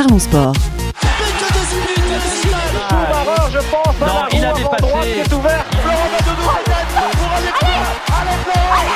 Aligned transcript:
Parlons 0.00 0.18
sport. 0.18 0.54
je 3.52 3.58
pense. 3.70 4.00
Non, 4.00 4.28
il 4.32 4.42
a 4.46 4.54
dépassé. 4.54 5.12
Qui 5.12 5.18
est 5.18 5.32
ouvert. 5.34 5.66
Florent 5.66 6.08
Badodou. 6.10 6.40
Pour 6.40 7.32
aller 7.36 7.52
plus 7.52 7.66
loin. 7.66 7.84
Allez, 8.18 8.38
Florent. 8.46 8.86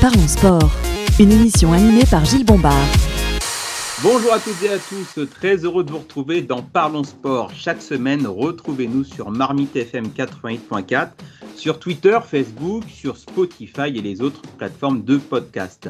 Parlons 0.00 0.26
sport. 0.26 0.70
Une 1.20 1.32
émission 1.32 1.74
animée 1.74 2.06
par 2.10 2.24
Gilles 2.24 2.46
Bombard. 2.46 2.72
Bonjour 4.02 4.34
à 4.34 4.38
toutes 4.38 4.62
et 4.62 4.68
à 4.68 4.78
tous, 4.78 5.18
très 5.30 5.56
heureux 5.64 5.82
de 5.82 5.90
vous 5.90 5.98
retrouver 5.98 6.42
dans 6.42 6.62
Parlons 6.62 7.02
Sport. 7.02 7.50
Chaque 7.54 7.80
semaine, 7.80 8.26
retrouvez-nous 8.26 9.04
sur 9.04 9.30
Marmite 9.30 9.74
FM 9.74 10.08
88.4, 10.08 11.08
sur 11.56 11.78
Twitter, 11.78 12.18
Facebook, 12.24 12.84
sur 12.88 13.16
Spotify 13.16 13.88
et 13.88 14.02
les 14.02 14.20
autres 14.20 14.42
plateformes 14.58 15.02
de 15.04 15.16
podcast. 15.16 15.88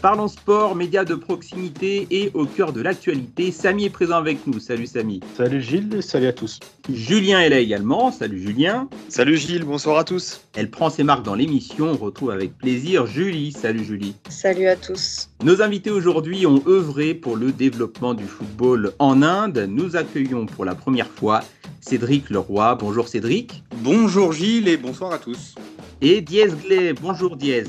Parlons 0.00 0.28
Sport, 0.28 0.76
médias 0.76 1.04
de 1.04 1.14
proximité 1.14 2.06
et 2.10 2.30
au 2.34 2.46
cœur 2.46 2.72
de 2.72 2.80
l'actualité. 2.80 3.50
Samy 3.50 3.86
est 3.86 3.90
présent 3.90 4.16
avec 4.16 4.46
nous. 4.46 4.60
Salut 4.60 4.86
Samy. 4.86 5.20
Salut 5.36 5.60
Gilles 5.60 5.96
et 5.96 6.02
salut 6.02 6.28
à 6.28 6.32
tous. 6.32 6.60
Julien 6.88 7.40
est 7.40 7.48
là 7.48 7.58
également. 7.58 8.12
Salut 8.12 8.40
Julien. 8.40 8.88
Salut 9.08 9.36
Gilles, 9.36 9.64
bonsoir 9.64 9.98
à 9.98 10.04
tous. 10.04 10.42
Elle 10.54 10.70
prend 10.70 10.88
ses 10.88 11.02
marques 11.02 11.24
dans 11.24 11.34
l'émission. 11.34 11.90
On 11.90 11.96
retrouve 11.96 12.30
avec 12.30 12.56
plaisir 12.56 13.06
Julie. 13.06 13.52
Salut 13.52 13.84
Julie. 13.84 14.14
Salut 14.28 14.68
à 14.68 14.76
tous. 14.76 15.30
Nos 15.42 15.62
invités 15.62 15.90
aujourd'hui 15.90 16.46
ont 16.46 16.62
œuvré 16.66 17.14
pour 17.14 17.36
le 17.36 17.52
développement 17.52 18.14
du 18.14 18.24
football 18.24 18.92
en 18.98 19.22
Inde. 19.22 19.66
Nous 19.68 19.96
accueillons 19.96 20.46
pour 20.46 20.64
la 20.64 20.74
première 20.74 21.08
fois 21.08 21.40
Cédric 21.88 22.28
Leroy. 22.28 22.74
Bonjour 22.74 23.08
Cédric. 23.08 23.64
Bonjour 23.76 24.34
Gilles 24.34 24.68
et 24.68 24.76
bonsoir 24.76 25.10
à 25.10 25.18
tous. 25.18 25.54
Et 26.02 26.20
Diez 26.20 26.48
Glay. 26.48 26.92
Bonjour 26.92 27.34
Diez. 27.34 27.64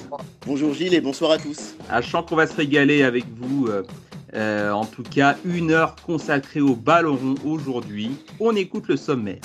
Bonjour 0.45 0.73
Gilles 0.73 0.93
et 0.93 0.99
bonsoir 0.99 1.31
à 1.31 1.37
tous. 1.37 1.75
À 1.89 2.01
chant 2.01 2.23
qu'on 2.23 2.35
va 2.35 2.45
se 2.45 2.53
régaler 2.53 3.03
avec 3.03 3.23
vous. 3.39 3.67
euh, 3.67 3.83
euh, 4.33 4.71
en 4.71 4.83
tout 4.83 5.03
cas, 5.03 5.37
une 5.45 5.71
heure 5.71 5.95
consacrée 6.05 6.59
au 6.59 6.75
ballon 6.75 7.15
rond 7.15 7.35
aujourd'hui. 7.45 8.11
On 8.41 8.57
écoute 8.57 8.89
le 8.89 8.97
sommaire. 8.97 9.39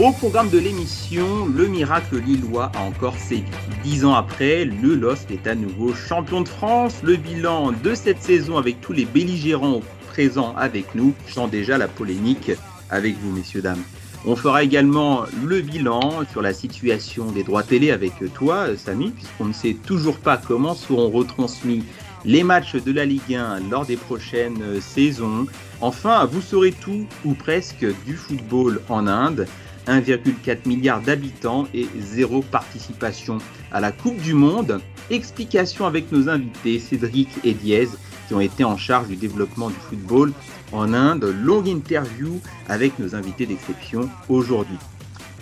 Au 0.00 0.12
programme 0.12 0.48
de 0.48 0.58
l'émission, 0.58 1.44
le 1.44 1.66
miracle 1.66 2.16
lillois 2.16 2.72
a 2.74 2.80
encore 2.80 3.18
sévi. 3.18 3.44
Dix 3.84 4.06
ans 4.06 4.14
après, 4.14 4.64
le 4.64 4.94
LOSC 4.94 5.30
est 5.32 5.46
à 5.46 5.54
nouveau 5.54 5.92
champion 5.92 6.40
de 6.40 6.48
France. 6.48 7.02
Le 7.02 7.16
bilan 7.16 7.72
de 7.72 7.94
cette 7.94 8.22
saison 8.22 8.56
avec 8.56 8.80
tous 8.80 8.94
les 8.94 9.04
belligérants 9.04 9.82
présents 10.20 10.54
avec 10.58 10.94
nous 10.94 11.14
sent 11.28 11.48
déjà 11.50 11.78
la 11.78 11.88
polémique 11.88 12.50
avec 12.90 13.16
vous, 13.22 13.32
messieurs, 13.32 13.62
dames. 13.62 13.82
On 14.26 14.36
fera 14.36 14.62
également 14.62 15.24
le 15.46 15.62
bilan 15.62 16.26
sur 16.30 16.42
la 16.42 16.52
situation 16.52 17.32
des 17.32 17.42
droits 17.42 17.62
télé 17.62 17.90
avec 17.90 18.12
toi, 18.34 18.66
Samy, 18.76 19.12
puisqu'on 19.12 19.46
ne 19.46 19.54
sait 19.54 19.72
toujours 19.86 20.18
pas 20.18 20.36
comment 20.36 20.74
seront 20.74 21.08
retransmis 21.08 21.84
les 22.26 22.42
matchs 22.42 22.76
de 22.76 22.92
la 22.92 23.06
Ligue 23.06 23.34
1 23.34 23.60
lors 23.70 23.86
des 23.86 23.96
prochaines 23.96 24.78
saisons. 24.82 25.46
Enfin, 25.80 26.26
vous 26.26 26.42
saurez 26.42 26.72
tout 26.72 27.06
ou 27.24 27.32
presque 27.32 27.86
du 28.04 28.14
football 28.14 28.82
en 28.90 29.06
Inde. 29.06 29.46
1,4 29.86 30.68
milliard 30.68 31.00
d'habitants 31.00 31.66
et 31.72 31.86
zéro 31.98 32.42
participation 32.42 33.38
à 33.72 33.80
la 33.80 33.90
Coupe 33.90 34.20
du 34.20 34.34
Monde. 34.34 34.82
Explication 35.08 35.86
avec 35.86 36.12
nos 36.12 36.28
invités 36.28 36.78
Cédric 36.78 37.30
et 37.42 37.54
Diez 37.54 37.88
qui 38.30 38.34
ont 38.34 38.40
été 38.40 38.62
en 38.62 38.76
charge 38.76 39.08
du 39.08 39.16
développement 39.16 39.70
du 39.70 39.74
football 39.74 40.32
en 40.70 40.94
Inde. 40.94 41.34
Longue 41.42 41.66
interview 41.66 42.40
avec 42.68 42.96
nos 43.00 43.16
invités 43.16 43.44
d'exception 43.44 44.08
aujourd'hui. 44.28 44.78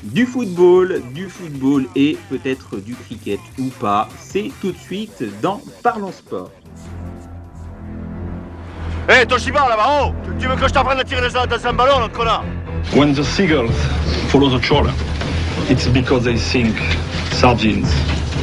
Du 0.04 0.24
football, 0.24 1.02
du 1.12 1.28
football 1.28 1.84
et 1.94 2.16
peut-être 2.30 2.78
du 2.78 2.94
cricket 2.94 3.40
ou 3.58 3.66
pas, 3.78 4.08
c'est 4.18 4.50
tout 4.62 4.72
de 4.72 4.78
suite 4.78 5.22
dans 5.42 5.60
Parlons 5.82 6.12
Sport. 6.12 6.50
Hé, 9.06 9.12
hey, 9.12 9.26
Toshiba 9.26 9.68
là-bas, 9.68 10.04
oh 10.04 10.12
Tu 10.40 10.48
veux 10.48 10.56
que 10.56 10.66
je 10.66 10.72
t'apprenne 10.72 10.98
à 10.98 11.04
tirer 11.04 11.28
dans 11.28 11.66
un 11.66 11.72
ballon, 11.74 12.00
le 12.00 12.08
connard? 12.08 12.44
When 12.94 13.12
the 13.12 13.22
seagulls 13.22 13.68
follow 14.30 14.48
the 14.48 14.62
trawler, 14.62 14.94
it's 15.68 15.88
because 15.88 16.24
they 16.24 16.38
think 16.38 16.74
sardines 17.32 17.92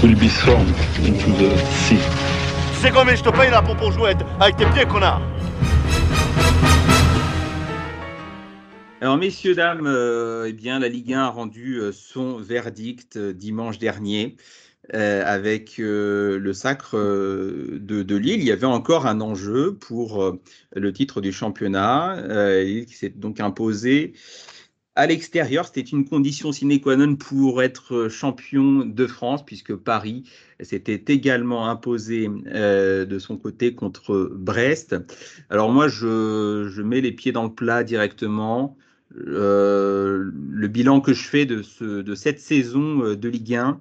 will 0.04 0.14
be 0.14 0.30
thrown 0.30 0.68
into 1.04 1.32
the 1.32 1.58
sea. 1.88 2.25
Sais 2.86 2.92
combien 2.92 3.16
je 3.16 3.24
te 3.24 3.30
paye 3.30 3.50
là 3.50 3.64
pour, 3.64 3.76
pour 3.76 4.06
avec 4.06 4.58
tes 4.58 4.66
pieds, 4.68 4.86
connard 4.86 5.20
Alors, 9.02 9.18
messieurs, 9.18 9.56
dames, 9.56 9.88
euh, 9.88 10.46
eh 10.48 10.54
bien, 10.54 10.78
la 10.78 10.88
Ligue 10.88 11.14
1 11.14 11.20
a 11.20 11.30
rendu 11.30 11.78
euh, 11.78 11.92
son 11.92 12.38
verdict 12.38 13.18
euh, 13.18 13.34
dimanche 13.34 13.80
dernier 13.80 14.36
euh, 14.94 15.24
avec 15.26 15.80
le 15.80 16.54
sacre 16.54 16.96
de, 16.96 18.16
Lille. 18.16 18.42
Il 18.42 18.46
y 18.46 18.52
avait 18.52 18.68
encore 18.68 19.08
un 19.08 19.20
enjeu 19.20 19.74
pour 19.74 20.38
le 20.76 20.94
titre 20.94 21.22
du 21.22 21.32
championnat 21.32 22.22
qui 22.86 22.94
s'est 22.94 23.10
donc 23.10 23.40
imposé 23.40 24.14
à 24.96 25.08
l'extérieur. 25.08 25.66
C'était 25.66 25.82
une 25.82 26.06
condition 26.06 26.52
sine 26.52 26.80
qua 26.80 26.96
non 26.96 27.16
pour 27.16 27.62
être 27.62 28.08
champion 28.10 28.86
de 28.86 29.08
France 29.08 29.46
puisque 29.46 29.76
Paris 29.76 30.24
s'était 30.62 31.04
également 31.14 31.70
imposé 31.70 32.28
de 32.28 33.20
son 33.20 33.38
côté 33.38 33.76
contre 33.76 34.32
Brest. 34.34 34.96
Alors 35.50 35.72
moi, 35.72 35.88
je, 35.88 36.70
je 36.70 36.82
mets 36.82 37.02
les 37.02 37.12
pieds 37.12 37.32
dans 37.32 37.44
le 37.44 37.54
plat 37.54 37.84
directement. 37.84 38.78
Euh, 39.18 40.32
le 40.50 40.68
bilan 40.68 41.02
que 41.02 41.14
je 41.14 41.24
fais 41.24 41.46
de, 41.46 41.62
ce, 41.62 42.02
de 42.02 42.16
cette 42.16 42.40
saison 42.40 43.14
de 43.14 43.30
Ligue 43.30 43.56
1, 43.56 43.80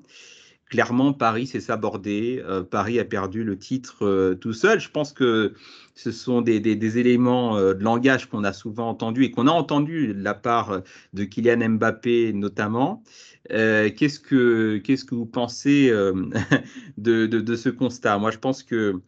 clairement, 0.75 1.13
Paris 1.13 1.47
s'est 1.47 1.61
sabordé. 1.61 2.43
Euh, 2.47 2.63
Paris 2.63 2.99
a 2.99 3.05
perdu 3.05 3.45
le 3.45 3.57
titre 3.57 4.05
euh, 4.05 4.35
tout 4.35 4.53
seul. 4.53 4.81
Je 4.81 4.91
pense 4.91 5.13
que 5.13 5.55
ce 5.95 6.11
sont 6.13 6.41
des, 6.43 6.99
éléments 6.99 7.57
de 7.57 7.83
langage 7.83 8.29
qu'on 8.29 8.45
a 8.45 8.53
souvent 8.53 8.89
entendus 8.89 9.25
et 9.25 9.31
qu'on 9.31 9.47
a 9.47 9.53
entendu 9.53 10.09
de 10.09 10.23
la 10.23 10.35
part 10.35 10.83
de 11.13 11.25
Kylian 11.25 11.69
Mbappé 11.71 12.33
notamment. 12.33 13.03
qu'est-ce 13.49 14.19
que 14.19 14.79
qu'est-ce 14.79 15.05
que 15.05 15.15
vous 15.15 15.27
pensez 15.27 15.91
de, 16.99 17.57
ce 17.57 17.69
constat? 17.69 18.19
Moi, 18.19 18.31
je 18.31 18.39
pense 18.39 18.63
que 18.63 19.01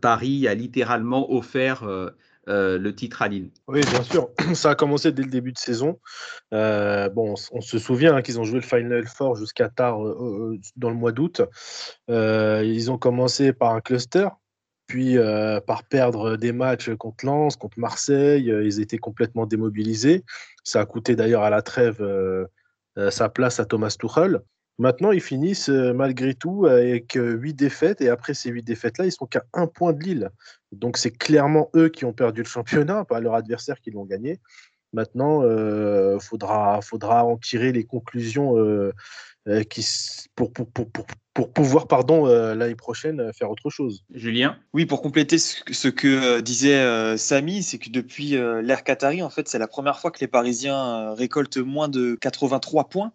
Paris 0.00 0.48
a 0.48 0.54
littéralement 0.54 1.32
offert 1.32 1.84
euh, 2.48 2.78
le 2.78 2.94
titre 2.94 3.22
à 3.22 3.28
Lille. 3.28 3.50
Oui, 3.68 3.80
bien 3.82 4.02
sûr. 4.02 4.28
Ça 4.54 4.70
a 4.70 4.74
commencé 4.74 5.12
dès 5.12 5.22
le 5.22 5.30
début 5.30 5.52
de 5.52 5.58
saison. 5.58 6.00
Euh, 6.52 7.08
bon, 7.08 7.34
on, 7.52 7.60
se 7.60 7.78
souvient 7.78 8.16
hein, 8.16 8.22
qu'ils 8.22 8.40
ont 8.40 8.44
joué 8.44 8.56
le 8.56 8.66
Final 8.66 9.06
Four 9.06 9.36
jusqu'à 9.36 9.68
tard 9.68 10.04
euh, 10.04 10.58
dans 10.76 10.90
le 10.90 10.96
mois 10.96 11.12
d'août. 11.12 11.42
ils 12.08 12.90
ont 12.90 12.98
commencé 12.98 13.52
par 13.52 13.74
un 13.74 13.80
cluster, 13.80 14.28
puis 14.90 15.16
par 15.66 15.84
perdre 15.84 16.36
des 16.36 16.50
matchs 16.50 16.90
contre 16.96 17.24
Lens, 17.24 17.54
contre 17.54 17.78
Marseille. 17.78 18.52
ils 18.64 18.80
étaient 18.80 18.98
complètement 18.98 19.46
démobilisés. 19.46 20.24
Ça 20.64 20.80
a 20.80 20.84
coûté 20.84 21.14
d'ailleurs 21.14 21.44
à 21.44 21.50
la 21.50 21.62
trêve 21.62 22.04
sa 23.10 23.28
place 23.28 23.60
à 23.60 23.64
Thomas 23.66 23.94
Tuchel. 23.96 24.40
Maintenant, 24.78 25.12
ils 25.12 25.20
finissent 25.20 25.68
malgré 25.68 26.34
tout 26.34 26.66
avec 26.66 27.16
huit 27.16 27.54
défaites 27.54 28.00
et 28.00 28.08
après 28.08 28.34
ces 28.34 28.50
huit 28.50 28.64
défaites-là, 28.64 29.06
ils 29.06 29.12
sont 29.12 29.26
qu'à 29.26 29.44
un 29.54 29.68
point 29.68 29.92
de 29.92 30.02
Lille. 30.02 30.30
Donc 30.72 30.96
c'est 30.96 31.12
clairement 31.12 31.70
eux 31.76 31.88
qui 31.88 32.04
ont 32.04 32.12
perdu 32.12 32.42
le 32.42 32.48
championnat, 32.48 33.04
pas 33.08 33.20
leur 33.20 33.34
adversaire 33.34 33.80
qui 33.80 33.92
l'ont 33.92 34.06
gagné. 34.06 34.40
Maintenant, 34.92 35.42
il 35.42 35.46
euh, 35.46 36.18
faudra, 36.18 36.80
faudra 36.82 37.24
en 37.24 37.36
tirer 37.36 37.72
les 37.72 37.84
conclusions 37.84 38.58
euh, 38.58 38.92
euh, 39.48 39.62
qui, 39.62 39.86
pour, 40.34 40.52
pour, 40.52 40.70
pour, 40.70 40.90
pour, 40.90 41.06
pouvoir, 41.48 41.86
pardon, 41.86 42.26
l'année 42.26 42.74
prochaine 42.74 43.32
faire 43.32 43.50
autre 43.50 43.70
chose. 43.70 44.04
Julien? 44.14 44.56
Oui, 44.72 44.86
pour 44.86 45.02
compléter 45.02 45.38
ce, 45.38 45.56
ce 45.70 45.88
que 45.88 46.40
disait 46.40 47.16
Samy, 47.16 47.62
c'est 47.62 47.78
que 47.78 47.90
depuis 47.90 48.30
l'ère 48.30 48.84
Qatari, 48.84 49.22
en 49.22 49.30
fait, 49.30 49.48
c'est 49.48 49.58
la 49.58 49.66
première 49.66 49.98
fois 49.98 50.10
que 50.10 50.20
les 50.20 50.28
Parisiens 50.28 51.14
récoltent 51.14 51.58
moins 51.58 51.88
de 51.88 52.16
83 52.20 52.88
points. 52.88 53.12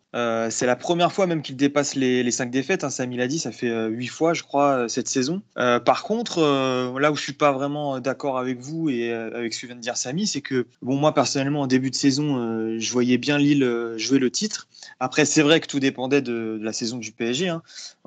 c'est 0.49 0.65
la 0.65 0.75
première 0.75 1.11
fois 1.11 1.27
même 1.27 1.41
qu'ils 1.41 1.55
dépassent 1.55 1.95
les, 1.95 2.23
les 2.23 2.31
5 2.31 2.51
défaites. 2.51 2.83
Hein, 2.83 2.89
Samy 2.89 3.17
l'a 3.17 3.27
dit, 3.27 3.39
ça 3.39 3.51
fait 3.51 3.71
8 3.87 4.07
fois, 4.07 4.33
je 4.33 4.43
crois, 4.43 4.87
cette 4.89 5.07
saison. 5.07 5.41
par 5.55 6.03
contre, 6.03 6.41
là 6.99 7.11
où 7.11 7.15
je 7.15 7.21
suis 7.21 7.33
pas 7.33 7.51
vraiment 7.51 7.99
d'accord 7.99 8.37
avec 8.37 8.59
vous 8.59 8.89
et 8.89 9.11
avec 9.11 9.53
ce 9.53 9.61
que 9.61 9.67
vient 9.67 9.75
de 9.75 9.81
dire 9.81 9.97
Samy, 9.97 10.27
c'est 10.27 10.41
que, 10.41 10.67
bon, 10.81 10.95
moi, 10.95 11.13
personnellement, 11.13 11.61
en 11.61 11.67
début 11.67 11.89
de 11.89 11.95
saison, 11.95 12.77
je 12.77 12.91
voyais 12.91 13.17
bien 13.17 13.37
Lille 13.37 13.93
jouer 13.97 14.19
le 14.19 14.31
titre. 14.31 14.67
Après, 14.99 15.25
c'est 15.25 15.41
vrai 15.41 15.59
que 15.59 15.67
tout 15.67 15.79
dépendait 15.79 16.21
de, 16.21 16.57
de 16.57 16.63
la 16.63 16.73
saison 16.73 16.97
du 16.97 17.11
PSG. 17.11 17.49
Hein. 17.49 17.61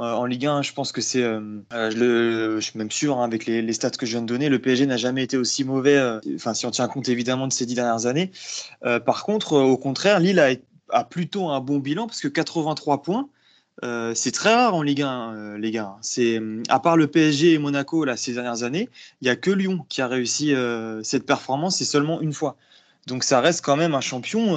Euh, 0.08 0.12
en 0.14 0.24
Ligue 0.24 0.46
1, 0.46 0.62
je 0.62 0.72
pense 0.72 0.92
que 0.92 1.00
c'est, 1.00 1.22
euh, 1.22 1.40
je, 1.72 2.56
je, 2.56 2.60
suis 2.60 2.78
même 2.78 2.90
sûr, 2.90 3.18
hein, 3.18 3.24
avec 3.24 3.46
les, 3.46 3.72
stats 3.72 3.90
que 3.90 4.06
je 4.06 4.12
viens 4.12 4.22
de 4.22 4.26
donner, 4.26 4.48
le 4.48 4.58
PSG 4.58 4.86
n'a 4.86 4.96
jamais 4.96 5.22
été 5.22 5.36
aussi 5.36 5.64
mauvais, 5.64 5.96
euh, 5.96 6.20
enfin, 6.34 6.54
si 6.54 6.66
on 6.66 6.70
tient 6.70 6.88
compte 6.88 7.08
évidemment 7.08 7.46
de 7.46 7.52
ces 7.52 7.66
dix 7.66 7.74
dernières 7.74 8.06
années. 8.06 8.30
par 8.82 9.24
contre, 9.24 9.54
au 9.54 9.76
contraire, 9.76 10.20
Lille 10.20 10.40
a, 10.90 11.04
plutôt 11.04 11.48
un 11.48 11.60
bon 11.60 11.78
bilan 11.78 12.06
parce 12.06 12.20
que 12.20 12.28
83 12.28 13.02
points. 13.02 13.28
Euh, 13.84 14.12
c'est 14.14 14.32
très 14.32 14.52
rare 14.52 14.74
en 14.74 14.82
Ligue 14.82 15.02
1, 15.02 15.34
euh, 15.34 15.58
les 15.58 15.70
gars. 15.70 15.96
C'est 16.00 16.40
à 16.68 16.80
part 16.80 16.96
le 16.96 17.06
PSG 17.06 17.52
et 17.52 17.58
Monaco 17.58 18.04
là 18.04 18.16
ces 18.16 18.32
dernières 18.32 18.64
années, 18.64 18.88
il 19.20 19.28
y 19.28 19.30
a 19.30 19.36
que 19.36 19.52
Lyon 19.52 19.86
qui 19.88 20.02
a 20.02 20.08
réussi 20.08 20.52
euh, 20.52 21.00
cette 21.04 21.24
performance 21.24 21.80
et 21.80 21.84
seulement 21.84 22.20
une 22.20 22.32
fois. 22.32 22.56
Donc 23.06 23.22
ça 23.22 23.40
reste 23.40 23.64
quand 23.64 23.76
même 23.76 23.94
un 23.94 24.00
champion, 24.00 24.56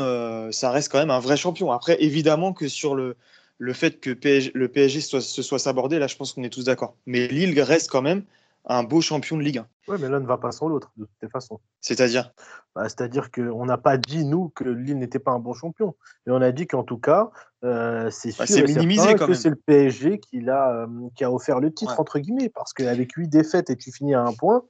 ça 0.52 0.72
reste 0.72 0.92
quand 0.92 0.98
même 0.98 1.12
un 1.12 1.20
vrai 1.20 1.38
champion. 1.38 1.72
Après, 1.72 1.98
évidemment 2.02 2.52
que 2.52 2.68
sur 2.68 2.96
le 2.96 3.16
le 3.62 3.74
fait 3.74 4.00
que 4.00 4.10
le 4.10 4.68
PSG 4.70 5.02
se 5.02 5.42
soit 5.44 5.60
sabordé, 5.60 6.00
là, 6.00 6.08
je 6.08 6.16
pense 6.16 6.34
qu'on 6.34 6.42
est 6.42 6.50
tous 6.50 6.64
d'accord. 6.64 6.96
Mais 7.06 7.28
Lille 7.28 7.60
reste 7.62 7.92
quand 7.92 8.02
même 8.02 8.24
un 8.66 8.82
beau 8.82 9.02
champion 9.02 9.38
de 9.38 9.44
Ligue 9.44 9.60
1. 9.60 9.68
Oui, 9.88 9.98
mais 10.02 10.10
l'un 10.10 10.20
ne 10.20 10.26
va 10.26 10.40
pas 10.40 10.52
sans 10.52 10.68
l'autre, 10.68 10.92
de 10.98 11.06
toute 11.06 11.32
façon. 11.32 11.60
C'est-à-dire? 11.80 12.34
Bah, 12.74 12.90
C'est-à-dire 12.90 13.30
qu'on 13.30 13.66
n'a 13.66 13.78
pas 13.78 13.98
dit, 13.98 14.26
nous, 14.26 14.50
que 14.50 14.64
Lille 14.64 14.98
n'était 14.98 15.20
pas 15.20 15.30
un 15.30 15.38
bon 15.38 15.54
champion. 15.54 15.96
Mais 16.26 16.34
on 16.34 16.42
a 16.42 16.52
dit 16.52 16.66
qu'en 16.66 16.84
tout 16.84 16.98
cas, 16.98 17.30
euh, 17.64 18.10
c'est 18.10 18.36
bah, 18.36 18.46
minimisé 18.66 19.14
que 19.14 19.36
c'est 19.36 19.52
le 19.52 19.56
PSG 19.56 20.18
qui 20.18 20.50
a, 20.50 20.72
euh, 20.72 20.88
qui 21.16 21.24
a 21.24 21.32
offert 21.32 21.60
le 21.60 21.72
titre, 21.72 22.00
entre 22.00 22.18
guillemets. 22.18 22.50
Parce 22.50 22.74
qu'avec 22.74 23.12
huit 23.14 23.28
défaites 23.28 23.70
et 23.70 23.76
tu 23.76 23.92
finis 23.92 24.16
à 24.16 24.24
un 24.24 24.34
point, 24.34 24.64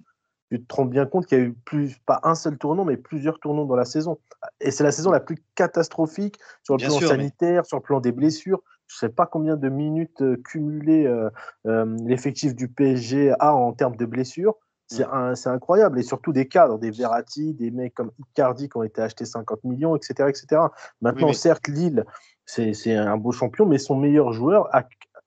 tu 0.51 0.61
te 0.61 0.75
rends 0.75 0.83
bien 0.83 1.05
compte 1.05 1.27
qu'il 1.27 1.37
y 1.37 1.41
a 1.41 1.45
eu 1.45 1.53
plus, 1.53 1.95
pas 2.05 2.19
un 2.23 2.35
seul 2.35 2.57
tournant, 2.57 2.83
mais 2.83 2.97
plusieurs 2.97 3.39
tournants 3.39 3.63
dans 3.63 3.77
la 3.77 3.85
saison. 3.85 4.19
Et 4.59 4.69
c'est 4.69 4.83
la 4.83 4.91
saison 4.91 5.11
la 5.11 5.21
plus 5.21 5.37
catastrophique 5.55 6.35
sur 6.63 6.75
le 6.75 6.83
plan 6.83 6.99
sanitaire, 6.99 7.65
sur 7.65 7.77
le 7.77 7.83
plan 7.83 8.01
des 8.01 8.11
blessures 8.11 8.61
je 8.91 9.05
ne 9.05 9.09
sais 9.09 9.15
pas 9.15 9.25
combien 9.25 9.55
de 9.55 9.69
minutes 9.69 10.21
euh, 10.21 10.35
cumulées 10.43 11.05
euh, 11.05 11.29
euh, 11.65 11.85
l'effectif 12.05 12.55
du 12.55 12.67
PSG 12.67 13.33
a 13.39 13.55
en 13.55 13.71
termes 13.71 13.95
de 13.95 14.05
blessures. 14.05 14.55
C'est 14.87 15.07
mm. 15.07 15.35
incroyable. 15.45 15.99
Et 15.99 16.03
surtout 16.03 16.33
des 16.33 16.47
cadres, 16.47 16.77
des 16.77 16.91
Verratti, 16.91 17.53
des 17.53 17.71
mecs 17.71 17.93
comme 17.93 18.11
Icardi 18.19 18.67
qui 18.67 18.75
ont 18.75 18.83
été 18.83 19.01
achetés 19.01 19.23
50 19.23 19.63
millions, 19.63 19.95
etc. 19.95 20.27
etc. 20.27 20.63
Maintenant, 20.99 21.31
certes, 21.31 21.69
Lille, 21.69 22.03
c'est 22.45 22.95
un 22.95 23.15
beau 23.15 23.31
champion, 23.31 23.65
mais 23.65 23.77
son 23.77 23.95
meilleur 23.95 24.33
joueur 24.33 24.69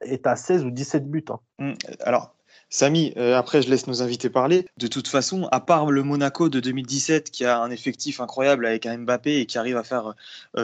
est 0.03 0.27
à 0.27 0.37
16 0.37 0.67
ou 0.67 0.71
17 0.71 1.11
buts. 1.11 1.25
Hein. 1.31 1.39
Mm. 1.59 1.73
Alors, 2.01 2.35
Samy, 2.69 3.15
après 3.17 3.63
je 3.63 3.71
laisse 3.71 3.87
nos 3.87 4.03
invités 4.03 4.29
parler. 4.29 4.67
De 4.77 4.89
toute 4.89 5.09
façon, 5.09 5.49
à 5.53 5.61
part 5.61 5.91
le 5.91 6.03
Monaco 6.03 6.49
de 6.49 6.61
2017 6.61 7.31
qui 7.31 7.45
a 7.45 7.61
un 7.61 7.71
effectif 7.71 8.21
incroyable 8.21 8.67
avec 8.67 8.85
un 8.85 8.99
Mbappé 8.99 9.39
et 9.39 9.47
qui 9.47 9.59
arrive 9.59 9.77
à 9.77 9.85
faire 9.85 10.15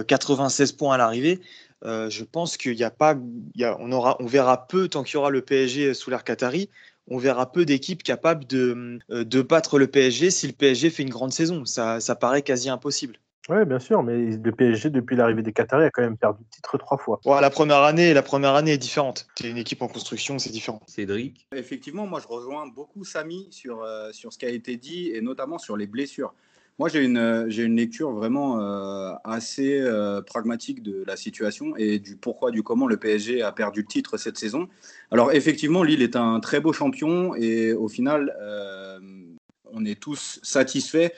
96 0.09 0.73
points 0.73 0.95
à 0.97 0.99
l'arrivée, 0.99 1.41
euh, 1.85 2.11
je 2.11 2.25
pense 2.25 2.57
qu'il 2.57 2.77
n'y 2.77 2.85
a 2.85 2.91
pas, 2.91 3.17
on, 3.79 3.93
aura, 3.93 4.17
on 4.21 4.27
verra 4.27 4.67
peu 4.67 4.89
tant 4.89 5.03
qu'il 5.03 5.15
y 5.15 5.17
aura 5.19 5.31
le 5.31 5.43
PSG 5.43 5.95
sous 5.95 6.11
l'air 6.11 6.25
Qatari. 6.25 6.71
On 7.09 7.19
verra 7.19 7.51
peu 7.51 7.65
d'équipes 7.65 8.03
capables 8.03 8.47
de, 8.47 8.99
euh, 9.11 9.25
de 9.25 9.43
battre 9.43 9.79
le 9.79 9.89
PSG 9.89 10.31
si 10.31 10.47
le 10.47 10.53
PSG 10.53 10.91
fait 10.91 11.03
une 11.03 11.11
grande 11.11 11.33
saison. 11.33 11.65
Ça, 11.65 12.01
ça 12.01 12.15
paraît 12.15 12.43
quasi 12.43 12.69
impossible. 12.69 13.17
Oui, 13.49 13.65
bien 13.65 13.81
sûr, 13.81 14.03
mais 14.03 14.37
le 14.37 14.53
PSG, 14.53 14.91
depuis 14.91 15.17
l'arrivée 15.17 15.43
des 15.43 15.53
Qataris, 15.53 15.85
a 15.85 15.91
quand 15.91 16.03
même 16.03 16.17
perdu 16.17 16.41
le 16.41 16.55
titre 16.55 16.79
trois 16.79 16.99
fois. 16.99 17.21
la, 17.25 17.51
première 17.51 17.83
année, 17.83 18.15
la 18.15 18.23
première 18.23 18.55
année 18.55 18.73
est 18.73 18.79
différente. 18.79 19.27
C'est 19.35 19.51
une 19.51 19.57
équipe 19.57 19.83
en 19.83 19.89
construction, 19.89 20.39
c'est 20.39 20.51
différent. 20.51 20.81
Cédric? 20.87 21.49
Effectivement, 21.57 22.07
moi 22.07 22.21
je 22.21 22.29
rejoins 22.29 22.69
beaucoup 22.69 23.05
Samy 23.05 23.49
sur, 23.51 23.83
euh, 23.83 24.13
sur 24.13 24.33
ce 24.33 24.39
qui 24.39 24.47
a 24.47 24.51
été 24.51 24.77
dit 24.77 25.11
et 25.13 25.21
notamment 25.21 25.59
sur 25.59 25.77
les 25.77 25.89
blessures. 25.89 26.33
Moi, 26.79 26.89
j'ai 26.89 27.05
une, 27.05 27.19
euh, 27.19 27.45
j'ai 27.49 27.65
une 27.65 27.77
lecture 27.77 28.11
vraiment 28.11 28.61
euh, 28.61 29.13
assez 29.25 29.79
euh, 29.81 30.23
pragmatique 30.23 30.83
de 30.83 31.05
la 31.07 31.17
situation 31.17 31.77
et 31.77 31.99
du 31.99 32.17
pourquoi, 32.17 32.51
du 32.51 32.63
comment 32.63 32.87
le 32.87 32.97
PSG 32.97 33.43
a 33.43 33.53
perdu 33.53 33.81
le 33.81 33.87
titre 33.87 34.17
cette 34.17 34.39
saison. 34.39 34.69
Alors, 35.11 35.33
effectivement, 35.33 35.83
Lille 35.83 36.03
est 36.03 36.17
un 36.17 36.41
très 36.41 36.59
beau 36.61 36.73
champion 36.73 37.35
et 37.35 37.73
au 37.73 37.89
final, 37.89 38.35
on 39.73 39.85
est 39.85 40.01
tous 40.01 40.41
satisfaits 40.43 41.11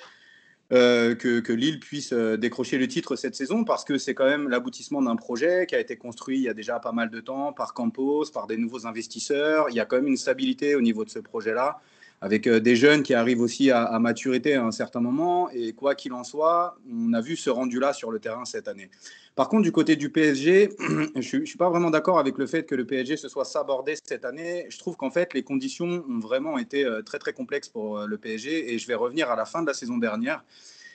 que, 0.71 1.41
que, 1.41 1.53
Lille 1.53 1.79
puisse 1.79 2.13
décrocher 2.13 2.79
le 2.79 2.89
titre 2.89 3.15
cette 3.15 3.35
saison 3.35 3.63
parce 3.65 3.85
que 3.85 3.99
c'est 3.99 4.15
quand 4.15 4.25
même 4.25 4.49
l'aboutissement 4.49 5.03
d'un 5.03 5.17
projet 5.17 5.67
qui 5.67 5.75
a 5.75 5.81
été 5.81 5.97
construit 5.97 6.39
il 6.39 6.45
y 6.45 6.49
a 6.49 6.55
déjà 6.55 6.81
pas 6.81 6.93
mal 6.93 7.11
de 7.11 7.21
temps 7.21 7.53
par 7.53 7.75
Campos, 7.75 8.25
par 8.33 8.47
des 8.47 8.57
nouveaux 8.57 8.87
investisseurs. 8.87 9.67
Il 9.69 9.77
y 9.77 9.81
a 9.81 9.85
quand 9.85 9.97
même 9.97 10.09
une 10.09 10.17
stabilité 10.17 10.75
au 10.75 10.81
niveau 10.81 11.05
de 11.05 11.11
ce 11.11 11.19
projet-là 11.19 11.81
avec 12.23 12.47
euh, 12.47 12.61
des 12.61 12.77
jeunes 12.77 13.03
qui 13.03 13.15
arrivent 13.15 13.41
aussi 13.41 13.73
à, 13.73 13.99
maturité 13.99 14.55
à 14.55 14.65
un 14.65 14.71
certain 14.71 15.01
moment. 15.01 15.51
Et 15.51 15.73
quoi 15.73 15.97
qu'il 15.97 16.13
en 16.13 16.23
soit, 16.23 16.79
on 16.89 17.13
a 17.13 17.21
vu 17.21 17.35
ce 17.35 17.51
rendu-là 17.51 17.93
sur 17.93 18.13
le 18.13 18.21
terrain 18.21 18.45
cette 18.45 18.69
année. 18.69 18.91
Par 19.35 19.49
contre, 19.49 19.65
du 19.65 19.73
côté 19.73 19.97
du 19.97 20.09
PSG, 20.09 20.71
je 21.17 21.37
ne 21.37 21.45
suis 21.45 21.59
pas 21.59 21.69
vraiment 21.69 21.91
d'accord 21.91 22.21
avec 22.21 22.39
le 22.39 22.47
fait 22.47 22.63
que 22.63 22.77
le 22.77 22.87
PSG 22.87 23.17
se 23.17 23.29
soit 23.29 23.45
sabordé 23.45 23.95
cette 24.05 24.25
année. 24.25 24.67
Je 24.71 24.79
trouve 24.79 24.97
qu'en 24.97 25.11
fait, 25.11 25.35
les 25.35 25.43
conditions 25.43 26.05
ont 26.09 26.21
vraiment 26.21 26.59
été 26.59 26.85
euh, 26.85 27.03
très 27.03 27.19
très 27.19 27.33
complexes 27.33 27.69
pour 27.69 27.99
euh, 27.99 28.07
le 28.07 28.17
PSG. 28.19 28.73
Et 28.73 28.79
je 28.79 28.87
vais 28.87 28.95
revenir 28.95 29.29
à 29.29 29.35
la 29.35 29.45
fin 29.45 29.61
de 29.63 29.67
la 29.67 29.75
saison 29.75 29.99
dernière 29.99 30.45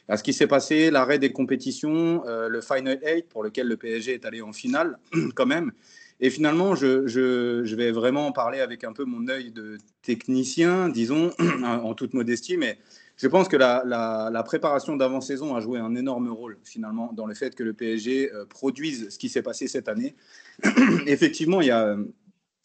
à 0.07 0.15
ce 0.15 0.23
qui 0.23 0.31
s'est 0.31 0.47
passé, 0.47 0.89
l'arrêt 0.89 1.19
des 1.19 1.33
compétitions, 1.33 2.23
le 2.25 2.61
Final 2.61 2.97
8 3.03 3.27
pour 3.27 3.43
lequel 3.43 3.67
le 3.67 3.75
PSG 3.75 4.13
est 4.13 4.23
allé 4.23 4.41
en 4.41 4.53
finale 4.53 4.97
quand 5.35 5.45
même. 5.45 5.73
Et 6.19 6.29
finalement, 6.29 6.75
je, 6.75 7.75
vais 7.75 7.91
vraiment 7.91 8.31
parler 8.31 8.59
avec 8.59 8.83
un 8.83 8.93
peu 8.93 9.05
mon 9.05 9.27
œil 9.27 9.51
de 9.51 9.77
technicien, 10.01 10.89
disons, 10.89 11.31
en 11.63 11.93
toute 11.93 12.13
modestie, 12.13 12.57
mais 12.57 12.79
je 13.17 13.27
pense 13.27 13.47
que 13.47 13.57
la, 13.57 14.43
préparation 14.45 14.95
d'avant-saison 14.95 15.55
a 15.55 15.61
joué 15.61 15.79
un 15.79 15.95
énorme 15.95 16.29
rôle, 16.29 16.57
finalement, 16.63 17.11
dans 17.13 17.25
le 17.25 17.35
fait 17.35 17.55
que 17.55 17.63
le 17.63 17.73
PSG 17.73 18.31
euh, 18.33 18.45
produise 18.45 19.09
ce 19.09 19.17
qui 19.17 19.29
s'est 19.29 19.41
passé 19.41 19.67
cette 19.67 19.89
année. 19.89 20.15
Effectivement, 21.07 21.61
il 21.61 21.67
y 21.67 21.71
a, 21.71 21.97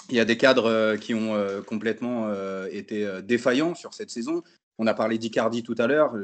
il 0.08 0.16
y 0.16 0.20
a 0.20 0.24
des 0.24 0.36
cadres 0.36 0.66
euh, 0.66 0.96
qui 0.96 1.14
ont 1.14 1.34
euh, 1.34 1.62
complètement 1.62 2.32
été 2.70 3.06
défaillants 3.22 3.74
sur 3.74 3.92
cette 3.92 4.10
saison. 4.10 4.42
On 4.78 4.86
a 4.86 4.94
parlé 4.94 5.18
d'Icardi 5.18 5.62
tout 5.62 5.74
à 5.78 5.86
l'heure, 5.86 6.14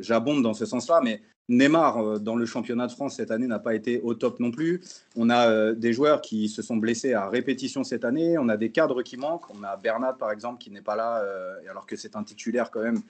j'abonde 0.00 0.42
dans 0.42 0.54
ce 0.54 0.66
sens-là, 0.66 1.00
mais 1.04 1.20
Neymar, 1.48 1.98
euh, 1.98 2.18
dans 2.18 2.36
le 2.36 2.46
championnat 2.46 2.86
de 2.86 2.92
France 2.92 3.16
cette 3.16 3.30
année, 3.30 3.46
n'a 3.46 3.58
pas 3.58 3.74
été 3.74 4.00
au 4.00 4.14
top 4.14 4.40
non 4.40 4.50
plus. 4.50 4.80
On 5.16 5.28
a 5.28 5.48
euh, 5.48 5.74
des 5.74 5.92
joueurs 5.92 6.20
qui 6.20 6.48
se 6.48 6.62
sont 6.62 6.76
blessés 6.76 7.14
à 7.14 7.28
répétition 7.28 7.84
cette 7.84 8.04
année. 8.04 8.38
On 8.38 8.48
a 8.48 8.56
des 8.56 8.70
cadres 8.70 9.02
qui 9.02 9.16
manquent. 9.16 9.50
On 9.54 9.62
a 9.62 9.76
Bernat, 9.76 10.14
par 10.14 10.30
exemple, 10.30 10.58
qui 10.58 10.70
n'est 10.70 10.82
pas 10.82 10.96
là, 10.96 11.18
euh, 11.18 11.54
alors 11.68 11.86
que 11.86 11.96
c'est 11.96 12.16
un 12.16 12.22
titulaire 12.22 12.70
quand 12.70 12.82
même 12.82 13.02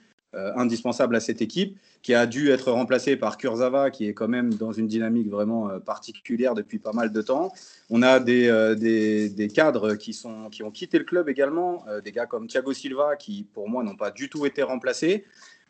indispensable 0.55 1.15
à 1.15 1.19
cette 1.19 1.41
équipe, 1.41 1.77
qui 2.01 2.13
a 2.13 2.25
dû 2.25 2.49
être 2.49 2.71
remplacé 2.71 3.15
par 3.15 3.37
Kurzawa, 3.37 3.91
qui 3.91 4.07
est 4.07 4.13
quand 4.13 4.27
même 4.27 4.53
dans 4.53 4.71
une 4.71 4.87
dynamique 4.87 5.29
vraiment 5.29 5.79
particulière 5.79 6.53
depuis 6.53 6.79
pas 6.79 6.91
mal 6.91 7.11
de 7.11 7.21
temps. 7.21 7.51
On 7.89 8.01
a 8.01 8.19
des, 8.19 9.29
des, 9.29 9.47
cadres 9.47 9.95
qui, 9.95 10.13
sont, 10.13 10.49
qui 10.49 10.63
ont 10.63 10.71
quitté 10.71 10.97
le 10.97 11.05
club 11.05 11.29
également, 11.29 11.85
des 12.03 12.11
gars 12.11 12.25
comme 12.25 12.47
Thiago 12.47 12.73
Silva, 12.73 13.15
qui 13.15 13.45
pour 13.53 13.69
moi 13.69 13.83
n'ont 13.83 13.95
pas 13.95 14.11
du 14.11 14.29
tout 14.29 14.45
été 14.45 14.63
remplacés. 14.63 15.25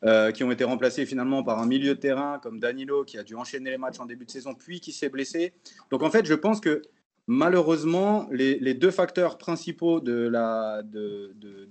Euh, 0.05 0.33
qui 0.33 0.43
ont 0.43 0.51
été 0.51 0.65
remplacés 0.65 1.05
finalement 1.05 1.43
par 1.43 1.59
un 1.59 1.65
milieu 1.65 1.95
de 1.95 1.99
terrain 1.99 2.37
comme 2.43 2.59
Danilo 2.59 3.05
qui 3.05 3.17
a 3.17 3.23
dû 3.23 3.35
enchaîner 3.35 3.69
les 3.69 3.77
matchs 3.77 4.01
en 4.01 4.05
début 4.05 4.25
de 4.25 4.31
saison 4.31 4.53
puis 4.53 4.81
qui 4.81 4.91
s'est 4.91 5.07
blessé. 5.07 5.53
Donc 5.91 6.03
en 6.03 6.11
fait, 6.11 6.25
je 6.25 6.33
pense 6.33 6.59
que 6.59 6.81
malheureusement, 7.27 8.27
les, 8.31 8.73
deux 8.73 8.91
facteurs 8.91 9.37
principaux 9.37 9.99
de, 9.99 10.31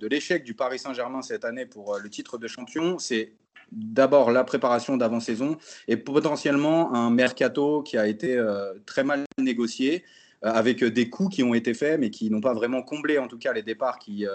l'échec 0.07 0.45
du 0.45 0.55
Paris 0.55 0.79
Saint-Germain 0.79 1.23
cette 1.23 1.45
année 1.45 1.67
pour 1.67 1.95
euh, 1.95 1.99
le 2.01 2.09
titre 2.09 2.39
de 2.39 2.49
champion, 2.49 2.99
c'est 2.99 3.33
d'abord 3.71 4.31
la 4.31 4.45
préparation 4.45 4.97
d'avant-saison 4.97 5.57
et 5.89 5.97
potentiellement 5.97 6.95
un 6.95 7.11
mercato 7.11 7.83
qui 7.83 7.97
a 7.97 8.07
été 8.07 8.37
euh, 8.37 8.75
très 8.87 9.05
mal 9.05 9.25
négocié. 9.39 10.05
Euh, 10.45 10.51
avec 10.51 10.83
des 10.83 11.09
coûts 11.09 11.29
qui 11.29 11.45
ont 11.45 11.55
été 11.55 11.73
faits, 11.73 12.01
mais 12.01 12.11
qui 12.11 12.29
n'ont 12.29 12.41
pas 12.41 12.53
vraiment 12.53 12.83
comblé 12.83 13.17
en 13.17 13.29
tout 13.29 13.39
cas 13.39 13.53
les 13.53 13.63
départs 13.63 14.01
qui, 14.01 14.27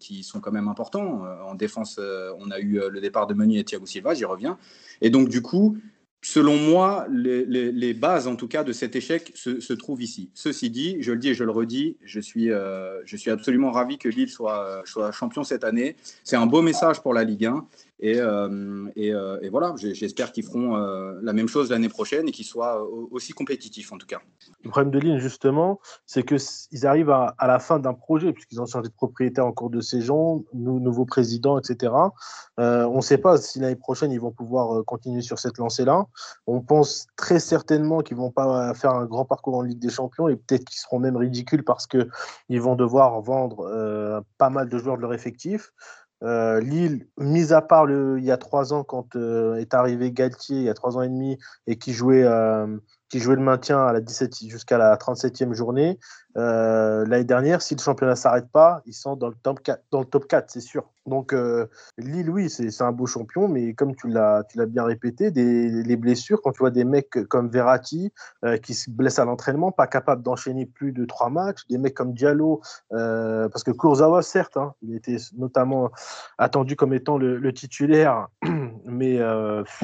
qui 0.00 0.24
sont 0.24 0.40
quand 0.40 0.50
même 0.50 0.66
importants. 0.66 1.22
En 1.44 1.54
défense, 1.54 2.00
on 2.40 2.50
a 2.50 2.58
eu 2.58 2.80
le 2.90 3.00
départ 3.00 3.28
de 3.28 3.34
Meunier 3.34 3.60
et 3.60 3.64
Thiago 3.64 3.86
Silva, 3.86 4.12
j'y 4.12 4.24
reviens. 4.24 4.58
Et 5.00 5.08
donc 5.08 5.28
du 5.28 5.42
coup, 5.42 5.78
selon 6.26 6.56
moi, 6.56 7.06
les, 7.08 7.94
bases, 7.94 8.26
en 8.26 8.34
tout 8.34 8.48
cas, 8.48 8.64
de 8.64 8.72
cet 8.72 8.96
échec 8.96 9.30
se, 9.36 9.72
trouvent 9.74 10.02
ici. 10.02 10.28
Ceci 10.34 10.70
dit, 10.70 10.96
je 11.00 11.12
le 11.12 11.18
dis 11.18 11.28
et 11.28 11.34
je 11.34 11.44
le 11.44 11.52
redis, 11.52 11.96
je 12.04 12.18
suis, 12.18 12.48
je 12.48 13.16
suis 13.16 13.30
absolument 13.30 13.70
ravi 13.70 13.96
que 13.96 14.08
Lille 14.08 14.28
soit, 14.28 14.82
soit 14.86 15.12
champion 15.12 15.44
cette 15.44 15.62
année. 15.62 15.94
C'est 16.24 16.34
un 16.34 16.46
beau 16.46 16.62
message 16.62 17.00
pour 17.00 17.14
la 17.14 17.22
Ligue 17.22 17.46
1. 17.46 17.64
Et, 17.98 18.20
euh, 18.20 18.88
euh, 18.98 19.38
et, 19.40 19.48
voilà, 19.48 19.74
j'espère 19.76 20.32
qu'ils 20.32 20.44
feront 20.44 20.76
euh, 20.76 21.18
la 21.22 21.32
même 21.32 21.48
chose 21.48 21.70
l'année 21.70 21.88
prochaine 21.88 22.28
et 22.28 22.32
qu'ils 22.32 22.44
soient 22.44 22.86
aussi 23.10 23.32
compétitifs 23.32 23.90
en 23.90 23.96
tout 23.96 24.06
cas. 24.06 24.20
Le 24.64 24.70
problème 24.70 24.90
de 24.90 24.98
Lille, 24.98 25.18
justement, 25.18 25.80
c'est 26.04 26.22
qu'ils 26.22 26.86
arrivent 26.86 27.10
à, 27.10 27.34
la 27.40 27.58
fin 27.58 27.78
d'un 27.78 27.94
projet, 27.94 28.32
puisqu'ils 28.32 28.60
ont 28.60 28.66
changé 28.66 28.88
de 28.88 28.94
propriétaire 28.94 29.46
en 29.46 29.52
cours 29.52 29.70
de 29.70 29.80
saison, 29.80 30.44
nouveau 30.52 31.06
président, 31.06 31.58
etc. 31.58 31.92
on 32.58 32.96
ne 32.96 33.00
sait 33.00 33.18
pas 33.18 33.38
si 33.38 33.60
l'année 33.60 33.76
prochaine, 33.76 34.12
ils 34.12 34.20
vont 34.20 34.32
pouvoir 34.32 34.84
continuer 34.84 35.22
sur 35.22 35.38
cette 35.38 35.56
lancée-là. 35.56 36.06
On 36.46 36.60
pense 36.60 37.06
très 37.16 37.38
certainement 37.38 38.00
qu'ils 38.00 38.16
ne 38.16 38.22
vont 38.22 38.30
pas 38.30 38.74
faire 38.74 38.90
un 38.90 39.06
grand 39.06 39.24
parcours 39.24 39.56
en 39.56 39.62
Ligue 39.62 39.78
des 39.78 39.90
Champions 39.90 40.28
et 40.28 40.36
peut-être 40.36 40.64
qu'ils 40.64 40.78
seront 40.78 40.98
même 40.98 41.16
ridicules 41.16 41.64
parce 41.64 41.86
qu'ils 41.86 42.60
vont 42.60 42.76
devoir 42.76 43.20
vendre 43.22 44.22
pas 44.36 44.50
mal 44.50 44.68
de 44.68 44.78
joueurs 44.78 44.96
de 44.96 45.02
leur 45.02 45.14
effectif. 45.14 45.72
Euh, 46.22 46.60
Lille, 46.60 47.06
mis 47.18 47.52
à 47.52 47.60
part 47.60 47.84
le, 47.84 48.18
il 48.18 48.24
y 48.24 48.30
a 48.30 48.38
trois 48.38 48.72
ans 48.72 48.84
quand 48.84 49.16
euh, 49.16 49.56
est 49.56 49.74
arrivé 49.74 50.12
Galtier, 50.12 50.56
il 50.56 50.62
y 50.62 50.68
a 50.68 50.74
trois 50.74 50.96
ans 50.96 51.02
et 51.02 51.08
demi, 51.08 51.38
et 51.66 51.76
qui 51.76 51.92
jouait, 51.92 52.24
euh, 52.24 52.66
le 53.12 53.36
maintien 53.36 53.86
à 53.86 53.92
la 53.92 54.00
17 54.00 54.48
jusqu'à 54.48 54.78
la 54.78 54.96
37e 54.96 55.52
journée, 55.52 55.98
euh, 56.36 57.06
l'année 57.06 57.24
dernière, 57.24 57.62
si 57.62 57.74
le 57.74 57.80
championnat 57.80 58.16
s'arrête 58.16 58.48
pas, 58.50 58.82
ils 58.84 58.92
sont 58.92 59.16
dans 59.16 59.28
le 59.28 59.34
top 59.42 59.62
4, 59.62 59.82
dans 59.90 60.00
le 60.00 60.04
top 60.04 60.26
4 60.26 60.50
c'est 60.50 60.60
sûr. 60.60 60.84
Donc 61.06 61.32
euh, 61.32 61.66
Lille, 61.98 62.28
oui, 62.28 62.50
c'est 62.50 62.82
un 62.82 62.92
beau 62.92 63.06
champion, 63.06 63.48
mais 63.48 63.74
comme 63.74 63.94
tu 63.94 64.08
l'as 64.08 64.44
bien 64.66 64.84
répété, 64.84 65.30
des, 65.30 65.70
les 65.70 65.96
blessures, 65.96 66.42
quand 66.42 66.50
tu 66.50 66.58
vois 66.58 66.72
des 66.72 66.84
mecs 66.84 67.10
comme 67.28 67.48
Verratti 67.48 68.12
euh, 68.44 68.58
qui 68.58 68.74
se 68.74 68.90
blessent 68.90 69.20
à 69.20 69.24
l'entraînement, 69.24 69.70
pas 69.70 69.86
capable 69.86 70.22
d'enchaîner 70.22 70.66
plus 70.66 70.92
de 70.92 71.04
trois 71.04 71.30
matchs, 71.30 71.66
des 71.70 71.78
mecs 71.78 71.94
comme 71.94 72.12
Diallo, 72.12 72.60
parce 72.90 73.62
que 73.62 73.70
Kurzawa, 73.70 74.22
certes, 74.22 74.56
hein, 74.56 74.74
il 74.82 74.96
était 74.96 75.16
notamment 75.36 75.90
attendu 76.38 76.74
comme 76.76 76.92
étant 76.92 77.18
le, 77.18 77.52
titulaire, 77.52 78.26
mais 78.84 79.20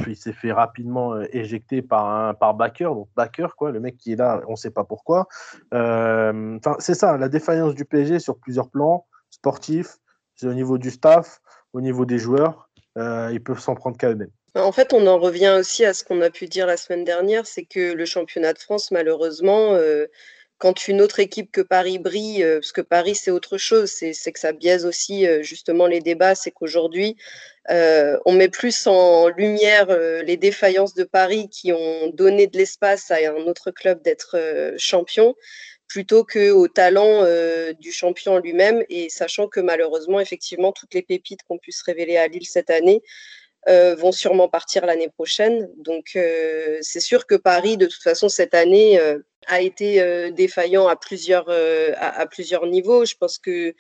il 0.07 0.17
s'est 0.17 0.33
fait 0.33 0.53
rapidement 0.53 1.19
éjecter 1.33 1.83
par, 1.83 2.11
un, 2.11 2.35
par 2.35 2.55
Backer, 2.55 2.95
donc 2.95 3.09
backer, 3.17 3.55
quoi, 3.57 3.71
le 3.71 3.81
mec 3.81 3.97
qui 3.97 4.13
est 4.13 4.17
là, 4.17 4.43
on 4.49 4.53
ne 4.53 4.57
sait 4.57 4.71
pas 4.71 4.85
pourquoi. 4.85 5.29
Enfin, 6.57 6.77
c'est 6.79 6.95
ça, 6.95 7.17
la 7.17 7.29
défaillance 7.29 7.75
du 7.75 7.85
PSG 7.85 8.19
sur 8.19 8.39
plusieurs 8.39 8.71
plans, 8.71 9.07
sportifs, 9.31 9.97
au 10.43 10.55
niveau 10.55 10.79
du 10.79 10.91
staff, 10.91 11.41
au 11.73 11.81
niveau 11.81 12.05
des 12.05 12.19
joueurs, 12.19 12.69
ils 12.97 13.41
peuvent 13.45 13.61
s'en 13.61 13.75
prendre 13.75 13.97
qu'à 13.97 14.11
eux-mêmes. 14.11 14.31
En 14.55 14.73
fait, 14.73 14.93
on 14.93 15.07
en 15.07 15.19
revient 15.19 15.57
aussi 15.59 15.85
à 15.85 15.95
ce 15.95 16.05
qu'on 16.05 16.21
a 16.21 16.31
pu 16.31 16.47
dire 16.47 16.67
la 16.67 16.77
semaine 16.77 17.05
dernière, 17.05 17.47
c'est 17.47 17.65
que 17.65 17.93
le 17.93 18.05
championnat 18.05 18.53
de 18.53 18.59
France, 18.59 18.91
malheureusement, 18.91 19.79
quand 20.63 20.87
une 20.87 21.01
autre 21.01 21.19
équipe 21.19 21.51
que 21.51 21.61
Paris 21.61 21.99
brille, 21.99 22.45
euh, 22.45 22.61
parce 22.61 22.71
que 22.71 22.83
Paris 22.83 23.17
c'est 23.17 23.33
autre 23.33 23.59
chose, 23.59 23.91
c'est 23.91 24.33
que 24.33 24.39
ça 24.39 24.53
biaise 24.53 24.87
aussi 24.87 25.27
euh, 25.27 25.43
justement 25.43 25.89
les 25.89 25.99
débats, 25.99 26.37
c'est 26.37 26.53
qu'aujourd'hui 26.53 27.17
euh, 27.71 28.17
on 28.27 28.33
met 28.33 28.49
plus 28.49 28.87
en 28.87 29.27
lumière 29.27 29.89
les 30.25 30.37
défaillances 30.37 30.95
de 30.95 31.03
Paris 31.03 31.49
qui 31.49 31.73
ont 31.73 32.11
donné 32.15 32.47
de 32.47 32.57
l'espace 32.57 33.11
à 33.11 33.17
un 33.17 33.47
autre 33.49 33.73
club 33.73 34.03
d'être 34.03 34.37
champion 34.79 35.35
plutôt 35.93 36.25
qu'au 36.25 36.69
talent 36.69 37.27
du 37.79 37.93
champion 37.93 38.39
lui-même 38.39 38.83
et 38.89 39.11
sachant 39.11 39.47
que 39.47 39.61
malheureusement 39.61 40.21
effectivement 40.21 40.73
toutes 40.73 40.95
les 40.95 41.03
pépites 41.03 41.43
qu'on 41.43 41.59
puisse 41.59 41.83
révéler 41.83 42.17
à 42.17 42.29
Lille 42.29 42.47
cette 42.47 42.71
année 42.71 43.03
vont 43.67 44.13
sûrement 44.13 44.49
partir 44.49 44.87
l'année 44.87 45.11
prochaine. 45.11 45.69
Donc 45.77 46.17
c'est 46.81 47.01
sûr 47.01 47.27
que 47.27 47.35
Paris, 47.35 47.77
de 47.77 47.87
toute 47.87 48.03
façon, 48.03 48.31
cette 48.31 48.55
année, 48.55 48.99
a 49.47 49.61
été 49.61 50.01
euh, 50.01 50.31
défaillant 50.31 50.89
à 50.89 50.97
plusieurs, 50.97 51.47
euh, 51.49 51.93
à, 51.97 52.27
plusieurs 52.27 52.67
niveaux. 52.67 53.05
Je 53.05 53.15
pense 53.17 53.39
que 53.39 53.75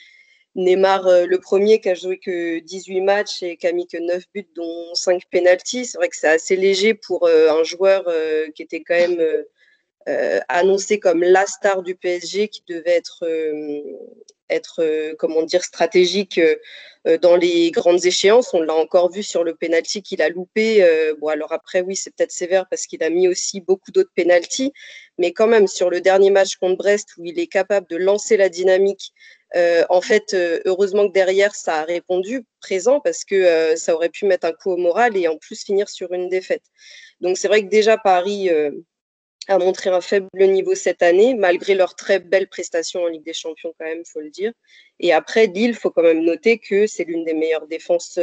Neymar, 0.55 1.07
euh, 1.07 1.27
le 1.27 1.39
premier 1.39 1.81
qui 1.81 1.89
a 1.89 1.95
joué 1.95 2.19
que 2.19 2.59
18 2.61 3.01
matchs 3.01 3.43
et 3.43 3.57
qui 3.57 3.67
a 3.67 3.73
mis 3.73 3.87
que 3.87 3.99
9 3.99 4.23
buts, 4.35 4.49
dont 4.55 4.95
5 4.95 5.23
pénalties, 5.31 5.87
c'est 5.87 5.99
vrai 5.99 6.09
que 6.09 6.17
c'est 6.17 6.29
assez 6.29 6.57
léger 6.57 6.95
pour 6.95 7.27
un 7.27 7.63
joueur 7.65 8.05
qui 8.55 8.63
était 8.63 8.83
quand 8.83 8.95
même 8.95 9.19
annoncé 10.49 10.99
comme 10.99 11.23
la 11.23 11.47
star 11.47 11.83
du 11.83 11.95
PSG, 11.95 12.49
qui 12.49 12.63
devait 12.69 12.91
être, 12.91 13.25
être 14.51 15.15
comment 15.19 15.43
dire, 15.43 15.65
stratégique 15.65 16.41
dans 17.21 17.37
les 17.37 17.71
grandes 17.71 18.05
échéances. 18.05 18.55
On 18.55 18.61
l'a 18.61 18.75
encore 18.75 19.11
vu 19.11 19.23
sur 19.23 19.45
le 19.45 19.55
penalty 19.55 20.03
qu'il 20.03 20.23
a 20.23 20.29
loupé. 20.29 20.85
bon, 21.21 21.29
alors 21.29 21.53
après, 21.53 21.81
oui, 21.81 21.97
c'est 21.97 22.15
peut-être 22.15 22.33
sévère 22.33 22.67
parce 22.69 22.87
qu'il 22.87 23.03
a 23.03 23.11
mis 23.11 23.29
aussi 23.29 23.61
beaucoup 23.61 23.91
d'autres 23.91 24.13
pénalties, 24.15 24.73
mais 25.19 25.33
quand 25.33 25.47
même 25.47 25.67
sur 25.67 25.91
le 25.91 26.01
dernier 26.01 26.31
match 26.31 26.57
contre 26.57 26.77
Brest 26.77 27.11
où 27.19 27.25
il 27.25 27.39
est 27.39 27.47
capable 27.47 27.87
de 27.89 27.97
lancer 27.97 28.37
la 28.37 28.49
dynamique. 28.49 29.13
Euh, 29.55 29.85
en 29.91 30.01
fait, 30.01 30.33
euh, 30.35 30.61
heureusement 30.65 31.07
que 31.09 31.13
derrière, 31.13 31.55
ça 31.55 31.81
a 31.81 31.85
répondu 31.85 32.45
présent 32.61 33.01
parce 33.01 33.25
que 33.25 33.35
euh, 33.35 33.77
ça 33.77 33.95
aurait 33.95 34.09
pu 34.09 34.25
mettre 34.25 34.47
un 34.47 34.53
coup 34.53 34.71
au 34.71 34.77
moral 34.77 35.17
et 35.17 35.29
en 35.29 35.37
plus 35.37 35.63
finir 35.63 35.89
sur 35.89 36.13
une 36.13 36.29
défaite. 36.29 36.63
Donc 37.21 37.37
c'est 37.37 37.49
vrai 37.49 37.63
que 37.63 37.69
déjà 37.69 37.99
Paris 37.99 38.51
a 39.49 39.59
montré 39.59 39.91
un 39.91 40.01
faible 40.01 40.29
niveau 40.35 40.75
cette 40.75 41.03
année, 41.03 41.35
malgré 41.35 41.75
leur 41.75 41.95
très 41.95 42.19
belle 42.19 42.49
prestation 42.49 43.03
en 43.03 43.09
Ligue 43.09 43.25
des 43.25 43.33
Champions 43.33 43.73
quand 43.79 43.85
même, 43.87 44.05
faut 44.05 44.21
le 44.21 44.31
dire. 44.31 44.53
Et 45.01 45.13
après, 45.13 45.47
Lille, 45.47 45.75
faut 45.75 45.91
quand 45.91 46.03
même 46.03 46.25
noter 46.25 46.59
que 46.59 46.87
c'est 46.87 47.05
l'une 47.05 47.25
des 47.25 47.35
meilleures 47.35 47.67
défenses 47.67 48.19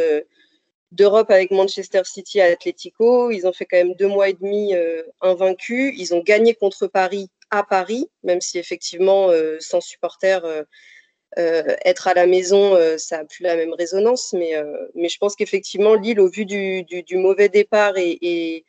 d'Europe 0.92 1.30
avec 1.30 1.52
Manchester 1.52 2.02
City 2.04 2.42
à 2.42 2.46
Atletico. 2.46 3.32
Ils 3.32 3.46
ont 3.46 3.54
fait 3.54 3.66
quand 3.66 3.78
même 3.78 3.94
deux 3.96 4.08
mois 4.08 4.30
et 4.30 4.34
demi 4.34 4.74
euh, 4.74 5.04
invaincus. 5.22 5.94
Ils 5.98 6.14
ont 6.14 6.22
gagné 6.22 6.56
contre 6.56 6.88
Paris 6.88 7.30
à 7.52 7.64
Paris, 7.64 8.10
même 8.24 8.42
si 8.42 8.60
effectivement, 8.60 9.30
euh, 9.30 9.58
sans 9.60 9.82
supporters, 9.82 10.46
euh, 10.46 10.64
être 11.86 12.08
à 12.08 12.14
la 12.14 12.26
maison, 12.26 12.76
ça 12.98 13.20
n'a 13.20 13.26
plus 13.26 13.44
la 13.44 13.56
même 13.56 13.74
résonance. 13.74 14.34
Mais, 14.34 14.54
mais 14.96 15.10
je 15.10 15.18
pense 15.20 15.36
qu'effectivement, 15.36 15.94
Lille, 15.94 16.20
au 16.20 16.28
vu 16.28 16.46
du, 16.46 17.06
mauvais 17.18 17.50
départ 17.50 17.94
et 17.98 18.66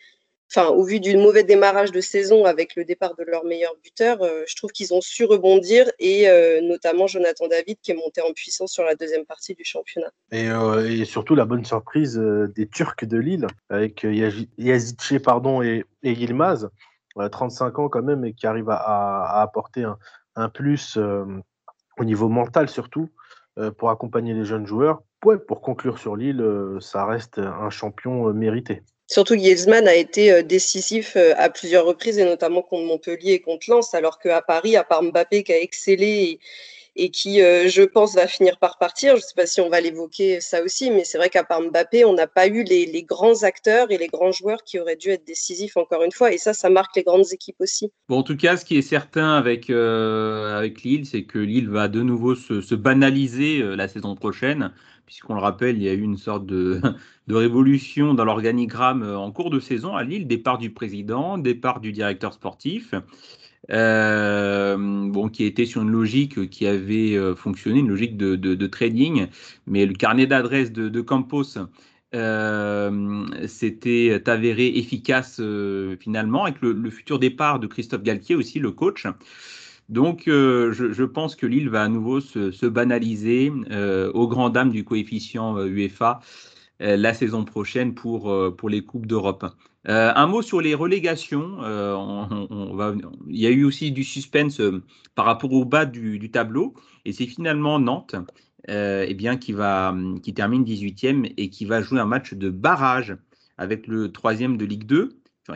enfin, 0.51 0.69
au 0.69 0.83
vu 0.83 1.01
du 1.01 1.17
mauvais 1.17 1.45
démarrage 1.45 1.93
de 1.93 2.01
saison 2.01 2.45
avec 2.45 2.75
le 2.75 2.85
départ 2.85 3.15
de 3.15 3.25
leur 3.25 3.45
meilleur 3.45 3.73
buteur, 3.83 4.23
euh, 4.23 4.43
je 4.47 4.57
trouve 4.57 4.71
qu'ils 4.73 4.93
ont 4.93 5.01
su 5.01 5.25
rebondir 5.25 5.91
et 5.99 6.29
euh, 6.29 6.61
notamment 6.61 7.07
Jonathan 7.07 7.47
David 7.49 7.79
qui 7.83 7.93
est 7.93 7.95
monté 7.95 8.21
en 8.21 8.33
puissance 8.33 8.73
sur 8.73 8.85
la 8.85 8.95
deuxième 8.95 9.25
partie 9.25 9.55
du 9.55 9.65
championnat. 9.65 10.11
Et, 10.33 10.51
euh, 10.51 11.05
surtout 11.05 11.35
la 11.35 11.45
bonne 11.45 11.65
surprise 11.65 12.17
des 12.19 12.67
Turcs 12.67 13.05
de 13.05 13.19
Lille 13.19 13.47
avec 13.69 14.05
Yazice 14.59 15.19
pardon, 15.23 15.63
et, 15.63 15.85
et 16.03 16.13
Yilmaz, 16.13 16.69
35 17.17 17.79
ans 17.79 17.89
quand 17.89 18.03
même, 18.03 18.25
et 18.25 18.33
qui 18.33 18.47
arrive 18.47 18.71
à, 18.71 19.41
apporter 19.41 19.85
un, 20.37 20.49
plus 20.49 20.97
au 20.97 22.05
niveau 22.05 22.29
mental 22.29 22.69
surtout 22.69 23.09
pour 23.77 23.91
accompagner 23.91 24.33
les 24.33 24.45
jeunes 24.45 24.67
joueurs. 24.67 25.03
pour 25.21 25.61
conclure 25.61 25.99
sur 25.99 26.17
Lille, 26.17 26.43
ça 26.81 27.05
reste 27.05 27.39
un 27.39 27.71
champion 27.71 28.33
mérité. 28.33 28.83
Surtout 29.11 29.35
Griezmann 29.35 29.89
a 29.89 29.95
été 29.97 30.31
euh, 30.31 30.43
décisif 30.43 31.17
euh, 31.17 31.35
à 31.37 31.51
plusieurs 31.51 31.85
reprises, 31.85 32.19
et 32.21 32.25
notamment 32.25 32.63
contre 32.63 32.85
Montpellier 32.85 33.33
et 33.33 33.41
contre 33.41 33.69
Lens, 33.69 33.93
alors 33.93 34.21
qu'à 34.21 34.41
Paris, 34.41 34.77
à 34.77 34.85
part 34.85 35.03
Mbappé 35.03 35.43
qui 35.43 35.53
a 35.53 35.61
excellé 35.61 36.39
qui, 37.09 37.41
euh, 37.41 37.69
je 37.69 37.83
pense, 37.83 38.15
va 38.15 38.27
finir 38.27 38.59
par 38.59 38.77
partir, 38.77 39.13
je 39.13 39.23
ne 39.23 39.27
sais 39.27 39.35
pas 39.35 39.47
si 39.47 39.63
on 39.63 39.71
va 39.71 39.81
l'évoquer 39.81 40.43
ça 40.43 40.63
aussi, 40.63 40.91
mais 40.91 41.05
c'est 41.05 41.17
vrai 41.17 41.31
qu'à 41.31 41.45
part 41.45 41.63
Mbappé, 41.63 42.05
on 42.05 42.13
n'a 42.13 42.27
pas 42.27 42.47
eu 42.47 42.63
les, 42.63 43.03
grands 43.09 43.45
acteurs 43.45 43.91
et 43.91 43.97
les 43.97 44.09
grands 44.09 44.33
joueurs 44.33 44.63
qui 44.65 44.79
auraient 44.79 44.97
dû 44.97 45.09
être 45.09 45.27
décisifs 45.27 45.79
encore 45.79 46.03
une 46.03 46.13
fois, 46.13 46.33
et 46.33 46.37
ça, 46.37 46.53
ça 46.53 46.69
marque 46.69 46.95
les 46.97 47.03
grandes 47.03 47.33
équipes 47.33 47.61
aussi. 47.61 47.91
Bon, 48.09 48.19
en 48.19 48.23
tout 48.23 48.37
cas, 48.37 48.59
ce 48.59 48.67
qui 48.67 48.77
est 48.77 48.83
certain 48.83 49.33
avec, 49.33 49.71
avec 49.71 50.83
Lille, 50.83 51.07
c'est 51.07 51.23
que 51.23 51.39
Lille 51.39 51.71
va 51.71 51.89
de 51.89 52.03
nouveau 52.03 52.35
se 52.35 52.75
banaliser 52.75 53.63
la 53.63 53.89
saison 53.89 54.15
prochaine 54.15 54.73
puisqu'on 55.11 55.35
le 55.35 55.41
rappelle, 55.41 55.77
il 55.77 55.83
y 55.83 55.89
a 55.89 55.93
eu 55.93 56.03
une 56.03 56.17
sorte 56.17 56.47
de, 56.47 56.81
révolution 57.29 58.15
dans 58.15 58.25
l'organigramme 58.25 59.03
euh, 59.03 59.19
en 59.19 59.33
cours 59.33 59.51
de 59.51 59.59
saison 59.59 59.97
à 59.97 60.05
Lille, 60.05 60.29
départ 60.29 60.57
du 60.57 60.71
président, 60.71 61.37
départ 61.37 61.81
du 61.81 61.91
directeur 61.91 62.33
sportif, 62.33 62.95
euh, 63.71 65.29
qui 65.33 65.45
était 65.45 65.67
sur 65.67 65.83
une 65.83 65.91
logique 65.91 66.49
qui 66.51 66.67
avait 66.67 67.17
euh, 67.17 67.35
fonctionné, 67.35 67.81
une 67.81 67.89
logique 67.89 68.17
de, 68.17 68.67
trading, 68.67 69.27
mais 69.67 69.87
le 69.87 69.95
carnet 69.95 70.27
d'adresses 70.27 70.73
de, 70.73 71.01
Campos 71.01 71.59
s'était 73.47 74.23
avéré 74.27 74.67
efficace 74.67 75.41
finalement, 76.01 76.45
avec 76.45 76.61
le, 76.61 76.91
futur 76.91 77.19
départ 77.19 77.61
de 77.61 77.67
Christophe 77.67 78.03
Galtier 78.03 78.35
aussi, 78.35 78.59
le 78.59 78.73
coach. 78.73 79.07
Donc, 79.91 80.29
euh, 80.29 80.73
je, 80.73 81.03
pense 81.05 81.35
que 81.35 81.47
Lille 81.47 81.69
va 81.69 81.83
à 81.83 81.89
nouveau 81.89 82.21
se, 82.21 82.67
banaliser 82.67 83.53
euh, 83.73 84.11
au 84.15 84.29
grand 84.29 84.49
dam 84.49 84.71
du 84.71 84.85
coefficient 84.85 85.59
euh, 85.59 85.67
UEFA 85.67 86.21
la 86.79 87.13
saison 87.13 87.45
prochaine 87.45 87.95
pour 87.95 88.31
les 88.71 88.83
Coupes 88.83 89.05
d'Europe. 89.05 89.45
Un 89.87 90.27
mot 90.27 90.43
sur 90.43 90.61
les 90.61 90.75
relégations. 90.75 91.59
On, 91.61 92.75
va, 92.75 92.95
il 93.29 93.41
y 93.41 93.47
a 93.47 93.51
eu 93.51 93.65
aussi 93.65 93.93
du 93.93 94.05
suspense 94.05 94.61
par 95.15 95.25
rapport 95.25 95.53
au 95.53 95.65
bas 95.65 95.87
du, 95.87 96.31
tableau, 96.31 96.75
et 97.05 97.13
c'est 97.13 97.27
finalement 97.27 97.79
Nantes 97.79 98.15
eh 98.69 99.15
bien, 99.15 99.37
qui, 99.37 99.53
va, 99.53 99.97
qui 100.23 100.35
termine 100.35 100.65
18e 100.65 101.33
et 101.37 101.49
qui 101.49 101.65
va 101.65 101.81
jouer 101.81 102.01
un 102.01 102.07
match 102.07 102.35
de 102.35 102.51
barrage 102.51 103.17
avec 103.59 103.87
le 103.87 104.13
troisième 104.13 104.57
de 104.57 104.65
Ligue 104.65 104.85
2, 104.85 105.11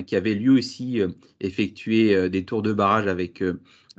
qui 0.07 0.17
avait 0.17 0.35
lui 0.35 0.51
aussi 0.51 1.01
effectué 1.41 2.29
des 2.31 2.45
tours 2.45 2.63
de 2.63 2.73
barrage 2.73 3.07
avec 3.07 3.43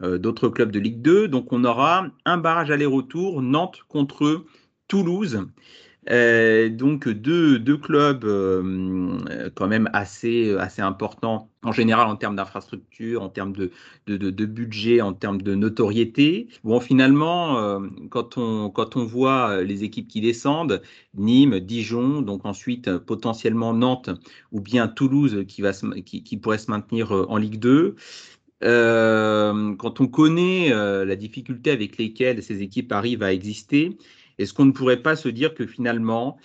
euh, 0.02 0.18
d'autres 0.18 0.50
clubs 0.50 0.72
de 0.72 0.80
Ligue 0.80 1.02
2. 1.02 1.28
Donc 1.28 1.54
on 1.54 1.64
aura 1.64 2.08
un 2.26 2.38
barrage 2.38 2.72
aller-retour, 2.72 3.42
Nantes 3.42 3.80
contre 3.88 4.46
Toulouse. 4.88 5.48
Euh, 6.12 6.70
donc 6.70 7.10
deux, 7.10 7.58
deux 7.58 7.78
clubs 7.78 8.26
euh, 8.26 9.18
quand 9.56 9.68
même 9.68 9.90
assez, 9.94 10.56
assez 10.58 10.82
importants 10.82 11.50
en 11.64 11.72
général 11.72 12.08
en 12.08 12.16
termes 12.16 12.36
d'infrastructure, 12.36 13.24
en 13.24 13.30
termes 13.30 13.54
de, 13.54 13.72
de, 14.08 14.46
budget, 14.46 15.02
en 15.02 15.14
termes 15.14 15.42
de 15.42 15.56
notoriété. 15.56 16.48
Bon, 16.64 16.80
finalement, 16.80 17.82
quand, 18.10 18.38
on, 18.38 18.70
quand 18.70 18.96
on 18.98 19.04
voit 19.04 19.64
les 19.64 19.84
équipes 19.84 20.08
qui 20.08 20.22
descendent, 20.22 20.84
Nîmes, 21.16 21.60
Dijon, 21.60 22.22
donc 22.22 22.46
ensuite 22.46 22.98
potentiellement 23.00 23.74
Nantes 23.74 24.12
ou 24.52 24.62
bien 24.62 24.88
Toulouse 24.88 25.44
qui, 25.48 25.64
va 25.64 25.72
qui, 26.06 26.24
qui 26.24 26.38
pourrait 26.38 26.60
se 26.60 26.70
maintenir 26.70 27.12
en 27.12 27.38
Ligue 27.38 27.58
2, 27.58 27.96
euh, 28.64 29.76
quand 29.76 30.00
on 30.00 30.08
connaît 30.08 30.72
euh, 30.72 31.06
la 31.06 31.16
difficulté 31.16 31.72
avec 31.72 31.98
lesquelles 31.98 32.42
ces 32.42 32.62
équipes 32.62 32.92
arrivent 32.92 33.24
à 33.24 33.34
exister, 33.34 33.98
est-ce 34.38 34.54
qu'on 34.54 34.66
ne 34.66 34.72
pourrait 34.72 35.02
pas 35.02 35.16
se 35.16 35.30
dire 35.30 35.54
que 35.54 35.66
finalement, 35.66 36.38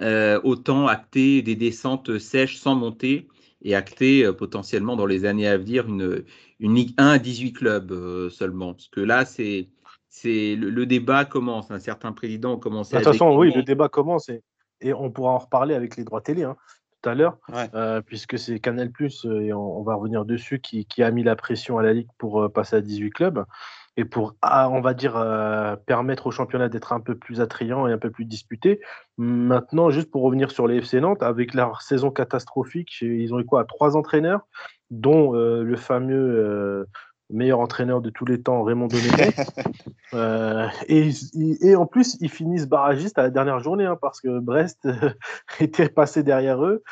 euh, 0.00 0.40
autant 0.44 0.86
acter 0.86 1.42
des 1.42 1.56
descentes 1.56 2.18
sèches 2.18 2.58
sans 2.58 2.74
monter 2.74 3.28
et 3.62 3.74
acter 3.74 4.30
potentiellement 4.32 4.96
dans 4.96 5.06
les 5.06 5.24
années 5.24 5.46
à 5.46 5.56
venir 5.56 5.86
une, 5.86 6.24
une 6.60 6.74
Ligue 6.74 6.94
1 6.98 7.08
à 7.08 7.18
18 7.18 7.52
clubs 7.52 8.28
seulement? 8.30 8.74
Parce 8.74 8.88
que 8.88 9.00
là, 9.00 9.24
c'est 9.24 9.68
c'est 10.08 10.56
le, 10.56 10.86
débat 10.86 11.24
commence. 11.24 11.70
Un 11.70 11.78
certain 11.78 12.12
président 12.12 12.56
commence 12.56 12.92
à. 12.92 12.98
De 12.98 13.04
toute 13.04 13.12
façon, 13.12 13.36
oui, 13.36 13.52
le 13.54 13.62
débat 13.62 13.88
commence 13.88 14.28
et, 14.28 14.42
et, 14.80 14.92
on 14.92 15.10
pourra 15.10 15.32
en 15.32 15.38
reparler 15.38 15.74
avec 15.74 15.96
les 15.96 16.04
droits 16.04 16.20
télé. 16.20 16.42
Hein 16.42 16.56
tout 17.00 17.08
à 17.08 17.14
l'heure, 17.14 17.38
euh, 17.74 18.00
puisque 18.02 18.38
c'est 18.38 18.58
Canal, 18.60 18.92
euh, 19.00 19.40
et 19.40 19.52
on, 19.52 19.82
va 19.82 19.94
revenir 19.94 20.24
dessus, 20.24 20.60
qui, 20.60 21.02
a 21.02 21.10
mis 21.10 21.22
la 21.22 21.36
pression 21.36 21.78
à 21.78 21.82
la 21.82 21.92
Ligue 21.92 22.08
pour 22.18 22.42
euh, 22.42 22.48
passer 22.48 22.76
à 22.76 22.80
18 22.80 23.10
clubs. 23.10 23.44
Et 24.00 24.06
pour, 24.06 24.34
ah, 24.40 24.70
on 24.70 24.80
va 24.80 24.94
dire, 24.94 25.16
euh, 25.16 25.76
permettre 25.76 26.26
au 26.26 26.30
championnat 26.30 26.70
d'être 26.70 26.94
un 26.94 27.00
peu 27.00 27.14
plus 27.14 27.42
attrayant 27.42 27.86
et 27.86 27.92
un 27.92 27.98
peu 27.98 28.10
plus 28.10 28.24
disputé. 28.24 28.80
Maintenant, 29.18 29.90
juste 29.90 30.10
pour 30.10 30.22
revenir 30.22 30.50
sur 30.50 30.66
les 30.66 30.78
FC 30.78 31.00
Nantes, 31.02 31.22
avec 31.22 31.52
leur 31.52 31.82
saison 31.82 32.10
catastrophique, 32.10 33.02
ils 33.02 33.34
ont 33.34 33.40
eu 33.40 33.44
quoi 33.44 33.66
Trois 33.66 33.98
entraîneurs, 33.98 34.40
dont 34.90 35.34
euh, 35.34 35.62
le 35.62 35.76
fameux 35.76 36.14
euh, 36.16 36.84
meilleur 37.28 37.60
entraîneur 37.60 38.00
de 38.00 38.08
tous 38.08 38.24
les 38.24 38.40
temps, 38.40 38.62
Raymond 38.62 38.86
Domenech. 38.88 39.36
et, 40.88 41.10
et, 41.60 41.76
en 41.76 41.84
plus, 41.84 42.16
ils 42.20 42.30
finissent 42.30 42.66
barragistes 42.66 43.18
à 43.18 43.22
la 43.22 43.30
dernière 43.30 43.60
journée, 43.60 43.84
hein, 43.84 43.98
parce 44.00 44.22
que 44.22 44.38
Brest 44.38 44.88
était 45.60 45.90
passé 45.90 46.22
derrière 46.22 46.64
eux. 46.64 46.82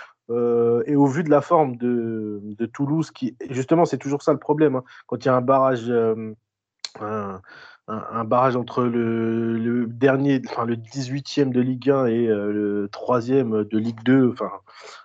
et 0.87 0.95
au 0.95 1.07
vu 1.07 1.25
de 1.25 1.31
la 1.31 1.41
forme 1.41 1.77
de, 1.77 2.43
de 2.43 2.67
Toulouse, 2.67 3.11
qui 3.13 3.35
justement, 3.49 3.87
c'est 3.87 3.97
toujours 3.97 4.21
ça 4.21 4.33
le 4.33 4.39
problème. 4.39 4.77
Hein, 4.77 4.85
quand 5.07 5.25
il 5.25 5.29
y 5.29 5.31
a 5.31 5.35
un 5.35 5.41
barrage 5.41 5.91
un, 7.01 8.25
barrage 8.25 8.57
entre 8.57 8.83
le, 8.85 9.87
dernier, 9.87 10.41
enfin 10.47 10.65
le 10.65 10.77
18e 10.77 11.51
de 11.51 11.61
Ligue 11.61 11.91
1 11.91 12.07
et 12.07 12.27
euh, 12.27 12.53
le 12.53 12.89
3e 12.89 13.67
de 13.67 13.79
Ligue 13.79 14.03
2, 14.05 14.31
enfin, 14.33 14.51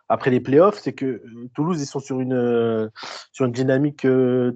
après 0.10 0.32
les 0.32 0.40
playoffs, 0.40 0.80
c'est 0.80 0.94
que 0.94 1.06
euh, 1.06 1.50
Toulouse, 1.56 1.82
ils 1.82 1.86
sont 1.86 2.00
sur 2.00 2.20
une, 2.20 2.34
euh, 2.34 2.90
sur 3.32 3.46
une 3.46 3.52
dynamique 3.52 4.06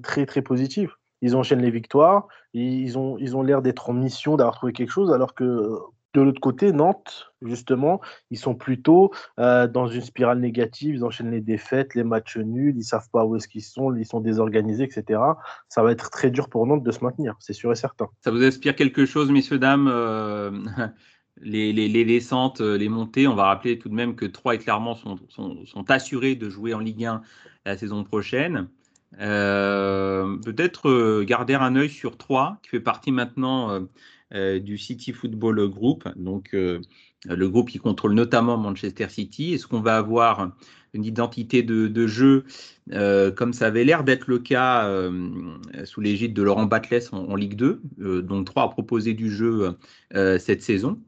très, 0.04 0.26
très 0.26 0.42
positive. 0.42 0.92
Ils 1.22 1.36
enchaînent 1.36 1.62
les 1.62 1.72
victoires, 1.72 2.28
ils 2.54 2.98
ont, 2.98 3.18
ils 3.18 3.36
ont 3.36 3.42
l'air 3.42 3.62
d'être 3.62 3.90
en 3.90 3.94
mission, 3.94 4.36
d'avoir 4.36 4.56
trouvé 4.56 4.74
quelque 4.74 4.92
chose, 4.92 5.12
alors 5.12 5.34
que 5.34 5.80
de 6.18 6.24
l'autre 6.24 6.42
côté, 6.42 6.72
Nantes, 6.72 7.32
justement, 7.44 8.02
ils 8.32 8.40
sont 8.40 8.56
plutôt 8.56 9.12
euh, 9.40 9.68
dans 9.68 9.88
une 9.88 10.02
spirale 10.02 10.40
négative. 10.40 10.96
Ils 10.96 11.06
enchaînent 11.06 11.30
les 11.30 11.42
défaites, 11.42 11.94
les 11.94 12.04
matchs 12.04 12.38
nuls, 12.38 12.74
ils 12.76 12.84
savent 12.84 13.10
pas 13.12 13.24
où 13.24 13.36
est-ce 13.36 13.48
qu'ils 13.48 13.62
sont, 13.62 13.96
ils 13.96 14.06
sont 14.06 14.20
désorganisés, 14.20 14.84
etc. 14.84 15.22
Ça 15.70 15.84
va 15.84 15.92
être 15.92 16.10
très 16.10 16.32
dur 16.32 16.50
pour 16.50 16.66
Nantes 16.66 16.84
de 16.84 16.92
se 16.92 17.04
maintenir, 17.04 17.36
c'est 17.40 17.54
sûr 17.54 17.72
et 17.72 17.76
certain. 17.76 18.08
Ça 18.22 18.32
vous 18.32 18.44
inspire 18.44 18.76
quelque 18.76 19.06
chose, 19.06 19.30
messieurs, 19.30 19.60
dames 19.60 19.88
euh, 19.88 20.50
les, 21.42 21.72
les, 21.72 22.06
descentes, 22.06 22.62
euh, 22.62 22.80
les 22.80 22.90
montées, 22.90 23.28
on 23.28 23.36
va 23.36 23.46
rappeler 23.46 23.78
tout 23.78 23.90
de 23.90 23.94
même 23.94 24.16
que 24.16 24.26
Troyes 24.26 24.56
et 24.56 24.58
Clermont 24.58 24.96
sont, 24.96 25.20
sont, 25.30 25.92
assurés 25.92 26.34
de 26.34 26.50
jouer 26.50 26.74
en 26.74 26.80
Ligue 26.80 27.06
1 27.06 27.22
la 27.68 27.78
saison 27.78 28.04
prochaine. 28.04 28.70
Peut-être 29.20 31.24
garder 31.24 31.54
un 31.54 31.76
œil 31.76 31.90
sur 31.90 32.18
Troyes, 32.18 32.58
qui 32.64 32.70
fait 32.70 32.80
partie 32.80 33.12
maintenant 33.12 33.88
du 34.34 34.78
City 34.78 35.14
Football 35.14 35.70
Group, 35.70 36.08
donc 36.18 36.50
euh, 36.54 36.82
le 37.26 37.50
groupe 37.50 37.70
qui 37.70 37.80
contrôle 37.80 38.14
notamment 38.14 38.58
Manchester 38.58 39.08
City. 39.10 39.54
Est-ce 39.54 39.68
qu'on 39.68 39.80
va 39.80 39.98
avoir 39.98 40.52
une 40.94 41.06
identité 41.06 41.64
de, 41.64 42.08
jeu 42.08 42.46
euh, 42.92 43.32
comme 43.32 43.54
ça 43.54 43.68
avait 43.68 43.84
l'air 43.84 44.04
d'être 44.04 44.28
le 44.28 44.40
cas 44.40 44.90
sous 45.86 46.02
l'égide 46.02 46.34
de 46.34 46.42
Laurent 46.42 46.66
Batles 46.66 47.04
en, 47.12 47.36
Ligue 47.36 47.56
2, 47.56 47.82
dont 48.22 48.44
trois 48.44 48.64
a 48.64 48.68
proposé 48.70 49.14
du 49.14 49.30
jeu 49.32 49.78
cette 50.14 50.62
saison. 50.62 51.00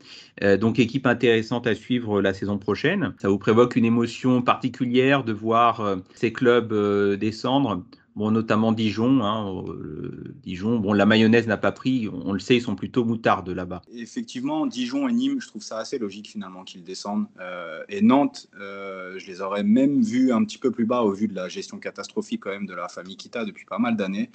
donc 0.59 0.79
équipe 0.79 1.05
intéressante 1.05 1.67
à 1.67 1.75
suivre 1.75 2.21
la 2.21 2.33
saison 2.33 2.57
prochaine. 2.57 3.13
Ça 3.21 3.29
vous 3.29 3.39
prévoque 3.39 3.75
une 3.75 3.85
émotion 3.85 4.41
particulière 4.41 5.23
de 5.23 5.33
voir 5.33 5.97
ces 6.13 6.31
clubs 6.33 6.73
descendre 7.17 7.85
Bon, 8.19 8.31
notamment 8.31 8.73
Dijon. 8.73 9.23
Hein, 9.23 9.63
euh, 9.69 10.35
Dijon, 10.43 10.77
bon, 10.77 10.91
la 10.91 11.05
mayonnaise 11.05 11.47
n'a 11.47 11.55
pas 11.55 11.71
pris. 11.71 12.09
On 12.09 12.33
le 12.33 12.39
sait, 12.39 12.57
ils 12.57 12.61
sont 12.61 12.75
plutôt 12.75 13.05
moutardes 13.05 13.47
là-bas. 13.47 13.81
Effectivement, 13.95 14.65
Dijon 14.65 15.07
et 15.07 15.13
Nîmes, 15.13 15.39
je 15.39 15.47
trouve 15.47 15.61
ça 15.61 15.77
assez 15.77 15.97
logique 15.97 16.27
finalement 16.27 16.65
qu'ils 16.65 16.83
descendent. 16.83 17.27
Euh, 17.39 17.81
et 17.87 18.01
Nantes, 18.01 18.49
euh, 18.59 19.17
je 19.17 19.25
les 19.25 19.39
aurais 19.39 19.63
même 19.63 20.01
vus 20.01 20.33
un 20.33 20.43
petit 20.43 20.57
peu 20.57 20.69
plus 20.69 20.83
bas 20.83 21.01
au 21.03 21.13
vu 21.13 21.29
de 21.29 21.33
la 21.33 21.47
gestion 21.47 21.79
catastrophique 21.79 22.41
quand 22.43 22.49
même 22.49 22.65
de 22.65 22.73
la 22.73 22.89
famille 22.89 23.15
Kita 23.15 23.45
depuis 23.45 23.63
pas 23.63 23.79
mal 23.79 23.95
d'années. 23.95 24.29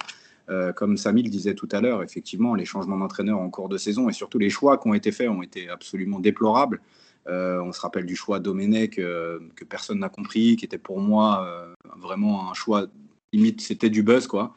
comme 0.75 0.97
Samy 0.97 1.21
le 1.21 1.29
disait 1.29 1.53
tout 1.53 1.69
à 1.71 1.79
l'heure, 1.79 2.01
effectivement, 2.01 2.55
les 2.55 2.65
changements 2.65 2.97
d'entraîneur 2.97 3.37
en 3.37 3.51
cours 3.51 3.69
de 3.69 3.77
saison 3.77 4.09
et 4.09 4.13
surtout 4.13 4.39
les 4.39 4.49
choix 4.49 4.79
qui 4.79 4.87
ont 4.87 4.95
été 4.95 5.11
faits 5.11 5.29
ont 5.29 5.43
été 5.43 5.69
absolument 5.69 6.19
déplorables. 6.19 6.81
on 7.27 7.71
se 7.71 7.81
rappelle 7.81 8.07
du 8.07 8.15
choix 8.15 8.39
Domenech 8.39 8.95
que 8.95 9.63
personne 9.69 9.99
n'a 9.99 10.09
compris, 10.09 10.55
qui 10.55 10.65
était 10.65 10.79
pour 10.79 10.99
moi 10.99 11.75
vraiment 11.99 12.49
un 12.49 12.55
choix 12.55 12.87
limite 13.35 13.61
c'était 13.61 13.89
du 13.89 14.03
buzz 14.03 14.27
quoi. 14.27 14.55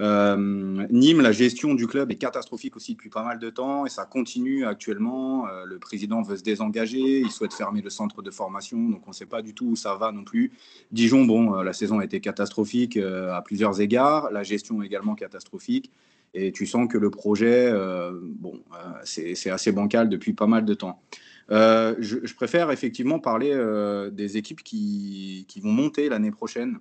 Euh, 0.00 0.86
Nîmes, 0.90 1.20
la 1.20 1.32
gestion 1.32 1.74
du 1.74 1.86
club 1.86 2.10
est 2.10 2.16
catastrophique 2.16 2.76
aussi 2.76 2.94
depuis 2.94 3.10
pas 3.10 3.22
mal 3.22 3.38
de 3.38 3.48
temps 3.50 3.86
et 3.86 3.88
ça 3.88 4.04
continue 4.04 4.66
actuellement. 4.66 5.46
Euh, 5.46 5.64
le 5.64 5.78
président 5.78 6.22
veut 6.22 6.36
se 6.36 6.42
désengager, 6.42 7.20
il 7.20 7.30
souhaite 7.30 7.54
fermer 7.54 7.80
le 7.80 7.90
centre 7.90 8.22
de 8.22 8.30
formation, 8.30 8.88
donc 8.88 9.02
on 9.06 9.10
ne 9.10 9.14
sait 9.14 9.26
pas 9.26 9.42
du 9.42 9.54
tout 9.54 9.66
où 9.66 9.76
ça 9.76 9.94
va 9.94 10.10
non 10.10 10.24
plus. 10.24 10.52
Dijon, 10.90 11.24
bon, 11.24 11.54
euh, 11.54 11.62
la 11.62 11.72
saison 11.72 12.00
a 12.00 12.04
été 12.04 12.20
catastrophique 12.20 12.96
à 12.96 13.40
plusieurs 13.42 13.80
égards, 13.80 14.30
la 14.32 14.42
gestion 14.42 14.82
également 14.82 15.14
catastrophique 15.14 15.90
et 16.36 16.50
tu 16.50 16.66
sens 16.66 16.88
que 16.88 16.98
le 16.98 17.10
projet, 17.10 17.72
bon, 18.20 18.60
c'est 19.04 19.50
assez 19.50 19.70
bancal 19.70 20.08
depuis 20.08 20.32
pas 20.32 20.48
mal 20.48 20.64
de 20.64 20.74
temps. 20.74 21.00
Je, 21.48 22.34
préfère 22.34 22.72
effectivement 22.72 23.20
parler 23.20 23.56
des 24.10 24.36
équipes 24.36 24.64
qui, 24.64 25.44
qui 25.46 25.60
vont 25.60 25.70
monter 25.70 26.08
l'année 26.08 26.32
prochaine 26.32 26.80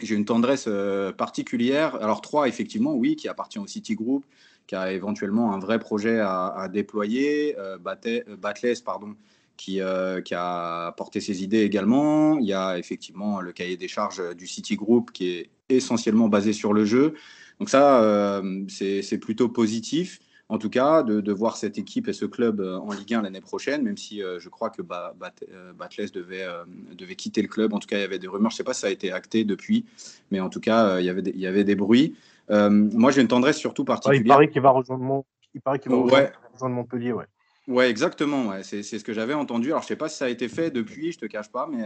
j'ai 0.00 0.14
une 0.14 0.24
tendresse 0.24 0.66
euh, 0.68 1.12
particulière. 1.12 1.96
Alors, 1.96 2.20
trois, 2.20 2.48
effectivement, 2.48 2.94
oui, 2.94 3.16
qui 3.16 3.28
appartient 3.28 3.58
au 3.58 3.66
City 3.66 3.94
Group, 3.94 4.24
qui 4.66 4.74
a 4.74 4.92
éventuellement 4.92 5.52
un 5.52 5.58
vrai 5.58 5.78
projet 5.78 6.20
à, 6.20 6.68
déployer. 6.72 7.56
Euh, 7.58 7.78
euh 8.06 8.74
pardon, 8.84 9.14
qui, 9.56 9.80
a 9.80 10.92
porté 10.96 11.20
ses 11.20 11.42
idées 11.42 11.62
également. 11.62 12.38
Il 12.38 12.46
y 12.46 12.54
a 12.54 12.78
effectivement 12.78 13.40
le 13.40 13.52
cahier 13.52 13.76
des 13.76 13.88
charges 13.88 14.34
du 14.34 14.46
City 14.46 14.76
Group 14.76 15.10
qui 15.12 15.30
est 15.30 15.50
essentiellement 15.68 16.28
basé 16.28 16.52
sur 16.52 16.72
le 16.72 16.84
jeu. 16.84 17.14
Donc 17.60 17.70
ça, 17.70 18.42
c'est 18.68 19.18
plutôt 19.18 19.48
positif 19.48 20.20
en 20.48 20.58
tout 20.58 20.68
cas, 20.68 21.02
de, 21.02 21.32
voir 21.32 21.56
cette 21.56 21.78
équipe 21.78 22.06
et 22.08 22.12
ce 22.12 22.26
club 22.26 22.60
euh, 22.60 22.78
en 22.78 22.92
Ligue 22.92 23.14
1 23.14 23.22
l'année 23.22 23.40
prochaine, 23.40 23.82
même 23.82 23.96
si 23.96 24.22
euh, 24.22 24.38
je 24.38 24.48
crois 24.48 24.70
que 24.70 24.82
ba 24.82 25.14
euh, 25.50 25.72
devait, 26.12 26.46
devait, 26.92 27.14
quitter 27.16 27.40
le 27.40 27.48
club. 27.48 27.72
En 27.72 27.78
tout 27.78 27.88
cas, 27.88 27.96
il 27.96 28.02
y 28.02 28.04
avait 28.04 28.18
des 28.18 28.28
rumeurs. 28.28 28.50
Je 28.50 28.54
ne 28.54 28.58
sais 28.58 28.64
pas 28.64 28.74
si 28.74 28.80
ça 28.80 28.88
a 28.88 28.90
été 28.90 29.10
acté 29.10 29.44
depuis, 29.44 29.86
mais 30.30 30.40
en 30.40 30.50
tout 30.50 30.60
cas, 30.60 31.00
il, 31.00 31.06
y 31.06 31.08
avait 31.08 31.22
des, 31.22 31.30
il 31.30 31.40
y 31.40 31.46
avait 31.46 31.64
des 31.64 31.74
bruits. 31.74 32.14
moi, 32.50 33.10
j'ai 33.10 33.22
une 33.22 33.28
tendresse 33.28 33.56
surtout 33.56 33.84
particulière. 33.84 34.22
il 34.22 34.28
paraît 34.28 34.48
qu'il 34.48 34.60
va 34.60 34.70
rejoindre, 34.70 35.24
il 35.54 35.60
paraît 35.62 35.78
qu'il 35.78 35.90
va 35.90 35.96
rejoindre 35.98 36.74
Montpellier, 36.74 37.12
ouais. 37.12 37.26
Ouais, 37.66 37.88
exactement. 37.88 38.52
C'est 38.62 38.82
ce 38.82 39.02
que 39.04 39.12
j'avais 39.12 39.34
entendu. 39.34 39.68
Alors, 39.68 39.80
je 39.80 39.86
ne 39.86 39.88
sais 39.88 39.96
pas 39.96 40.08
si 40.08 40.18
ça 40.18 40.26
a 40.26 40.28
été 40.28 40.48
fait 40.48 40.70
depuis, 40.70 41.12
je 41.12 41.16
ne 41.16 41.20
te 41.20 41.26
cache 41.26 41.48
pas, 41.48 41.68
mais, 41.70 41.84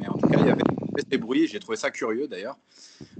mais 0.00 0.08
en 0.08 0.14
tout 0.14 0.26
cas, 0.28 0.38
il 0.40 0.46
y 0.46 0.50
avait 0.50 0.62
des 1.08 1.18
bruits. 1.18 1.46
J'ai 1.46 1.60
trouvé 1.60 1.76
ça 1.76 1.90
curieux 1.90 2.26
d'ailleurs. 2.26 2.58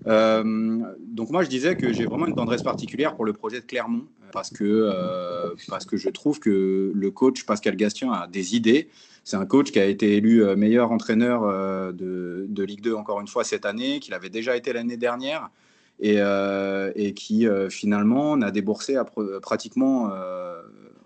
donc, 0.04 1.30
moi, 1.30 1.44
je 1.44 1.48
disais 1.48 1.76
que 1.76 1.92
j'ai 1.92 2.06
vraiment 2.06 2.26
une 2.26 2.34
tendresse 2.34 2.62
particulière 2.62 3.14
pour 3.14 3.24
le 3.24 3.32
projet 3.32 3.60
de 3.60 3.66
Clermont 3.66 4.06
parce 4.32 4.50
que, 4.50 4.64
euh, 4.64 5.54
parce 5.68 5.84
que 5.84 5.96
je 5.96 6.08
trouve 6.08 6.40
que 6.40 6.90
le 6.92 7.10
coach 7.12 7.44
Pascal 7.44 7.76
Gastien 7.76 8.10
a 8.10 8.26
des 8.26 8.56
idées. 8.56 8.88
C'est 9.22 9.36
un 9.36 9.46
coach 9.46 9.70
qui 9.70 9.78
a 9.78 9.84
été 9.84 10.16
élu 10.16 10.42
euh, 10.42 10.56
meilleur 10.56 10.90
entraîneur 10.90 11.44
euh, 11.44 11.92
de, 11.92 12.46
de, 12.48 12.64
Ligue 12.64 12.80
2 12.80 12.94
encore 12.94 13.20
une 13.20 13.28
fois 13.28 13.44
cette 13.44 13.64
année, 13.64 14.00
qu'il 14.00 14.14
avait 14.14 14.30
déjà 14.30 14.56
été 14.56 14.72
l'année 14.72 14.96
dernière 14.96 15.50
et, 16.00 16.18
et 16.96 17.14
qui 17.14 17.46
finalement 17.70 18.36
n'a 18.36 18.50
déboursé 18.50 18.96
pratiquement 19.40 20.10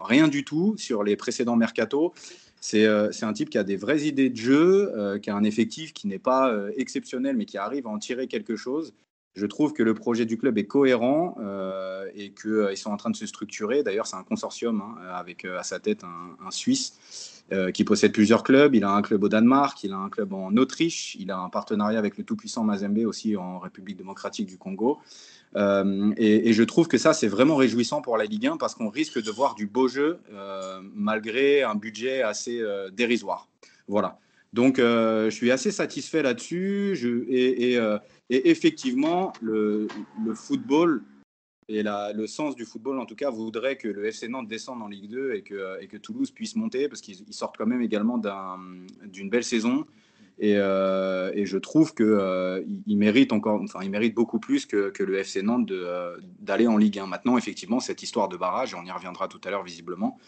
rien 0.06 0.28
du 0.28 0.44
tout 0.44 0.74
sur 0.78 1.02
les 1.02 1.16
précédents 1.16 1.56
mercato. 1.56 2.14
C'est 2.60 2.86
un 2.86 3.32
type 3.32 3.50
qui 3.50 3.58
a 3.58 3.64
des 3.64 3.76
vraies 3.76 4.02
idées 4.02 4.30
de 4.30 4.36
jeu, 4.36 5.20
qui 5.22 5.30
a 5.30 5.36
un 5.36 5.44
effectif 5.44 5.92
qui 5.92 6.08
n'est 6.08 6.18
pas 6.18 6.52
exceptionnel, 6.76 7.36
mais 7.36 7.44
qui 7.44 7.58
arrive 7.58 7.86
à 7.86 7.90
en 7.90 7.98
tirer 7.98 8.26
quelque 8.26 8.56
chose. 8.56 8.92
Je 9.36 9.44
trouve 9.44 9.74
que 9.74 9.82
le 9.82 9.92
projet 9.92 10.24
du 10.24 10.38
club 10.38 10.56
est 10.56 10.66
cohérent 10.66 11.36
euh, 11.40 12.08
et 12.14 12.32
qu'ils 12.32 12.50
euh, 12.50 12.74
sont 12.74 12.90
en 12.90 12.96
train 12.96 13.10
de 13.10 13.16
se 13.16 13.26
structurer. 13.26 13.82
D'ailleurs, 13.82 14.06
c'est 14.06 14.16
un 14.16 14.22
consortium 14.22 14.80
hein, 14.80 14.96
avec 15.12 15.44
euh, 15.44 15.58
à 15.58 15.62
sa 15.62 15.78
tête 15.78 16.04
un, 16.04 16.50
Suisse 16.50 17.42
qui 17.74 17.84
possède 17.84 18.12
plusieurs 18.12 18.42
clubs. 18.42 18.74
Il 18.74 18.82
a 18.82 18.90
un 18.90 19.02
club 19.02 19.22
au 19.22 19.28
Danemark, 19.28 19.84
il 19.84 19.92
a 19.92 19.96
un 19.96 20.08
club 20.08 20.32
en 20.32 20.56
Autriche, 20.56 21.16
il 21.20 21.30
a 21.30 21.38
un 21.38 21.48
partenariat 21.48 21.98
avec 21.98 22.18
le 22.18 22.24
tout-puissant 22.24 22.64
Mazembe 22.64 23.06
aussi 23.06 23.36
en 23.36 23.60
République 23.60 23.96
démocratique 23.96 24.46
du 24.46 24.58
Congo. 24.58 24.98
Et, 25.56 26.52
je 26.52 26.62
trouve 26.62 26.88
que 26.88 26.98
ça, 26.98 27.14
c'est 27.14 27.28
vraiment 27.28 27.56
réjouissant 27.56 28.02
pour 28.02 28.16
la 28.16 28.24
Ligue 28.24 28.46
1 28.46 28.56
parce 28.56 28.74
qu'on 28.74 28.88
risque 28.88 29.22
de 29.22 29.30
voir 29.30 29.54
du 29.54 29.66
beau 29.66 29.88
jeu 29.88 30.18
malgré 30.94 31.62
un 31.62 31.74
budget 31.74 32.22
assez 32.22 32.62
dérisoire. 32.92 33.48
Voilà. 33.88 34.18
Donc, 34.52 34.78
je 34.78 35.30
suis 35.30 35.50
assez 35.50 35.70
satisfait 35.70 36.22
là-dessus. 36.22 37.26
Et, 37.30 37.78
effectivement, 38.30 39.32
le, 39.40 39.88
football 40.34 41.02
et 41.68 41.82
le 41.82 42.26
sens 42.26 42.54
du 42.54 42.64
football, 42.64 42.98
en 42.98 43.06
tout 43.06 43.16
cas, 43.16 43.30
voudrait 43.30 43.76
que 43.76 43.88
le 43.88 44.06
FC 44.06 44.28
Nantes 44.28 44.48
descende 44.48 44.82
en 44.82 44.88
Ligue 44.88 45.10
2 45.10 45.34
et 45.34 45.42
que, 45.42 45.82
et 45.82 45.86
que 45.86 45.96
Toulouse 45.96 46.30
puisse 46.30 46.54
monter 46.54 46.88
parce 46.88 47.00
qu'ils 47.00 47.16
sortent 47.30 47.56
quand 47.56 47.66
même 47.66 47.82
également 47.82 48.20
d'une 49.04 49.30
belle 49.30 49.44
saison. 49.44 49.86
Et, 50.38 50.56
euh, 50.56 51.44
je 51.44 51.58
trouve 51.58 51.94
qu'ils 51.94 52.06
euh, 52.06 52.62
méritent 52.86 53.32
encore, 53.32 53.60
enfin, 53.62 53.80
ils 53.82 53.90
méritent 53.90 54.14
beaucoup 54.14 54.38
plus 54.38 54.66
que, 54.66 54.92
le 54.98 55.18
FC 55.18 55.42
Nantes 55.42 55.70
d'aller 56.40 56.66
en 56.66 56.76
Ligue 56.76 56.98
1. 56.98 57.06
Maintenant, 57.06 57.38
effectivement, 57.38 57.80
cette 57.80 58.02
histoire 58.02 58.28
de 58.28 58.36
barrage, 58.36 58.72
et 58.72 58.76
on 58.76 58.84
y 58.84 58.90
reviendra 58.90 59.28
tout 59.28 59.40
à 59.44 59.50
l'heure 59.50 59.62
visiblement, 59.62 60.18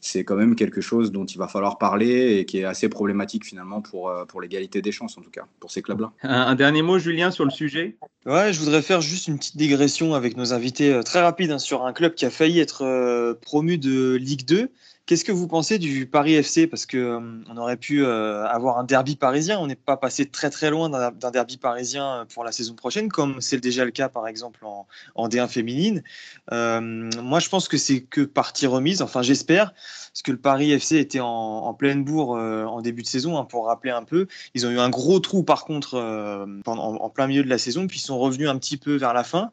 c'est 0.00 0.24
quand 0.24 0.36
même 0.36 0.54
quelque 0.54 0.80
chose 0.80 1.10
dont 1.10 1.24
il 1.24 1.38
va 1.38 1.48
falloir 1.48 1.78
parler 1.78 2.38
et 2.38 2.44
qui 2.44 2.58
est 2.58 2.64
assez 2.64 2.88
problématique 2.88 3.44
finalement 3.44 3.80
pour, 3.80 4.08
euh, 4.08 4.24
pour 4.24 4.40
l'égalité 4.40 4.80
des 4.80 4.92
chances 4.92 5.18
en 5.18 5.22
tout 5.22 5.30
cas, 5.30 5.46
pour 5.60 5.70
ces 5.70 5.82
clubs-là. 5.82 6.12
Un, 6.22 6.54
dernier 6.54 6.82
mot, 6.82 6.98
Julien, 6.98 7.30
sur 7.30 7.44
le 7.44 7.50
sujet? 7.50 7.96
Ouais, 8.24 8.52
je 8.52 8.60
voudrais 8.60 8.82
faire 8.82 9.00
juste 9.00 9.28
une 9.28 9.38
petite 9.38 9.56
digression 9.56 10.14
avec 10.14 10.36
nos 10.36 10.52
invités 10.52 10.92
euh, 10.92 11.02
très 11.02 11.20
rapide 11.20 11.50
hein, 11.50 11.58
sur 11.58 11.84
un 11.84 11.92
club 11.92 12.14
qui 12.14 12.26
a 12.26 12.30
failli 12.30 12.60
être 12.60 12.84
euh, 12.84 13.34
promu 13.34 13.78
de 13.78 14.14
Ligue 14.14 14.46
2 14.46 14.70
Qu'est-ce 15.08 15.24
que 15.24 15.32
vous 15.32 15.48
pensez 15.48 15.78
du 15.78 16.04
Paris 16.04 16.34
FC 16.34 16.66
Parce 16.66 16.84
que 16.84 16.98
euh, 16.98 17.20
on 17.48 17.56
aurait 17.56 17.78
pu 17.78 18.04
euh, 18.04 18.46
avoir 18.46 18.76
un 18.76 18.84
derby 18.84 19.16
parisien. 19.16 19.58
On 19.58 19.66
n'est 19.66 19.74
pas 19.74 19.96
passé 19.96 20.26
très 20.26 20.50
très 20.50 20.68
loin 20.68 20.90
d'un 20.90 21.30
derby 21.30 21.56
parisien 21.56 22.06
euh, 22.06 22.24
pour 22.26 22.44
la 22.44 22.52
saison 22.52 22.74
prochaine, 22.74 23.08
comme 23.08 23.40
c'est 23.40 23.58
déjà 23.58 23.86
le 23.86 23.90
cas 23.90 24.10
par 24.10 24.28
exemple 24.28 24.66
en, 24.66 24.86
en 25.14 25.28
D1 25.30 25.48
féminine. 25.48 26.02
moi, 26.50 27.40
je 27.40 27.48
pense 27.48 27.68
que 27.68 27.78
c'est 27.78 28.02
que 28.02 28.20
partie 28.20 28.66
remise. 28.66 29.00
Enfin, 29.00 29.22
j'espère, 29.22 29.72
parce 29.72 30.20
que 30.22 30.30
le 30.30 30.36
Paris 30.36 30.72
FC 30.72 30.98
était 30.98 31.20
en, 31.20 31.72
pleine 31.72 32.04
bourre 32.04 32.32
en 32.32 32.82
début 32.82 33.00
de 33.00 33.06
saison. 33.06 33.38
Hein, 33.38 33.46
pour 33.46 33.64
rappeler 33.64 33.92
un 33.92 34.04
peu, 34.04 34.26
ils 34.52 34.66
ont 34.66 34.70
eu 34.70 34.78
un 34.78 34.90
gros 34.90 35.20
trou 35.20 35.42
par 35.42 35.64
contre 35.64 35.96
en, 36.66 37.08
plein 37.08 37.28
milieu 37.28 37.42
de 37.42 37.48
la 37.48 37.56
saison, 37.56 37.86
puis 37.86 37.98
ils 37.98 38.02
sont 38.02 38.18
revenus 38.18 38.50
un 38.50 38.58
petit 38.58 38.76
peu 38.76 38.96
vers 38.96 39.14
la 39.14 39.24
fin, 39.24 39.52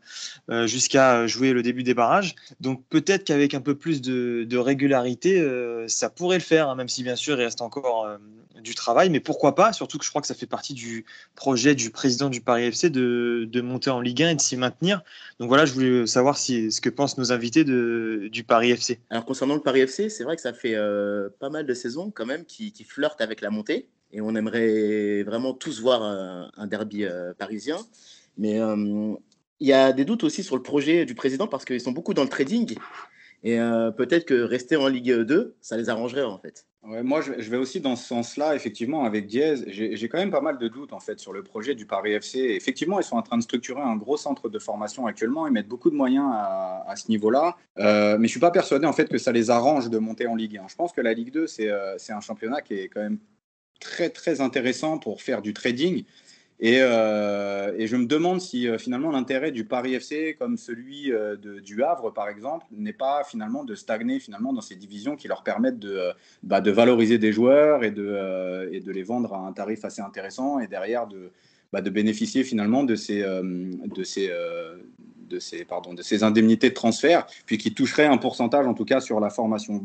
jusqu'à 0.65 1.27
jouer 1.27 1.53
le 1.53 1.63
début 1.63 1.83
des 1.83 1.93
barrages. 1.93 2.35
Donc 2.59 2.83
peut-être 2.89 3.23
qu'avec 3.23 3.53
un 3.53 3.61
peu 3.61 3.75
plus 3.75 4.01
de 4.01 4.57
régularité 4.57 5.44
euh, 5.45 5.87
ça 5.87 6.09
pourrait 6.09 6.37
le 6.37 6.43
faire, 6.43 6.69
hein, 6.69 6.75
même 6.75 6.89
si 6.89 7.03
bien 7.03 7.15
sûr 7.15 7.39
il 7.39 7.43
reste 7.43 7.61
encore 7.61 8.05
euh, 8.05 8.17
du 8.59 8.75
travail, 8.75 9.09
mais 9.09 9.19
pourquoi 9.19 9.55
pas? 9.55 9.73
Surtout 9.73 9.97
que 9.97 10.05
je 10.05 10.09
crois 10.09 10.21
que 10.21 10.27
ça 10.27 10.35
fait 10.35 10.45
partie 10.45 10.73
du 10.73 11.05
projet 11.35 11.75
du 11.75 11.89
président 11.89 12.29
du 12.29 12.41
Paris 12.41 12.65
FC 12.65 12.89
de, 12.89 13.61
monter 13.61 13.89
en 13.89 14.01
Ligue 14.01 14.23
1 14.23 14.29
et 14.29 14.35
de 14.35 14.41
s'y 14.41 14.57
maintenir. 14.57 15.03
Donc 15.39 15.47
voilà, 15.49 15.65
je 15.65 15.73
voulais 15.73 16.07
savoir 16.07 16.37
ce 16.37 16.81
que 16.81 16.89
pensent 16.89 17.17
nos 17.17 17.31
invités 17.31 17.63
du 17.63 18.43
Paris 18.45 18.71
FC. 18.71 18.99
Alors 19.09 19.25
concernant 19.25 19.55
le 19.55 19.61
Paris 19.61 19.81
FC, 19.81 20.09
c'est 20.09 20.23
vrai 20.23 20.35
que 20.35 20.41
ça 20.41 20.53
fait 20.53 20.75
euh, 20.75 21.29
pas 21.39 21.49
mal 21.49 21.65
de 21.65 21.73
saisons 21.73 22.11
quand 22.11 22.25
même 22.25 22.45
qui, 22.45 22.71
qui 22.71 22.83
flirtent 22.83 23.21
avec 23.21 23.41
la 23.41 23.49
montée 23.49 23.87
et 24.11 24.21
on 24.21 24.35
aimerait 24.35 25.23
vraiment 25.23 25.53
tous 25.53 25.81
voir 25.81 26.01
un, 26.03 26.67
derby 26.67 27.05
parisien. 27.37 27.77
Mais 28.37 28.59
il 29.59 29.67
y 29.67 29.73
a 29.73 29.93
des 29.93 30.05
doutes 30.05 30.23
aussi 30.23 30.43
sur 30.43 30.55
le 30.55 30.61
projet 30.61 31.05
du 31.05 31.15
président 31.15 31.47
parce 31.47 31.65
qu'ils 31.65 31.81
sont 31.81 31.91
beaucoup 31.91 32.13
dans 32.13 32.23
le 32.23 32.29
trading 32.29 32.77
et 33.45 33.59
euh, 33.59 33.91
peut-être 33.91 34.25
que 34.25 34.33
rester 34.33 34.75
en 34.75 34.87
Ligue 34.87 35.13
2, 35.13 35.55
ça 35.61 35.77
les 35.77 35.89
arrangerait 35.89 36.23
en 36.23 36.39
fait. 36.39 36.65
moi, 36.81 37.21
je 37.21 37.49
vais 37.51 37.57
aussi 37.57 37.79
dans 37.79 37.95
ce 37.95 38.07
sens-là, 38.07 38.55
effectivement, 38.55 39.03
avec 39.03 39.27
Diez. 39.27 39.57
J'ai 39.67 40.09
quand 40.09 40.17
même 40.17 40.31
pas 40.31 40.41
mal 40.41 40.57
de 40.57 40.67
doutes 40.67 40.93
en 40.93 40.99
fait 40.99 41.19
sur 41.19 41.31
le 41.31 41.43
projet 41.43 41.75
du 41.75 41.85
Paris 41.85 42.13
FC. 42.13 42.39
Effectivement, 42.39 42.99
ils 42.99 43.03
sont 43.03 43.17
en 43.17 43.21
train 43.21 43.37
de 43.37 43.43
structurer 43.43 43.81
un 43.81 43.97
gros 43.97 44.17
centre 44.17 44.49
de 44.49 44.57
formation 44.57 45.05
actuellement. 45.05 45.45
Ils 45.45 45.53
mettent 45.53 45.67
beaucoup 45.67 45.91
de 45.91 45.95
moyens 45.95 46.27
à, 46.33 46.95
ce 46.95 47.07
niveau-là. 47.09 47.55
Euh, 47.77 48.17
mais 48.17 48.27
je 48.27 48.31
suis 48.31 48.39
pas 48.39 48.49
persuadé 48.49 48.87
en 48.87 48.93
fait 48.93 49.09
que 49.09 49.19
ça 49.19 49.31
les 49.31 49.51
arrange 49.51 49.91
de 49.91 49.99
monter 49.99 50.25
en 50.25 50.35
Ligue 50.35 50.57
1. 50.57 50.67
Je 50.67 50.75
pense 50.75 50.91
que 50.91 51.01
la 51.01 51.13
Ligue 51.13 51.31
2, 51.31 51.45
euh, 51.59 51.95
c'est 51.99 52.13
un 52.13 52.21
championnat 52.21 52.61
qui 52.61 52.73
est 52.73 52.87
quand 52.87 53.01
même 53.01 53.19
très 53.79 54.09
très 54.09 54.41
intéressant 54.41 54.97
pour 54.97 55.21
faire 55.21 55.43
du 55.43 55.53
trading. 55.53 56.03
Euh, 56.63 57.73
et, 57.77 57.85
je 57.87 57.97
me 57.97 58.05
demande 58.05 58.39
si 58.39 58.67
euh, 58.67 58.77
finalement 58.77 59.11
l'intérêt 59.11 59.51
du 59.51 59.65
Paris 59.65 59.93
FC, 59.95 60.37
comme 60.39 60.57
celui 60.57 61.11
euh, 61.11 61.35
du 61.35 61.83
Havre 61.83 62.11
par 62.13 62.29
exemple, 62.29 62.65
n'est 62.71 62.93
pas 62.93 63.23
finalement 63.25 63.65
de 63.65 63.75
stagner 63.75 64.19
finalement 64.19 64.53
dans 64.53 64.61
ces 64.61 64.75
divisions 64.75 65.17
qui 65.17 65.27
leur 65.27 65.43
permettent 65.43 65.79
de, 65.79 66.11
bah, 66.43 66.61
valoriser 66.61 67.17
des 67.17 67.33
joueurs 67.33 67.83
et 67.83 67.91
de, 67.91 68.69
les 68.71 69.03
vendre 69.03 69.33
à 69.33 69.39
un 69.39 69.51
tarif 69.51 69.83
assez 69.83 70.01
intéressant 70.01 70.59
et 70.59 70.67
derrière 70.67 71.07
de, 71.07 71.31
bah, 71.73 71.81
bénéficier 71.81 72.45
finalement 72.45 72.83
de 72.83 72.95
ces, 72.95 73.23
indemnités 76.23 76.69
de 76.69 76.73
transfert, 76.73 77.27
puis 77.45 77.57
qui 77.57 77.73
toucheraient 77.73 78.05
un 78.05 78.17
pourcentage 78.17 78.65
en 78.65 78.73
tout 78.73 78.85
cas 78.85 79.01
sur 79.01 79.19
la 79.19 79.29
formation. 79.29 79.83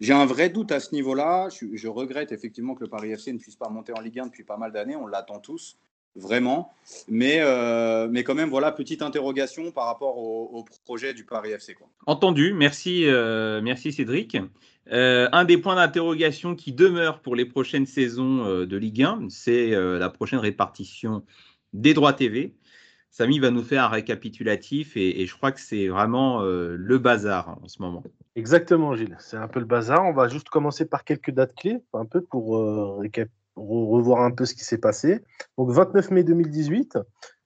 J'ai 0.00 0.12
un 0.12 0.26
vrai 0.26 0.50
doute 0.50 0.72
à 0.72 0.80
ce 0.80 0.94
niveau-là. 0.94 1.48
Je, 1.48 1.88
regrette 1.88 2.32
effectivement 2.32 2.74
que 2.74 2.84
le 2.84 2.90
Paris 2.90 3.12
FC 3.12 3.32
ne 3.32 3.38
puisse 3.38 3.56
pas 3.56 3.68
monter 3.68 3.92
en 3.96 4.00
Ligue 4.00 4.18
1 4.18 4.26
depuis 4.26 4.44
pas 4.44 4.56
mal 4.56 4.72
d'années. 4.72 4.96
On 4.96 5.06
l'attend 5.06 5.38
tous, 5.38 5.78
vraiment. 6.14 6.72
Mais, 7.08 7.38
euh, 7.40 8.08
mais 8.10 8.22
quand 8.22 8.34
même, 8.34 8.50
voilà, 8.50 8.72
petite 8.72 9.02
interrogation 9.02 9.70
par 9.70 9.86
rapport 9.86 10.18
au, 10.18 10.64
projet 10.84 11.14
du 11.14 11.24
Paris 11.24 11.52
FC. 11.52 11.76
Entendu. 12.06 12.52
Merci, 12.52 13.06
euh, 13.06 13.60
merci 13.62 13.92
Cédric. 13.92 14.36
Euh, 14.92 15.28
un 15.32 15.44
des 15.44 15.58
points 15.58 15.76
d'interrogation 15.76 16.54
qui 16.54 16.72
demeure 16.72 17.20
pour 17.20 17.34
les 17.34 17.44
prochaines 17.44 17.86
saisons 17.86 18.64
de 18.64 18.76
Ligue 18.76 19.02
1, 19.02 19.26
c'est 19.30 19.70
la 19.70 20.10
prochaine 20.10 20.38
répartition 20.38 21.24
des 21.72 21.94
droits 21.94 22.12
TV. 22.12 22.54
Samy 23.10 23.38
va 23.38 23.50
nous 23.50 23.62
faire 23.62 23.84
un 23.84 23.88
récapitulatif 23.88 24.96
et, 24.96 25.26
je 25.26 25.34
crois 25.34 25.52
que 25.52 25.60
c'est 25.60 25.88
vraiment 25.88 26.42
le 26.42 26.98
bazar 26.98 27.58
en 27.62 27.68
ce 27.68 27.80
moment. 27.80 28.02
Exactement, 28.36 28.94
Gilles. 28.94 29.16
C'est 29.18 29.38
un 29.38 29.48
peu 29.48 29.60
le 29.60 29.66
bazar. 29.66 30.04
On 30.04 30.12
va 30.12 30.28
juste 30.28 30.50
commencer 30.50 30.84
par 30.84 31.04
quelques 31.04 31.30
dates 31.30 31.54
clés, 31.54 31.78
un 31.94 32.04
peu 32.04 32.20
pour 32.20 32.58
euh, 32.58 33.00
revoir 33.56 34.20
un 34.20 34.30
peu 34.30 34.44
ce 34.44 34.54
qui 34.54 34.62
s'est 34.62 34.78
passé. 34.78 35.24
Donc, 35.56 35.70
29 35.70 36.10
mai 36.10 36.22
2018, 36.22 36.98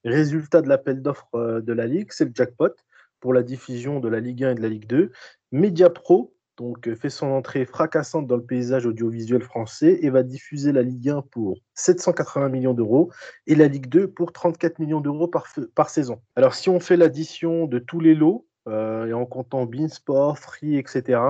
résultat 0.05 0.62
de 0.62 0.68
l'appel 0.68 1.00
d'offres 1.00 1.29
euh, 1.37 1.61
de 1.61 1.72
la 1.72 1.87
Ligue, 1.87 2.09
c'est 2.11 2.24
le 2.24 2.33
jackpot 2.35 2.74
pour 3.20 3.33
la 3.33 3.44
diffusion 3.44 4.00
de 4.00 4.09
la 4.09 4.18
Ligue 4.18 4.42
1 4.42 4.50
et 4.50 4.55
de 4.57 4.62
la 4.62 4.68
Ligue 4.68 4.88
2. 4.88 5.12
Media 5.53 5.90
Pro 5.90 6.35
donc 6.61 6.88
euh, 6.88 6.94
fait 6.94 7.09
son 7.09 7.29
entrée 7.29 7.64
fracassante 7.64 8.26
dans 8.26 8.37
le 8.37 8.44
paysage 8.44 8.85
audiovisuel 8.85 9.42
français 9.42 9.98
et 10.03 10.11
va 10.11 10.22
diffuser 10.22 10.72
la 10.72 10.83
Ligue 10.83 11.09
1 11.09 11.22
pour 11.31 11.59
780 11.74 12.50
millions 12.50 12.74
d'euros 12.74 13.11
et 13.46 13.55
la 13.55 13.66
Ligue 13.66 13.88
2 13.88 14.09
pour 14.09 14.33
34 14.33 14.79
millions 14.79 15.00
d'euros 15.00 15.26
par, 15.26 15.46
par 15.74 15.88
saison. 15.88 16.20
Alors 16.37 16.55
si 16.55 16.68
on 16.68 16.79
fait 16.79 16.98
l'addition 16.98 17.66
de 17.66 17.79
tous 17.79 18.00
les 18.00 18.14
lots, 18.14 18.46
euh, 18.68 19.06
et 19.06 19.12
en 19.12 19.24
comptant 19.24 19.64
Beansport, 19.64 20.38
Free, 20.38 20.76
etc., 20.76 21.20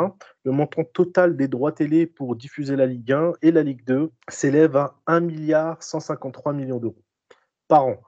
le 0.44 0.50
montant 0.50 0.82
total 0.84 1.36
des 1.36 1.46
droits 1.46 1.72
télé 1.72 2.06
pour 2.06 2.34
diffuser 2.34 2.74
la 2.76 2.86
Ligue 2.86 3.12
1 3.12 3.34
et 3.42 3.52
la 3.52 3.62
Ligue 3.62 3.84
2 3.84 4.10
s'élève 4.28 4.76
à 4.76 4.96
1 5.06 5.20
milliard 5.20 5.82
153 5.82 6.52
millions 6.52 6.78
d'euros 6.78 7.02
par 7.68 7.86
an, 7.86 8.00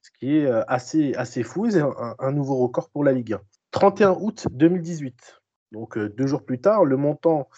ce 0.00 0.10
qui 0.18 0.38
est 0.38 0.46
euh, 0.46 0.62
assez, 0.66 1.14
assez 1.14 1.42
fou 1.42 1.66
et 1.66 1.80
un, 1.80 2.32
nouveau 2.32 2.56
record 2.56 2.88
pour 2.88 3.04
la 3.04 3.12
Ligue 3.12 3.34
1. 3.34 3.40
31 3.72 4.16
août 4.18 4.46
2018, 4.50 5.42
donc 5.72 5.98
euh, 5.98 6.08
deux 6.08 6.26
jours 6.26 6.44
plus 6.44 6.60
tard, 6.60 6.86
le 6.86 6.96
montant 6.96 7.48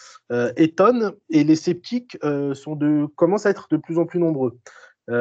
étonne 0.57 1.13
et 1.29 1.43
les 1.43 1.55
sceptiques 1.55 2.17
sont 2.53 2.75
de, 2.75 3.05
commencent 3.15 3.45
à 3.45 3.49
être 3.49 3.67
de 3.71 3.77
plus 3.77 3.97
en 3.97 4.05
plus 4.05 4.19
nombreux. 4.19 4.59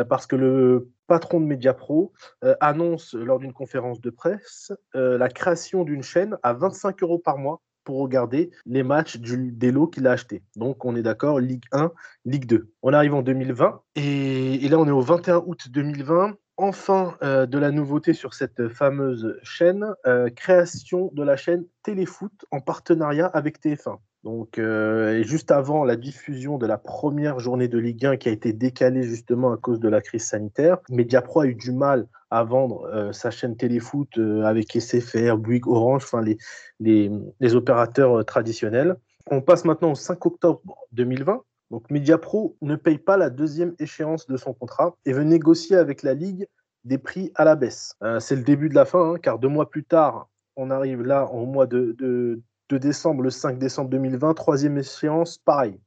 Parce 0.09 0.27
que 0.27 0.37
le 0.37 0.91
patron 1.07 1.41
de 1.41 1.47
Mediapro 1.47 2.13
annonce 2.61 3.15
lors 3.15 3.39
d'une 3.39 3.53
conférence 3.53 4.01
de 4.01 4.11
presse 4.11 4.73
la 4.95 5.29
création 5.29 5.85
d'une 5.85 6.03
chaîne 6.03 6.37
à 6.43 6.53
25 6.53 7.03
euros 7.03 7.19
par 7.19 7.39
mois 7.39 7.61
pour 7.85 7.99
regarder 7.99 8.51
les 8.67 8.83
matchs 8.83 9.19
du, 9.19 9.53
des 9.53 9.73
lots 9.73 9.87
qu'il 9.87 10.07
a 10.07 10.13
achetés. 10.13 10.43
Donc 10.57 10.85
on 10.85 10.95
est 10.95 11.03
d'accord, 11.03 11.41
Ligue 11.41 11.65
1, 11.73 11.93
Ligue 12.25 12.47
2. 12.47 12.71
On 12.83 12.93
arrive 12.93 13.15
en 13.15 13.23
2020 13.23 13.81
et, 13.97 14.65
et, 14.65 14.69
là 14.69 14.79
on 14.79 14.87
est 14.87 14.93
au 14.93 15.01
21 15.01 15.43
août 15.47 15.69
2020 15.71 16.37
enfin 16.57 17.17
euh, 17.23 17.47
de 17.47 17.59
la 17.59 17.71
nouveauté 17.71 18.13
sur 18.13 18.35
cette 18.35 18.69
fameuse 18.69 19.39
chaîne, 19.43 19.87
euh, 20.07 20.31
création 20.31 21.11
de 21.13 21.23
la 21.23 21.37
chaîne 21.37 21.65
Téléfoot 21.83 22.33
en 22.51 22.61
partenariat 22.61 23.27
avec 23.27 23.61
TF1. 23.61 23.99
Donc, 24.25 24.59
euh, 24.59 25.23
juste 25.25 25.51
avant 25.51 25.85
la 25.85 25.97
diffusion 25.97 26.57
de 26.57 26.67
la 26.67 26.79
première 26.79 27.41
journée 27.41 27.67
de 27.67 27.79
Ligue 27.79 28.07
1 28.07 28.17
qui 28.17 28.29
a 28.29 28.33
été 28.33 28.53
décalée 28.53 29.03
justement 29.03 29.53
à 29.53 29.57
cause 29.57 29.81
de 29.81 29.89
la 29.89 30.01
crise 30.01 30.25
sanitaire, 30.25 30.79
Mediapro 30.91 31.41
a 31.41 31.47
eu 31.47 31.55
du 31.55 31.73
mal 31.73 32.07
à 32.31 32.45
vendre 32.45 33.11
sa 33.13 33.31
chaîne 33.31 33.57
Téléfoot 33.57 34.09
avec 34.45 34.73
SFR, 34.73 35.37
Bouygues, 35.37 35.67
Orange, 35.67 36.05
enfin 36.05 36.23
les, 36.23 37.11
les, 37.41 37.55
opérateurs 37.55 38.25
traditionnels. 38.25 38.97
On 39.31 39.43
passe 39.43 39.65
maintenant 39.65 39.91
au 39.91 39.97
5 39.97 40.25
octobre 40.25 40.63
2020 40.93 41.43
donc 41.73 41.91
Mediapro 41.91 42.55
ne 42.61 42.77
paye 42.77 42.99
pas 42.99 43.17
la 43.17 43.31
deuxième 43.31 43.75
échéance 43.79 44.27
de 44.27 44.37
son 44.37 44.53
contrat 44.53 44.95
et 45.07 45.15
veut 45.15 45.25
négocier 45.25 45.75
avec 45.75 46.03
la 46.03 46.13
Ligue 46.13 46.47
des 46.85 46.99
prix 46.99 47.33
à 47.35 47.45
la 47.45 47.57
baisse. 47.57 47.97
Euh, 48.05 48.21
c'est 48.21 48.37
le 48.37 48.43
début 48.43 48.69
de 48.69 48.75
la 48.75 48.85
fin, 48.85 49.15
hein, 49.15 49.17
car 49.21 49.39
deux 49.39 49.49
mois 49.49 49.71
plus 49.71 49.83
tard, 49.83 50.29
on 50.55 50.71
arrive 50.71 51.01
là 51.01 51.25
au 51.33 51.47
mois 51.47 51.67
de, 51.67 52.43
décembre, 52.79 53.23
le 53.23 53.31
5 53.31 53.59
décembre 53.59 53.91
2020, 53.91 54.35
troisième 54.35 54.79
échéance, 54.79 55.39
pareil. 55.39 55.79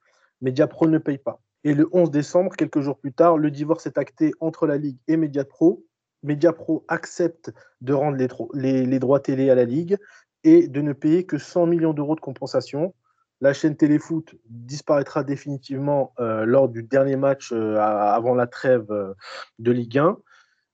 Mediapro 0.42 0.88
ne 0.88 0.98
paye 0.98 1.18
pas. 1.18 1.42
Et 1.64 1.74
le 1.74 1.90
11 1.92 2.12
décembre, 2.12 2.56
quelques 2.56 2.82
jours 2.82 2.98
plus 2.98 3.14
tard, 3.14 3.38
le 3.38 3.52
divorce 3.52 3.86
est 3.88 3.98
acté 3.98 4.34
entre 4.40 4.68
la 4.68 4.78
Ligue 4.78 4.98
et 5.08 5.18
Mediapro. 5.18 5.84
Mediapro 6.24 6.86
accepte 6.88 7.52
de 7.82 7.94
rendre 7.94 8.18
les, 8.54 8.86
les 8.86 9.00
droits 9.00 9.20
télé 9.20 9.50
à 9.50 9.56
la 9.56 9.66
Ligue 9.66 9.98
et 10.44 10.68
de 10.68 10.82
ne 10.82 10.94
payer 10.94 11.26
que 11.26 11.38
100 11.38 11.66
millions 11.66 11.94
d'euros 11.94 12.16
de 12.16 12.22
compensation 12.22 12.94
la 13.42 13.54
chaîne 13.54 13.76
Téléfoot 13.76 14.34
disparaîtra 14.46 15.24
définitivement 15.24 16.14
euh, 16.20 16.46
lors 16.46 16.70
du 16.70 16.84
dernier 16.84 17.16
match 17.16 17.52
euh, 17.52 17.78
avant 17.78 18.34
la 18.34 18.48
trêve 18.48 18.92
euh, 18.92 19.14
de 19.60 19.72
Ligue 19.72 19.98
1. 19.98 20.18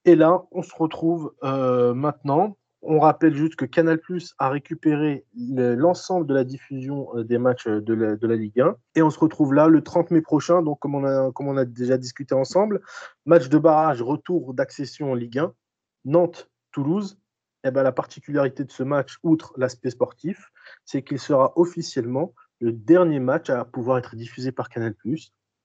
Et 0.05 0.15
là, 0.15 0.43
on 0.51 0.63
se 0.63 0.73
retrouve 0.75 1.31
maintenant. 1.43 2.57
On 2.83 2.99
rappelle 2.99 3.35
juste 3.35 3.55
que 3.55 3.65
Canal 3.65 3.99
Plus 3.99 4.33
a 4.39 4.49
récupéré 4.49 5.25
l'ensemble 5.35 6.25
de 6.25 6.33
la 6.33 6.43
diffusion 6.43 7.09
des 7.23 7.37
matchs 7.37 7.67
de 7.67 7.93
la, 7.93 8.35
Ligue 8.35 8.59
1. 8.59 8.75
Et 8.95 9.03
on 9.03 9.11
se 9.11 9.19
retrouve 9.19 9.53
là 9.53 9.67
le 9.67 9.83
30 9.83 10.09
mai 10.09 10.21
prochain, 10.21 10.63
donc 10.63 10.79
comme 10.79 10.95
on 10.95 11.03
a, 11.03 11.31
comme 11.31 11.47
on 11.47 11.57
a 11.57 11.65
déjà 11.65 11.97
discuté 11.97 12.33
ensemble. 12.33 12.81
Match 13.25 13.49
de 13.49 13.59
barrage, 13.59 14.01
retour 14.01 14.55
d'accession 14.55 15.11
en 15.11 15.15
Ligue 15.15 15.39
1. 15.39 15.53
Nantes-Toulouse. 16.05 17.19
Eh 17.63 17.69
ben, 17.69 17.83
la 17.83 17.91
particularité 17.91 18.63
de 18.63 18.71
ce 18.71 18.81
match, 18.81 19.19
outre 19.21 19.53
l'aspect 19.57 19.91
sportif, 19.91 20.51
c'est 20.83 21.03
qu'il 21.03 21.19
sera 21.19 21.53
officiellement 21.57 22.33
le 22.59 22.71
dernier 22.71 23.19
match 23.19 23.51
à 23.51 23.65
pouvoir 23.65 23.99
être 23.99 24.15
diffusé 24.15 24.51
par 24.51 24.69
Canal+. 24.69 24.95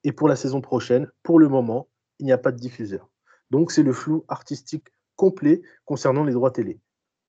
Et 0.05 0.13
pour 0.13 0.29
la 0.29 0.37
saison 0.37 0.61
prochaine, 0.61 1.09
pour 1.23 1.39
le 1.39 1.49
moment, 1.49 1.89
il 2.19 2.27
n'y 2.27 2.33
a 2.33 2.39
pas 2.39 2.53
de 2.53 2.59
diffuseur. 2.59 3.09
Donc 3.51 3.73
c'est 3.73 3.83
le 3.83 3.93
flou 3.93 4.25
artistique 4.29 4.89
complet 5.15 5.63
concernant 5.87 6.25
les 6.25 6.33
droits 6.33 6.51
télé. 6.51 6.79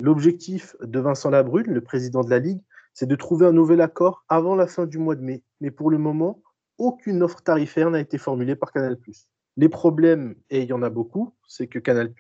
L'objectif 0.02 0.76
de 0.82 1.00
Vincent 1.00 1.32
Labrune, 1.32 1.74
le 1.74 1.82
président 1.82 2.24
de 2.24 2.30
la 2.30 2.38
Ligue, 2.38 2.62
c'est 2.94 3.08
de 3.08 3.16
trouver 3.16 3.48
un 3.48 3.52
nouvel 3.52 3.82
accord 3.82 4.26
avant 4.30 4.56
la 4.56 4.68
fin 4.68 4.86
du 4.86 5.00
mois 5.00 5.16
de 5.16 5.22
mai. 5.22 5.44
Mais 5.60 5.72
pour 5.72 5.90
le 5.90 5.98
moment, 5.98 6.42
aucune 6.78 7.24
offre 7.24 7.42
tarifaire 7.42 7.90
n'a 7.90 8.00
été 8.00 8.20
formulée 8.20 8.56
par 8.56 8.72
Canal+. 8.72 8.98
Les 9.56 9.70
problèmes, 9.70 10.36
et 10.52 10.62
il 10.62 10.70
y 10.70 10.74
en 10.74 10.84
a 10.84 10.92
beaucoup, 10.92 11.34
c'est 11.48 11.66
que 11.66 11.80
Canal+ 11.80 12.14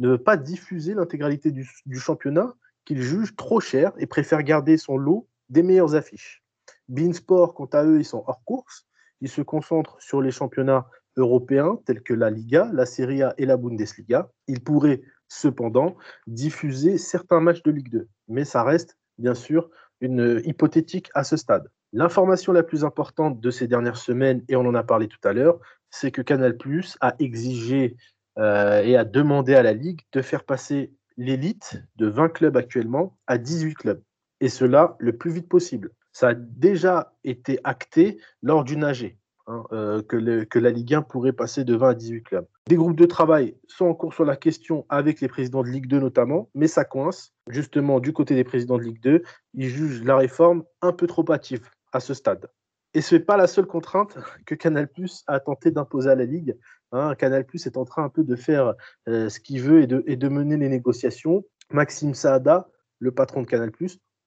ne 0.00 0.08
veut 0.08 0.22
pas 0.22 0.36
diffuser 0.36 0.94
l'intégralité 0.94 1.52
du, 1.52 1.68
championnat 1.98 2.54
qu'il 2.84 3.00
juge 3.00 3.36
trop 3.36 3.60
cher 3.60 3.92
et 3.98 4.06
préfère 4.06 4.42
garder 4.42 4.76
son 4.76 4.96
lot 4.96 5.28
des 5.48 5.62
meilleures 5.62 5.94
affiches. 5.94 6.42
Beansport, 6.88 7.54
quant 7.54 7.66
à 7.66 7.84
eux, 7.84 8.00
ils 8.00 8.04
sont 8.04 8.24
hors 8.26 8.42
course. 8.44 8.86
Ils 9.20 9.28
se 9.28 9.42
concentrent 9.42 9.96
sur 10.00 10.20
les 10.20 10.32
championnats 10.32 10.86
européens 11.16 11.78
tels 11.84 12.02
que 12.02 12.14
la 12.14 12.30
Liga, 12.30 12.70
la 12.72 12.86
Serie 12.86 13.22
A 13.22 13.34
et 13.38 13.46
la 13.46 13.56
Bundesliga. 13.56 14.30
Ils 14.48 14.62
pourraient 14.62 15.02
cependant 15.28 15.96
diffuser 16.26 16.98
certains 16.98 17.40
matchs 17.40 17.62
de 17.62 17.70
Ligue 17.70 17.90
2, 17.90 18.08
mais 18.28 18.44
ça 18.44 18.62
reste 18.62 18.96
bien 19.18 19.34
sûr 19.34 19.70
une 20.00 20.40
hypothétique 20.44 21.10
à 21.14 21.24
ce 21.24 21.36
stade. 21.36 21.68
L'information 21.92 22.52
la 22.52 22.62
plus 22.62 22.84
importante 22.84 23.40
de 23.40 23.50
ces 23.50 23.66
dernières 23.66 23.96
semaines, 23.96 24.44
et 24.48 24.56
on 24.56 24.66
en 24.66 24.74
a 24.74 24.82
parlé 24.82 25.08
tout 25.08 25.18
à 25.24 25.32
l'heure, 25.32 25.58
c'est 25.90 26.10
que 26.10 26.22
Canal 26.22 26.58
a 27.00 27.14
exigé 27.18 27.96
euh, 28.38 28.82
et 28.82 28.96
a 28.96 29.04
demandé 29.04 29.54
à 29.54 29.62
la 29.62 29.72
Ligue 29.72 30.02
de 30.12 30.20
faire 30.20 30.44
passer 30.44 30.92
l'élite 31.16 31.82
de 31.96 32.06
20 32.06 32.28
clubs 32.28 32.56
actuellement 32.56 33.16
à 33.26 33.38
18 33.38 33.74
clubs. 33.74 34.02
Et 34.40 34.48
cela 34.48 34.96
le 34.98 35.16
plus 35.16 35.30
vite 35.30 35.48
possible. 35.48 35.92
Ça 36.12 36.28
a 36.28 36.34
déjà 36.34 37.14
été 37.24 37.58
acté 37.64 38.18
lors 38.42 38.64
du 38.64 38.82
AG, 38.82 39.16
hein, 39.46 39.64
euh, 39.72 40.02
que, 40.02 40.58
la 40.58 40.70
Ligue 40.70 40.94
1 40.94 41.02
pourrait 41.02 41.32
passer 41.32 41.64
de 41.64 41.74
20 41.74 41.88
à 41.88 41.94
18 41.94 42.22
clubs. 42.22 42.46
Des 42.68 42.76
groupes 42.76 42.96
de 42.96 43.06
travail 43.06 43.56
sont 43.66 43.86
en 43.86 43.94
cours 43.94 44.14
sur 44.14 44.24
la 44.24 44.36
question 44.36 44.86
avec 44.88 45.20
les 45.20 45.28
présidents 45.28 45.62
de 45.62 45.68
Ligue 45.68 45.86
2 45.86 46.00
notamment, 46.00 46.48
mais 46.54 46.68
ça 46.68 46.84
coince. 46.84 47.32
Justement, 47.48 48.00
du 48.00 48.12
côté 48.12 48.34
des 48.34 48.44
présidents 48.44 48.78
de 48.78 48.82
Ligue 48.82 49.02
2, 49.02 49.22
ils 49.54 49.68
jugent 49.68 50.04
la 50.04 50.16
réforme 50.16 50.64
un 50.82 50.92
peu 50.92 51.06
trop 51.06 51.24
hâtive 51.30 51.68
à 51.92 52.00
ce 52.00 52.14
stade. 52.14 52.48
Et 52.94 53.02
ce 53.02 53.14
n'est 53.14 53.20
pas 53.20 53.36
la 53.36 53.46
seule 53.46 53.66
contrainte 53.66 54.16
que 54.46 54.54
Canal 54.54 54.88
a 55.26 55.40
tenté 55.40 55.70
d'imposer 55.70 56.08
à 56.08 56.14
la 56.14 56.24
Ligue. 56.24 56.56
Hein, 56.92 57.14
Canal 57.14 57.44
est 57.52 57.76
en 57.76 57.84
train 57.84 58.04
un 58.04 58.08
peu 58.08 58.24
de 58.24 58.36
faire 58.36 58.74
euh, 59.06 59.28
ce 59.28 59.38
qu'il 59.38 59.60
veut 59.60 59.82
et 59.82 59.86
de, 59.86 60.02
et 60.06 60.16
de, 60.16 60.28
mener 60.28 60.56
les 60.56 60.70
négociations. 60.70 61.44
Maxime 61.70 62.14
Saada, 62.14 62.68
le 62.98 63.12
patron 63.12 63.42
de 63.42 63.46
Canal 63.46 63.70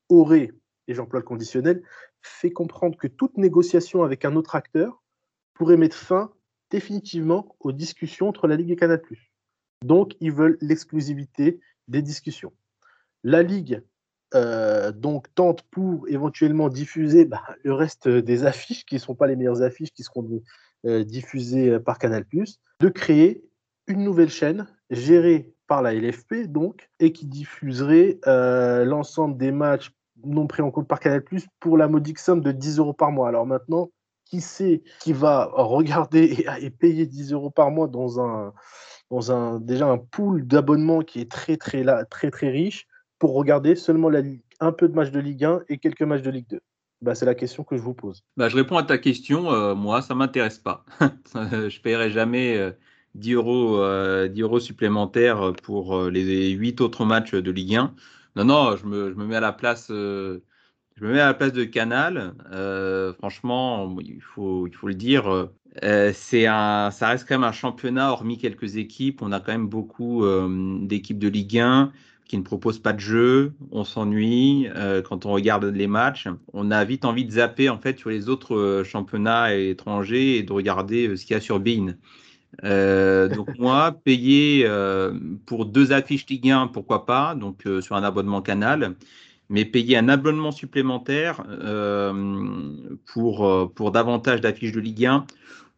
aurait, 0.10 0.52
et 0.88 0.94
j'emploie 0.94 1.20
le 1.20 1.26
conditionnel, 1.26 1.82
fait 2.22 2.52
comprendre 2.52 2.98
que 2.98 3.08
toute 3.08 3.38
négociation 3.38 4.04
avec 4.04 4.24
un 4.26 4.36
autre 4.36 4.56
acteur 4.56 5.02
pourrait 5.60 5.78
mettre 5.78 5.98
fin 5.98 6.32
définitivement 6.72 7.56
aux 7.60 7.74
discussions 7.74 8.30
entre 8.30 8.48
la 8.48 8.56
Ligue 8.56 8.72
et 8.72 8.76
Canal+. 8.78 9.02
Donc, 9.84 10.16
ils 10.22 10.32
veulent 10.32 10.58
l'exclusivité 10.62 11.60
des 11.88 12.02
discussions. 12.02 12.54
La 13.24 13.44
Ligue 13.44 13.84
euh, 14.36 14.92
donc 14.92 15.34
tente 15.36 15.64
pour 15.64 16.08
éventuellement 16.08 16.70
diffuser 16.70 17.26
bah, 17.26 17.44
le 17.64 17.74
reste 17.74 18.08
des 18.08 18.46
affiches 18.46 18.86
qui 18.86 18.96
ne 18.96 19.00
sont 19.00 19.16
pas 19.16 19.28
les 19.28 19.36
meilleures 19.36 19.62
affiches 19.62 19.92
qui 19.92 20.04
seront 20.04 20.42
euh, 20.86 21.04
diffusées 21.04 21.80
par 21.80 21.98
Canal+, 22.00 22.24
de 22.80 22.90
créer 22.90 23.44
une 23.88 24.04
nouvelle 24.04 24.30
chaîne 24.30 24.68
gérée 24.92 25.54
par 25.68 25.82
la 25.82 25.94
LFP 25.94 26.48
donc 26.48 26.90
et 27.00 27.12
qui 27.12 27.26
diffuserait 27.26 28.20
euh, 28.28 28.86
l'ensemble 28.86 29.38
des 29.38 29.52
matchs 29.52 29.92
non 30.24 30.48
pris 30.48 30.62
en 30.62 30.72
compte 30.72 30.88
par 30.88 31.00
Canal+, 31.00 31.24
pour 31.60 31.78
la 31.78 31.88
modique 31.88 32.20
somme 32.20 32.42
de 32.42 32.52
10 32.52 32.78
euros 32.78 32.94
par 32.94 33.12
mois. 33.12 33.28
Alors 33.28 33.46
maintenant, 33.46 33.92
qui 34.30 34.42
sait 34.42 34.84
qui 35.00 35.12
va 35.12 35.50
regarder 35.54 36.46
et, 36.62 36.70
payer 36.70 37.06
10 37.06 37.34
euros 37.34 37.50
par 37.50 37.72
mois 37.72 37.88
dans 37.88 38.20
un, 38.22 38.54
dans 39.10 39.32
un 39.32 39.60
déjà 39.60 39.88
un 39.88 39.98
pool 39.98 40.46
d'abonnements 40.46 41.02
qui 41.02 41.20
est 41.20 41.32
très 41.32 41.58
très, 41.58 41.84
très 42.06 42.30
très 42.30 42.50
riche 42.50 42.88
pour 43.18 43.34
regarder 43.34 43.76
seulement 43.76 44.10
la, 44.10 44.22
un 44.60 44.72
peu 44.72 44.88
de 44.88 44.94
matchs 44.94 45.12
de 45.12 45.20
Ligue 45.20 45.44
1 45.44 45.62
et 45.70 45.78
quelques 45.78 46.04
matchs 46.04 46.22
de 46.22 46.30
Ligue 46.30 46.48
2 46.50 46.60
bah, 47.02 47.16
C'est 47.16 47.26
la 47.26 47.36
question 47.36 47.64
que 47.64 47.76
je 47.76 47.82
vous 47.82 47.94
pose. 47.94 48.24
Bah, 48.38 48.50
je 48.50 48.56
réponds 48.56 48.78
à 48.78 48.84
ta 48.84 48.98
question. 48.98 49.52
Euh, 49.52 49.74
moi, 49.74 50.02
ça 50.02 50.14
ne 50.14 50.20
m'intéresse 50.20 50.60
pas. 50.60 50.86
je 51.34 51.66
ne 51.66 51.82
paierai 51.82 52.12
jamais 52.12 52.76
10, 53.16 53.34
euh, 53.34 53.38
euros, 53.38 53.78
10 54.28 54.42
euh, 54.42 54.44
euros 54.44 54.60
supplémentaires 54.60 55.54
pour 55.64 56.04
les 56.06 56.52
8 56.52 56.82
autres 56.82 57.06
matchs 57.06 57.34
de 57.34 57.52
Ligue 57.52 57.76
1. 57.76 57.94
Non, 58.36 58.46
non, 58.46 58.76
je 58.78 58.86
me, 58.86 59.10
je 59.10 59.16
me 59.16 59.26
mets 59.26 59.36
à 59.36 59.42
la 59.42 59.54
place. 59.54 59.92
Je 61.00 61.06
me 61.06 61.14
mets 61.14 61.20
à 61.20 61.28
la 61.28 61.34
place 61.34 61.54
de 61.54 61.64
Canal. 61.64 62.34
franchement, 63.18 63.98
il 64.02 64.22
faut, 64.22 64.68
il 64.68 64.76
faut 64.76 64.88
le 64.88 64.96
dire. 64.96 65.50
c'est 66.14 66.46
un, 66.46 66.92
ça 66.92 67.08
reste 67.10 67.28
quand 67.28 67.36
même 67.36 67.48
un 67.48 67.52
championnat, 67.52 68.12
hormis 68.12 68.38
quelques 68.38 68.76
équipes. 68.76 69.22
On 69.22 69.32
a 69.32 69.40
quand 69.40 69.52
même 69.52 69.68
beaucoup 69.68 70.26
d'équipes 70.88 71.20
de 71.20 71.28
Ligue 71.28 71.60
1 71.60 71.92
qui 72.30 72.38
ne 72.38 72.44
propose 72.44 72.78
pas 72.78 72.94
de 72.94 73.00
jeu, 73.00 73.54
on 73.72 73.84
s'ennuie 73.84 74.68
euh, 74.76 75.02
quand 75.02 75.26
on 75.26 75.32
regarde 75.32 75.66
les 75.66 75.88
matchs. 75.88 76.28
On 76.54 76.70
a 76.70 76.86
vite 76.86 77.04
envie 77.04 77.26
de 77.26 77.32
zapper 77.32 77.70
en 77.70 77.80
fait 77.80 77.98
sur 77.98 78.12
les 78.12 78.30
autres 78.30 78.56
euh, 78.56 78.84
championnats 78.84 79.56
étrangers 79.56 80.38
et 80.38 80.44
de 80.44 80.54
regarder 80.54 81.08
euh, 81.08 81.16
ce 81.18 81.26
qu'il 81.26 81.34
y 81.34 81.38
a 81.38 81.42
sur 81.42 81.60
Bein. 81.60 81.96
donc 82.64 83.50
moi, 83.58 84.00
payer 84.04 84.70
pour 85.48 85.66
deux 85.66 85.92
affiches 85.92 86.28
Ligue 86.28 86.52
1, 86.52 86.68
pourquoi 86.68 87.08
pas, 87.08 87.34
donc 87.34 87.64
sur 87.82 87.96
un 87.96 88.04
abonnement 88.04 88.44
canal, 88.44 88.96
mais 89.50 89.66
payer 89.66 89.98
un 89.98 90.10
abonnement 90.10 90.52
supplémentaire 90.52 91.44
pour, 93.06 93.74
pour 93.74 93.92
davantage 93.92 94.42
d'affiches 94.42 94.72
de 94.72 94.80
Ligue 94.80 95.06
1, 95.06 95.26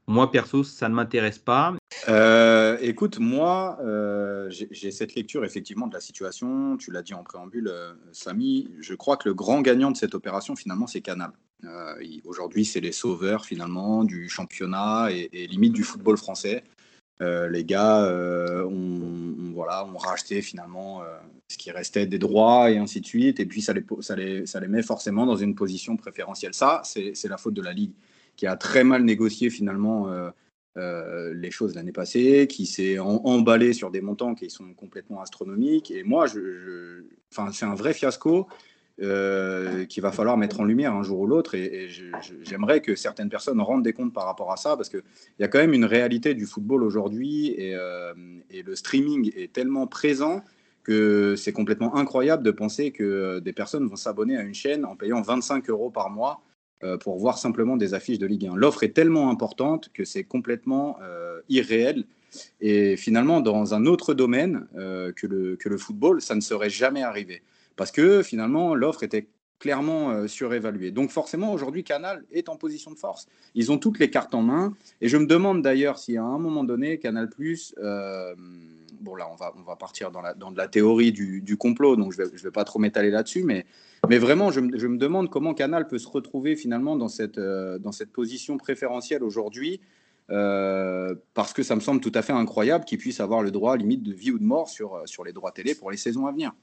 moi 0.07 0.31
perso, 0.31 0.63
ça 0.63 0.89
ne 0.89 0.93
m'intéresse 0.93 1.39
pas. 1.39 1.73
Euh, 2.09 2.77
écoute, 2.81 3.19
moi, 3.19 3.77
euh, 3.81 4.49
j'ai 4.49 4.91
cette 4.91 5.15
lecture 5.15 5.45
effectivement 5.45 5.87
de 5.87 5.93
la 5.93 6.01
situation. 6.01 6.77
Tu 6.77 6.91
l'as 6.91 7.01
dit 7.01 7.13
en 7.13 7.23
préambule, 7.23 7.67
euh, 7.67 7.93
Samy. 8.11 8.69
Je 8.79 8.93
crois 8.93 9.17
que 9.17 9.29
le 9.29 9.33
grand 9.33 9.61
gagnant 9.61 9.91
de 9.91 9.97
cette 9.97 10.15
opération, 10.15 10.55
finalement, 10.55 10.87
c'est 10.87 11.01
Canal. 11.01 11.31
Aujourd'hui, 12.25 12.65
c'est 12.65 12.79
les 12.79 12.91
sauveurs 12.91 13.45
finalement 13.45 14.03
du 14.03 14.27
championnat 14.27 15.09
et, 15.11 15.45
limite 15.45 15.73
du 15.73 15.83
football 15.83 16.17
français. 16.17 16.63
Les 17.21 17.63
gars 17.63 18.03
ont, 18.65 19.53
voilà, 19.53 19.85
ont 19.85 19.97
racheté 19.97 20.41
finalement 20.41 21.03
ce 21.47 21.57
qui 21.57 21.71
restait 21.71 22.07
des 22.07 22.17
droits 22.17 22.71
et 22.71 22.77
ainsi 22.77 22.99
de 22.99 23.05
suite. 23.05 23.39
Et 23.39 23.45
puis, 23.45 23.61
ça 23.61 23.73
les, 23.73 23.83
ça 23.99 24.15
les, 24.15 24.45
ça 24.45 24.59
les 24.59 24.67
met 24.67 24.81
forcément 24.81 25.25
dans 25.25 25.35
une 25.35 25.55
position 25.55 25.97
préférentielle. 25.97 26.53
Ça, 26.53 26.81
c'est 26.83 27.27
la 27.27 27.37
faute 27.37 27.53
de 27.53 27.61
la 27.61 27.73
Ligue 27.73 27.93
qui 28.35 28.47
a 28.47 28.55
très 28.55 28.83
mal 28.83 29.03
négocié 29.03 29.49
finalement 29.49 30.09
euh, 30.77 31.33
les 31.33 31.51
choses 31.51 31.75
l'année 31.75 31.91
passée, 31.91 32.47
qui 32.49 32.65
s'est 32.65 32.97
emballé 32.97 33.73
sur 33.73 33.91
des 33.91 33.99
montants 33.99 34.35
qui 34.35 34.49
sont 34.49 34.73
complètement 34.73 35.21
astronomiques. 35.21 35.91
Et 35.91 36.03
moi, 36.03 36.27
je, 36.27 37.03
enfin, 37.31 37.51
c'est 37.51 37.65
un 37.65 37.75
vrai 37.75 37.93
fiasco 37.93 38.47
euh, 39.01 39.85
qu'il 39.85 40.03
va 40.03 40.11
falloir 40.11 40.37
mettre 40.37 40.59
en 40.59 40.63
lumière 40.63 40.93
un 40.93 41.01
jour 41.01 41.21
ou 41.21 41.25
l'autre. 41.25 41.55
Et, 41.55 41.89
j'aimerais 42.43 42.81
que 42.81 42.95
certaines 42.95 43.29
personnes 43.29 43.59
rendent 43.59 43.81
des 43.81 43.93
comptes 43.93 44.13
par 44.13 44.25
rapport 44.25 44.51
à 44.51 44.57
ça, 44.57 44.77
parce 44.77 44.89
qu'il 44.89 45.01
y 45.39 45.43
a 45.43 45.47
quand 45.47 45.57
même 45.57 45.73
une 45.73 45.85
réalité 45.85 46.35
du 46.35 46.45
football 46.45 46.83
aujourd'hui, 46.83 47.47
et, 47.57 47.73
euh, 47.73 48.13
et, 48.51 48.61
le 48.61 48.75
streaming 48.75 49.31
est 49.35 49.51
tellement 49.51 49.87
présent 49.87 50.43
que 50.83 51.35
c'est 51.35 51.51
complètement 51.51 51.95
incroyable 51.95 52.43
de 52.43 52.51
penser 52.51 52.91
que 52.91 53.39
des 53.39 53.53
personnes 53.53 53.87
vont 53.87 53.95
s'abonner 53.95 54.37
à 54.37 54.43
une 54.43 54.53
chaîne 54.53 54.85
en 54.85 54.95
payant 54.95 55.21
25 55.23 55.67
euros 55.71 55.89
par 55.89 56.11
mois 56.11 56.43
euh, 56.83 56.97
pour 56.97 57.17
voir 57.17 57.39
simplement 57.39 57.77
des 57.77 57.95
affiches 57.95 58.19
de 58.19 58.27
Ligue 58.27 58.45
1. 58.45 58.55
L'offre 58.55 58.83
est 58.83 58.93
tellement 58.93 59.31
importante 59.31 59.89
que 59.95 60.05
c'est 60.05 60.23
complètement 60.23 60.99
irréel. 61.49 62.03
Et 62.61 62.97
finalement, 62.97 63.41
dans 63.41 63.73
un 63.73 63.87
autre 63.87 64.13
domaine 64.13 64.67
que, 64.75 65.27
le, 65.27 65.55
que 65.55 65.69
le 65.69 65.77
football, 65.77 66.21
ça 66.21 66.35
ne 66.35 66.41
serait 66.41 66.69
jamais 66.69 67.01
arrivé. 67.01 67.41
Parce 67.81 67.91
que 67.91 68.21
finalement, 68.21 68.75
l'offre 68.75 69.01
était 69.01 69.27
clairement 69.57 70.27
surévaluée. 70.27 70.91
Donc 70.91 71.09
forcément, 71.09 71.51
aujourd'hui, 71.51 71.83
Canal 71.83 72.23
est 72.31 72.47
en 72.47 72.55
position 72.55 72.91
de 72.91 72.95
force. 72.95 73.27
Ils 73.55 73.71
ont 73.71 73.79
toutes 73.79 73.97
les 73.97 74.11
cartes 74.11 74.35
en 74.35 74.43
main. 74.43 74.75
Et 75.01 75.07
je 75.07 75.17
me 75.17 75.25
demande 75.25 75.63
d'ailleurs 75.63 75.97
si 75.97 76.15
à 76.15 76.23
un 76.23 76.37
moment 76.37 76.63
donné, 76.63 76.99
Canal⁇ 76.99 77.27
bon 78.99 79.15
là 79.15 79.27
on 79.31 79.35
va, 79.35 79.51
on 79.57 79.63
va 79.63 79.75
partir 79.75 80.11
dans, 80.11 80.21
la, 80.21 80.35
dans 80.35 80.51
de 80.51 80.57
la 80.57 80.67
théorie 80.67 81.11
du, 81.11 81.41
du 81.41 81.57
complot, 81.57 81.95
donc 81.95 82.13
je 82.13 82.21
ne 82.21 82.27
vais, 82.27 82.37
vais 82.37 82.51
pas 82.51 82.65
trop 82.65 82.77
m'étaler 82.77 83.09
là-dessus, 83.09 83.43
mais, 83.43 83.65
mais 84.07 84.19
vraiment 84.19 84.51
je, 84.51 84.59
je, 84.75 84.85
me 84.85 84.97
demande 84.97 85.31
comment 85.31 85.55
Canal 85.55 85.87
peut 85.87 85.97
se 85.97 86.07
retrouver 86.07 86.55
finalement 86.55 86.95
dans 86.95 87.07
cette, 87.07 87.39
euh, 87.39 87.79
dans 87.79 87.91
cette 87.91 88.11
position 88.11 88.57
préférentielle 88.57 89.23
aujourd'hui, 89.23 89.81
euh, 90.29 91.15
parce 91.33 91.51
que 91.51 91.63
ça 91.63 91.75
me 91.75 91.81
semble 91.81 91.99
tout 91.99 92.11
à 92.13 92.21
fait 92.21 92.33
incroyable 92.33 92.85
qu'ils 92.85 92.99
puissent 92.99 93.19
avoir 93.19 93.41
le 93.41 93.51
droit 93.51 93.75
limite 93.75 94.03
de 94.03 94.13
vie 94.13 94.29
ou 94.31 94.39
de 94.39 94.45
mort 94.45 94.69
sur, 94.69 94.95
euh, 94.95 95.05
sur 95.05 95.23
les 95.23 95.33
droits 95.33 95.51
télé 95.51 95.75
pour 95.75 95.91
les 95.91 95.97
saisons 95.97 96.27
à 96.27 96.31
venir. 96.31 96.53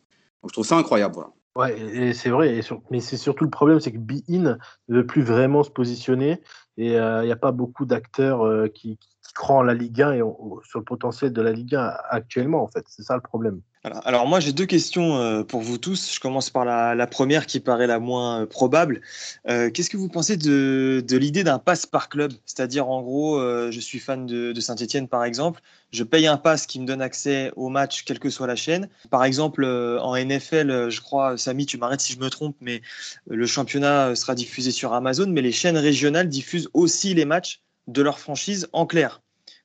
Je 0.47 0.53
trouve 0.53 0.67
ça 0.67 0.77
incroyable. 0.77 1.17
Voilà. 1.55 1.75
C'est 2.15 2.31
vrai, 2.31 2.61
mais 2.91 3.01
c'est 3.01 3.17
surtout 3.17 3.45
le 3.45 3.51
problème, 3.51 3.81
c'est 3.81 3.93
que 3.93 3.99
Be 3.99 4.21
In 4.29 4.59
ne 4.89 4.97
veut 4.97 5.07
plus 5.07 5.23
vraiment 5.23 5.65
se 5.65 5.71
positionner 5.71 6.41
et 6.77 6.93
il 6.93 7.25
n'y 7.25 7.33
a 7.33 7.37
pas 7.37 7.51
beaucoup 7.51 7.85
d'acteurs 7.85 8.71
qui, 8.73 8.97
qui 8.99 9.18
croient 9.35 9.59
en 9.59 9.63
la 9.63 9.75
Ligue 9.75 10.03
1 10.03 10.13
et 10.13 10.23
sur 10.65 10.79
le 10.79 10.85
potentiel 10.85 11.33
de 11.33 11.43
la 11.43 11.53
Ligue 11.53 11.75
1 11.75 11.93
actuellement, 12.11 12.63
en 12.63 12.69
fait. 12.69 12.85
C'est 12.89 13.03
ça 13.03 13.15
le 13.15 13.21
problème. 13.21 13.61
Alors, 14.05 14.27
moi 14.27 14.41
j'ai 14.41 14.53
deux 14.53 14.67
questions 14.67 15.17
euh, 15.17 15.45
pour 15.45 15.61
vous 15.61 15.79
tous. 15.79 16.13
Je 16.13 16.21
commence 16.21 16.51
par 16.51 16.65
la, 16.65 17.07
première 17.07 17.47
qui 17.47 17.61
paraît 17.61 17.87
la 17.87 17.99
moins 18.01 18.43
euh, 18.43 18.47
probable. 18.47 19.01
Euh, 19.49 19.71
qu'est-ce 19.71 19.89
que 19.89 19.97
vous 19.97 20.09
pensez 20.09 20.37
de, 20.37 21.05
l'idée 21.11 21.45
d'un 21.45 21.59
pass 21.59 21.87
par 21.87 22.09
club? 22.09 22.33
C'est-à-dire 22.45 22.89
en 22.89 23.03
gros, 23.03 23.41
je 23.71 23.81
suis 23.81 23.99
fan 23.99 24.27
de, 24.27 24.61
Saint-Etienne 24.61 25.09
par 25.09 25.25
exemple, 25.25 25.63
je 25.93 26.03
paye 26.03 26.27
un 26.27 26.37
pass 26.37 26.67
qui 26.67 26.81
me 26.81 26.87
donne 26.87 27.01
accès 27.01 27.53
au 27.57 27.69
match 27.69 28.05
quelle 28.05 28.19
que 28.19 28.31
soit 28.31 28.47
la 28.47 28.57
chaîne. 28.57 28.89
Par 29.11 29.25
exemple 29.25 29.65
en 29.65 30.17
NFL, 30.17 30.91
je 30.91 31.01
crois, 31.01 31.39
Samy, 31.39 31.67
tu 31.67 31.79
m'arrêtes 31.79 32.01
si 32.01 32.13
je 32.13 32.19
me 32.19 32.31
trompe, 32.31 32.57
mais 32.61 32.83
le 33.29 33.47
championnat 33.47 34.15
sera 34.17 34.35
diffusé 34.35 34.71
sur 34.71 34.93
Amazon, 34.93 35.27
mais 35.29 35.43
les 35.43 35.53
chaînes 35.53 35.79
régionales 35.79 36.29
diffusent 36.29 36.69
aussi 36.75 37.15
les 37.15 37.25
matchs 37.25 37.63
de 37.89 38.03
leur 38.03 38.21
franchise 38.21 38.69
en 38.73 38.87
clair. 38.87 39.21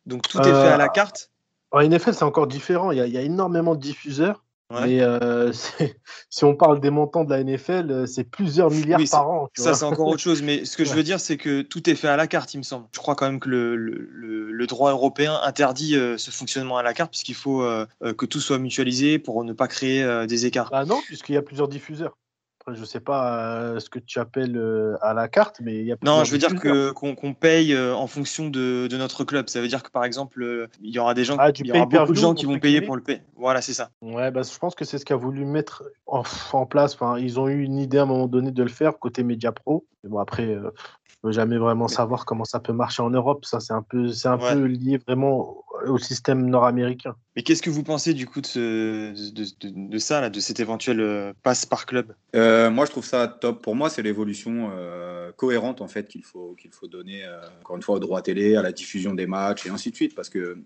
Donc 0.06 0.28
tout 0.28 0.40
est 0.40 0.44
fait 0.44 0.50
à 0.50 0.78
la 0.78 0.90
carte 0.90 1.30
en 1.74 1.82
NFL, 1.82 2.14
c'est 2.14 2.24
encore 2.24 2.48
différent. 2.48 2.92
Il 2.92 3.00
y, 3.00 3.18
a, 3.18 3.22
énormément 3.22 3.76
de 3.76 3.82
diffuseurs. 3.82 4.46
Mais 4.72 5.02
euh, 5.02 5.52
si 6.30 6.46
on 6.46 6.56
parle 6.56 6.80
des 6.80 6.90
montants 6.90 7.26
de 7.26 7.30
la 7.30 7.44
NFL, 7.44 7.92
euh, 7.92 8.06
c'est 8.08 8.24
plusieurs 8.24 8.72
milliards 8.72 9.02
par 9.12 9.30
an. 9.30 9.50
ça, 9.56 9.74
c'est 9.74 9.84
encore 9.84 10.08
autre 10.08 10.22
chose. 10.22 10.42
Mais 10.42 10.66
ce 10.66 10.78
que 10.78 10.86
je 10.86 10.94
veux 10.94 11.04
dire, 11.04 11.20
c'est 11.20 11.38
que 11.38 11.62
tout 11.62 11.90
est 11.90 11.96
fait 11.96 12.08
à 12.08 12.16
la 12.16 12.28
carte, 12.28 12.54
il 12.54 12.60
me 12.60 12.64
semble. 12.64 12.88
Je 12.92 13.00
crois 13.00 13.16
quand 13.16 13.26
même 13.26 13.40
que 13.40 13.50
le, 13.50 13.76
le, 13.76 14.68
droit 14.68 14.92
européen 14.92 15.40
interdit 15.44 15.96
euh, 15.96 16.18
ce 16.18 16.32
fonctionnement 16.32 16.78
à 16.78 16.84
la 16.84 16.94
carte, 16.94 17.12
puisqu'il 17.12 17.36
faut 17.36 17.64
que 18.02 18.26
tout 18.26 18.40
soit 18.40 18.60
mutualisé 18.60 19.20
pour 19.20 19.44
ne 19.44 19.52
pas 19.52 19.68
créer 19.68 20.26
des 20.26 20.46
écarts. 20.46 20.70
Bah 20.72 20.86
non, 20.86 21.02
puisqu'il 21.06 21.34
y 21.34 21.38
a 21.38 21.42
plusieurs 21.42 21.68
diffuseurs 21.68 22.18
je 22.72 22.80
ne 22.80 22.86
sais 22.86 23.00
pas 23.00 23.50
euh, 23.50 23.80
ce 23.80 23.90
que 23.90 24.00
tu 24.00 24.20
appelles 24.20 24.58
euh, 24.58 24.96
à 25.02 25.14
la 25.14 25.28
carte, 25.28 25.60
mais 25.62 25.76
il 25.80 25.86
y 25.86 25.92
a 25.92 25.98
Non, 26.04 26.24
je 26.24 26.32
veux 26.32 26.38
dire 26.38 26.56
que 26.56 26.92
qu'on 26.92 27.34
paye 27.34 27.74
euh, 27.74 27.94
en 27.96 28.08
fonction 28.08 28.50
de, 28.50 28.88
notre 28.94 29.24
club. 29.24 29.50
Ça 29.50 29.62
veut 29.62 29.68
dire 29.68 29.84
que 29.84 29.90
par 29.90 30.06
exemple, 30.06 30.70
il 30.82 30.94
y 30.94 31.00
aura 31.00 31.14
des 31.14 31.26
gens, 31.26 31.36
ah, 31.40 31.50
il 31.58 31.68
y 31.68 31.72
aura 31.72 31.86
beaucoup 31.86 32.14
de 32.14 32.18
gens 32.18 32.34
qui 32.34 32.46
vont 32.46 32.60
payer 32.60 32.82
pour 32.82 32.96
le 32.96 33.02
payer. 33.02 33.22
Voilà, 33.36 33.62
c'est 33.62 33.74
ça. 33.74 33.90
Ouais, 34.02 34.32
bah, 34.32 34.42
je 34.44 34.58
pense 34.58 34.76
que 34.76 34.86
c'est 34.86 34.98
ce 34.98 35.06
qu'a 35.06 35.16
voulu 35.16 35.46
mettre 35.46 35.84
en, 36.06 36.24
en 36.54 36.66
place. 36.66 36.94
Enfin, 36.94 37.18
ils 37.18 37.40
ont 37.40 37.48
eu 37.48 37.64
une 37.64 37.78
idée 37.78 37.98
à 37.98 38.04
un 38.04 38.06
moment 38.06 38.28
donné 38.28 38.52
de 38.52 38.64
le 38.64 38.70
faire 38.70 38.98
côté 39.00 39.24
Media 39.24 39.52
Pro. 39.52 39.86
Mais 40.04 40.10
bon, 40.10 40.20
après, 40.20 40.58
ne 41.24 41.32
jamais 41.32 41.58
vraiment 41.58 41.88
savoir 41.88 42.26
comment 42.26 42.44
ça 42.44 42.60
peut 42.60 42.74
marcher 42.74 43.02
en 43.02 43.10
Europe. 43.10 43.46
Ça, 43.46 43.60
c'est 43.60 43.74
un 43.74 43.82
peu, 43.82 44.10
c'est 44.10 44.28
un 44.28 44.38
peu 44.38 44.66
lié 44.66 44.98
vraiment 44.98 45.64
au 45.88 45.98
système 45.98 46.50
nord-américain. 46.50 47.16
Mais 47.36 47.44
qu'est-ce 47.44 47.62
que 47.62 47.70
vous 47.70 47.84
pensez 47.84 48.14
du 48.14 48.26
coup 48.26 48.42
de, 48.42 49.14
de, 49.34 49.98
ça, 49.98 50.22
là, 50.22 50.30
de 50.30 50.40
cette 50.40 50.60
éventuelle 50.60 51.00
euh, 51.00 51.34
passe 51.44 51.66
par 51.66 51.86
club? 51.86 52.14
Euh, 52.36 52.70
Moi, 52.70 52.86
je 52.86 52.92
trouve 52.92 53.06
ça 53.06 53.28
top. 53.28 53.62
Pour 53.62 53.76
moi, 53.76 53.90
c'est 53.90 54.02
l'évolution 54.02 54.72
euh, 54.74 55.32
cohérente 55.34 55.82
en 55.82 55.88
fait 55.88 56.08
qu'il 56.08 56.24
faut 56.24 56.56
qu'il 56.60 56.72
faut 56.72 56.88
donner 56.88 57.24
encore 57.62 57.78
une 57.78 57.82
fois 57.82 57.96
au 57.96 58.00
droit 58.00 58.22
télé, 58.22 58.56
à 58.56 58.62
la 58.62 58.72
diffusion 58.72 59.14
des 59.14 59.26
matchs 59.26 59.66
et 59.66 59.70
ainsi 59.70 59.92
de 59.92 59.96
suite, 59.96 60.16
parce 60.16 60.30
que 60.30 60.58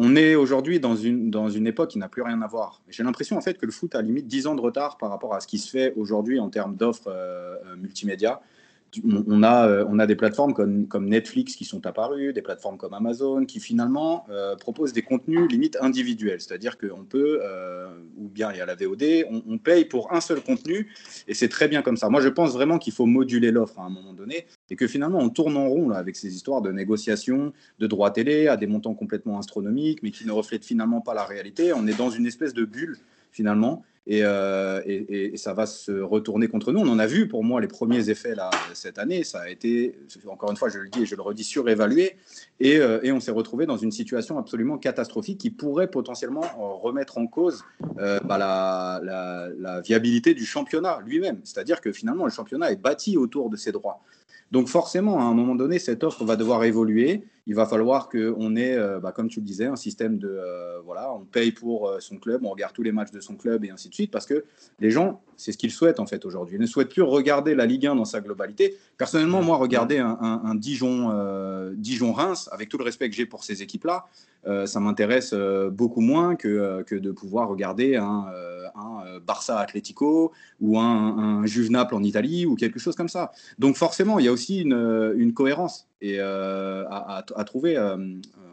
on 0.00 0.14
est 0.14 0.36
aujourd'hui 0.36 0.78
dans 0.78 0.94
une, 0.94 1.28
dans 1.28 1.48
une 1.48 1.66
époque 1.66 1.90
qui 1.90 1.98
n'a 1.98 2.08
plus 2.08 2.22
rien 2.22 2.40
à 2.40 2.46
voir. 2.46 2.82
J'ai 2.88 3.02
l'impression 3.02 3.36
en 3.36 3.40
fait 3.40 3.58
que 3.58 3.66
le 3.66 3.72
foot 3.72 3.96
a 3.96 4.02
limite 4.02 4.28
10 4.28 4.46
ans 4.46 4.54
de 4.54 4.60
retard 4.60 4.96
par 4.96 5.10
rapport 5.10 5.34
à 5.34 5.40
ce 5.40 5.48
qui 5.48 5.58
se 5.58 5.68
fait 5.68 5.92
aujourd'hui 5.96 6.38
en 6.38 6.50
termes 6.50 6.76
d'offres 6.76 7.12
multimédia 7.76 8.40
on 9.04 9.42
a, 9.42 9.68
euh, 9.68 9.84
on 9.88 9.98
a 9.98 10.06
des 10.06 10.16
plateformes 10.16 10.54
comme, 10.54 10.86
comme, 10.86 11.08
Netflix 11.08 11.56
qui 11.56 11.64
sont 11.64 11.86
apparues, 11.86 12.32
des 12.32 12.42
plateformes 12.42 12.78
comme 12.78 12.94
Amazon 12.94 13.44
qui 13.44 13.60
finalement 13.60 14.26
euh, 14.30 14.56
proposent 14.56 14.92
des 14.92 15.02
contenus 15.02 15.48
limite 15.50 15.76
individuels. 15.80 16.40
C'est-à-dire 16.40 16.78
qu'on 16.78 17.04
peut, 17.04 17.40
euh, 17.42 17.88
ou 18.16 18.28
bien 18.28 18.50
il 18.52 18.58
y 18.58 18.60
a 18.60 18.66
la 18.66 18.74
VOD, 18.74 19.26
on, 19.30 19.58
paye 19.58 19.84
pour 19.84 20.12
un 20.12 20.20
seul 20.20 20.40
contenu 20.40 20.92
et 21.26 21.34
c'est 21.34 21.48
très 21.48 21.68
bien 21.68 21.82
comme 21.82 21.96
ça. 21.96 22.08
Moi, 22.08 22.20
je 22.20 22.28
pense 22.28 22.52
vraiment 22.52 22.78
qu'il 22.78 22.92
faut 22.92 23.06
moduler 23.06 23.50
l'offre 23.50 23.78
à 23.80 23.84
un 23.84 23.90
moment 23.90 24.12
donné 24.12 24.46
et 24.70 24.76
que 24.76 24.86
finalement 24.86 25.18
on 25.18 25.30
tourne 25.30 25.56
en 25.56 25.68
rond 25.68 25.88
là, 25.88 25.96
avec 25.96 26.16
ces 26.16 26.34
histoires 26.34 26.62
de 26.62 26.70
négociations 26.70 27.52
de 27.78 27.86
droits 27.86 28.10
télé 28.10 28.48
à 28.48 28.56
des 28.56 28.66
montants 28.66 28.94
complètement 28.94 29.38
astronomiques 29.38 30.02
mais 30.02 30.10
qui 30.10 30.26
ne 30.26 30.32
reflètent 30.32 30.64
finalement 30.64 31.00
pas 31.00 31.14
la 31.14 31.24
réalité. 31.24 31.72
On 31.72 31.86
est 31.86 31.98
dans 31.98 32.10
une 32.10 32.26
espèce 32.26 32.54
de 32.54 32.64
bulle 32.64 32.96
finalement 33.32 33.84
euh, 34.10 34.80
et, 34.86 35.36
ça 35.36 35.52
va 35.52 35.66
se 35.66 35.92
retourner 35.92 36.48
contre 36.48 36.72
nous. 36.72 36.80
On 36.80 36.88
en 36.88 36.98
a 36.98 37.06
vu, 37.06 37.28
pour 37.28 37.44
moi, 37.44 37.60
les 37.60 37.68
premiers 37.68 38.08
effets 38.08 38.34
là, 38.34 38.50
cette 38.72 38.98
année. 38.98 39.22
Ça 39.22 39.40
a 39.40 39.48
été, 39.50 39.94
encore 40.26 40.50
une 40.50 40.56
fois, 40.56 40.68
je 40.68 40.78
le 40.78 40.88
dis 40.88 41.02
et 41.02 41.06
je 41.06 41.14
le 41.14 41.22
redis, 41.22 41.44
surévalué. 41.44 42.16
Et, 42.60 42.78
euh, 42.78 43.00
on 43.12 43.20
s'est 43.20 43.30
retrouvé 43.30 43.66
dans 43.66 43.76
une 43.76 43.92
situation 43.92 44.38
absolument 44.38 44.78
catastrophique 44.78 45.38
qui 45.38 45.50
pourrait 45.50 45.90
potentiellement 45.90 46.44
remettre 46.80 47.18
en 47.18 47.26
cause 47.26 47.64
euh, 47.98 48.18
bah, 48.20 48.38
la, 48.38 49.00
la, 49.02 49.48
la, 49.58 49.80
viabilité 49.80 50.34
du 50.34 50.46
championnat 50.46 51.00
lui-même. 51.04 51.40
C'est-à-dire 51.44 51.80
que 51.80 51.92
finalement, 51.92 52.24
le 52.24 52.30
championnat 52.30 52.72
est 52.72 52.80
bâti 52.80 53.16
autour 53.16 53.50
de 53.50 53.56
ses 53.56 53.72
droits. 53.72 54.00
Donc 54.50 54.68
forcément, 54.68 55.20
à 55.20 55.24
un 55.24 55.34
moment 55.34 55.54
donné, 55.54 55.78
cette 55.78 56.02
offre 56.04 56.24
va 56.24 56.36
devoir 56.36 56.64
évoluer. 56.64 57.24
Il 57.46 57.54
va 57.54 57.66
falloir 57.66 58.08
qu'on 58.08 58.56
ait, 58.56 58.76
euh, 58.76 58.98
bah, 59.00 59.12
comme 59.12 59.28
tu 59.28 59.40
le 59.40 59.46
disais, 59.46 59.66
un 59.66 59.76
système 59.76 60.18
de, 60.18 60.28
euh, 60.28 60.80
voilà, 60.84 61.12
on 61.12 61.24
paye 61.24 61.52
pour 61.52 61.88
euh, 61.88 62.00
son 62.00 62.16
club, 62.16 62.44
on 62.44 62.50
regarde 62.50 62.74
tous 62.74 62.82
les 62.82 62.92
matchs 62.92 63.10
de 63.10 63.20
son 63.20 63.36
club 63.36 63.64
et 63.64 63.70
ainsi 63.70 63.88
de 63.88 63.94
suite, 63.94 64.10
parce 64.10 64.26
que 64.26 64.44
les 64.80 64.90
gens, 64.90 65.22
c'est 65.36 65.52
ce 65.52 65.58
qu'ils 65.58 65.70
souhaitent 65.70 66.00
en 66.00 66.06
fait 66.06 66.24
aujourd'hui. 66.24 66.56
Ils 66.56 66.60
ne 66.60 66.66
souhaitent 66.66 66.90
plus 66.90 67.02
regarder 67.02 67.54
la 67.54 67.66
Ligue 67.66 67.86
1 67.86 67.94
dans 67.94 68.04
sa 68.04 68.20
globalité. 68.20 68.76
Personnellement, 68.96 69.42
moi, 69.42 69.56
regarder 69.56 69.98
un, 69.98 70.54
Dijon, 70.54 71.72
Dijon-Reims, 71.74 72.48
avec 72.52 72.68
tout 72.68 72.76
le 72.76 72.84
respect 72.84 73.08
que 73.08 73.16
j'ai 73.16 73.26
pour 73.26 73.44
ces 73.44 73.62
équipes-là, 73.62 74.06
ça 74.44 74.80
m'intéresse 74.80 75.34
beaucoup 75.70 76.00
moins 76.00 76.36
que, 76.36 76.82
que 76.82 76.94
de 76.94 77.10
pouvoir 77.10 77.48
regarder 77.48 77.96
un, 77.96 78.24
Barça 79.26 79.58
Atlético 79.58 80.32
ou 80.60 80.78
un, 80.78 81.18
un 81.18 81.46
Juve 81.46 81.70
Naples 81.70 81.94
en 81.94 82.02
Italie 82.02 82.46
ou 82.46 82.54
quelque 82.54 82.78
chose 82.78 82.96
comme 82.96 83.08
ça. 83.08 83.32
Donc 83.58 83.76
forcément, 83.76 84.18
il 84.18 84.24
y 84.24 84.28
a 84.28 84.32
aussi 84.32 84.60
une, 84.60 85.32
cohérence 85.34 85.88
et, 86.00 86.16
euh, 86.18 86.84
à, 86.88 87.44
trouver, 87.44 87.76
euh, 87.76 87.96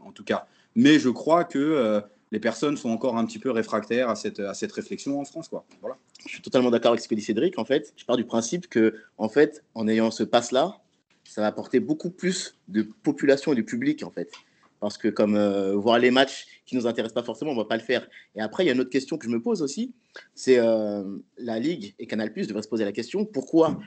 en 0.04 0.12
tout 0.12 0.24
cas. 0.24 0.48
Mais 0.76 1.00
je 1.00 1.10
crois 1.10 1.43
que 1.43 1.60
euh, 1.60 2.02
les 2.32 2.39
personnes 2.39 2.78
sont 2.78 2.89
encore 2.89 3.17
un 3.17 3.26
petit 3.26 3.39
peu 3.39 3.52
réfractaires 3.52 4.10
à 4.10 4.15
cette, 4.15 4.39
à 4.39 4.54
cette 4.54 4.71
réflexion 4.71 5.19
en 5.19 5.26
France. 5.26 5.48
Quoi. 5.48 5.65
Voilà. 5.82 5.98
Je 6.26 6.30
suis 6.34 6.41
totalement 6.41 6.71
d'accord 6.71 6.91
avec 6.91 7.02
ce 7.02 7.08
que 7.08 7.15
dit 7.15 7.21
Cédric. 7.21 7.58
En 7.60 7.65
fait, 7.65 7.93
je 7.95 8.06
pars 8.06 8.17
du 8.17 8.26
principe 8.26 8.67
que, 8.67 8.95
en 9.17 9.30
fait, 9.30 9.63
en 9.74 9.88
ayant 9.88 10.12
ce 10.12 10.24
pass-là, 10.24 10.80
ça 11.24 11.41
va 11.41 11.48
apporter 11.48 11.80
beaucoup 11.80 12.10
plus 12.10 12.58
de 12.67 12.84
population 13.04 13.54
et 13.54 13.56
de 13.56 13.62
public, 13.62 14.04
en 14.04 14.12
fait. 14.12 14.30
Parce 14.79 14.97
que, 14.97 15.07
comme 15.07 15.38
voir 15.73 15.99
les 15.99 16.11
matchs 16.11 16.45
qui 16.65 16.75
ne 16.75 16.81
nous 16.81 16.88
intéressent 16.88 17.15
pas 17.15 17.23
forcément, 17.23 17.51
on 17.51 17.55
ne 17.55 17.59
va 17.59 17.65
pas 17.65 17.77
le 17.77 17.83
faire. 17.83 18.07
Et 18.35 18.41
après, 18.41 18.63
il 18.63 18.67
y 18.67 18.69
a 18.69 18.73
une 18.73 18.79
autre 18.79 18.89
question 18.89 19.17
que 19.17 19.25
je 19.25 19.31
me 19.31 19.41
pose 19.41 19.61
aussi 19.61 19.93
c'est 20.33 20.57
la 20.57 21.59
Ligue 21.59 21.93
et 21.99 22.07
Canal 22.07 22.31
Plus 22.31 22.47
devraient 22.47 22.61
se 22.61 22.67
poser 22.67 22.85
la 22.85 22.91
question 22.91 23.25
pourquoi 23.25 23.79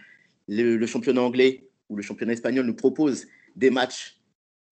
le, 0.46 0.76
le 0.76 0.86
championnat 0.86 1.22
anglais 1.22 1.68
ou 1.88 1.96
le 1.96 2.02
championnat 2.02 2.32
espagnol 2.32 2.66
nous 2.66 2.74
propose 2.74 3.26
des 3.56 3.70
matchs 3.70 4.18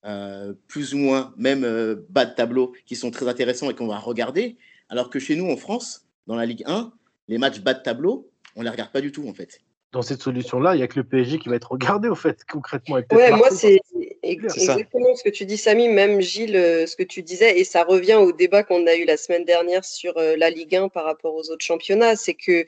euh, 0.06 0.54
plus 0.68 0.94
ou 0.94 0.98
moins, 0.98 1.34
même 1.36 1.64
euh, 1.64 1.96
bas 2.10 2.26
de 2.26 2.34
tableau, 2.34 2.72
qui 2.86 2.94
sont 2.94 3.10
très 3.10 3.26
intéressants 3.26 3.70
et 3.70 3.74
qu'on 3.74 3.88
va 3.88 3.98
regarder. 3.98 4.56
Alors 4.88 5.10
que 5.10 5.18
chez 5.18 5.34
nous, 5.34 5.50
en 5.50 5.56
France, 5.56 6.06
dans 6.28 6.36
la 6.36 6.46
Ligue 6.46 6.62
1, 6.66 6.92
les 7.26 7.38
matchs 7.38 7.60
bas 7.60 7.74
de 7.74 7.82
tableau, 7.82 8.30
on 8.54 8.60
ne 8.60 8.64
les 8.64 8.70
regarde 8.70 8.92
pas 8.92 9.00
du 9.00 9.10
tout, 9.10 9.26
en 9.28 9.34
fait. 9.34 9.60
Dans 9.90 10.02
cette 10.02 10.22
solution-là, 10.22 10.74
il 10.74 10.78
n'y 10.78 10.84
a 10.84 10.86
que 10.86 11.00
le 11.00 11.04
PSG 11.04 11.38
qui 11.38 11.48
va 11.48 11.56
être 11.56 11.72
regardé, 11.72 12.08
au 12.08 12.14
fait, 12.14 12.44
concrètement. 12.44 12.96
Ouais, 13.10 13.30
moi, 13.32 13.50
c'est 13.50 13.80
exactement 14.22 15.14
ce 15.14 15.22
que 15.22 15.28
tu 15.28 15.44
dis, 15.44 15.56
Samy, 15.56 15.88
même 15.88 16.20
Gilles, 16.20 16.56
euh, 16.56 16.86
ce 16.86 16.96
que 16.96 17.02
tu 17.02 17.22
disais, 17.22 17.58
et 17.58 17.64
ça 17.64 17.84
revient 17.84 18.14
au 18.14 18.32
débat 18.32 18.62
qu'on 18.62 18.86
a 18.86 18.94
eu 18.94 19.04
la 19.04 19.16
semaine 19.16 19.44
dernière 19.44 19.84
sur 19.84 20.14
la 20.14 20.50
Ligue 20.50 20.76
1 20.76 20.88
par 20.88 21.04
rapport 21.04 21.34
aux 21.34 21.50
autres 21.50 21.64
championnats, 21.64 22.16
c'est 22.16 22.34
que 22.34 22.64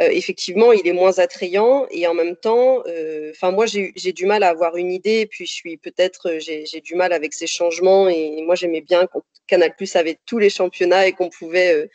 euh, 0.00 0.08
effectivement, 0.10 0.72
il 0.72 0.86
est 0.86 0.92
moins 0.92 1.18
attrayant 1.18 1.86
et 1.90 2.06
en 2.06 2.14
même 2.14 2.36
temps, 2.36 2.84
euh, 2.86 3.32
enfin 3.32 3.50
moi 3.50 3.66
j'ai 3.66 4.12
du 4.12 4.26
mal 4.26 4.44
à 4.44 4.48
avoir 4.48 4.76
une 4.76 4.92
idée, 4.92 5.26
puis 5.26 5.44
je 5.44 5.52
suis 5.52 5.76
peut-être 5.76 6.30
euh, 6.30 6.38
j'ai 6.38 6.80
du 6.80 6.94
mal 6.94 7.12
avec 7.12 7.34
ces 7.34 7.48
changements 7.48 8.08
et 8.08 8.40
moi 8.42 8.54
j'aimais 8.54 8.80
bien 8.80 9.08
quand 9.08 9.22
Canal 9.48 9.74
Plus 9.74 9.96
avait 9.96 10.18
tous 10.24 10.38
les 10.38 10.50
championnats 10.50 11.08
et 11.08 11.12
qu'on 11.12 11.30
pouvait 11.30 11.88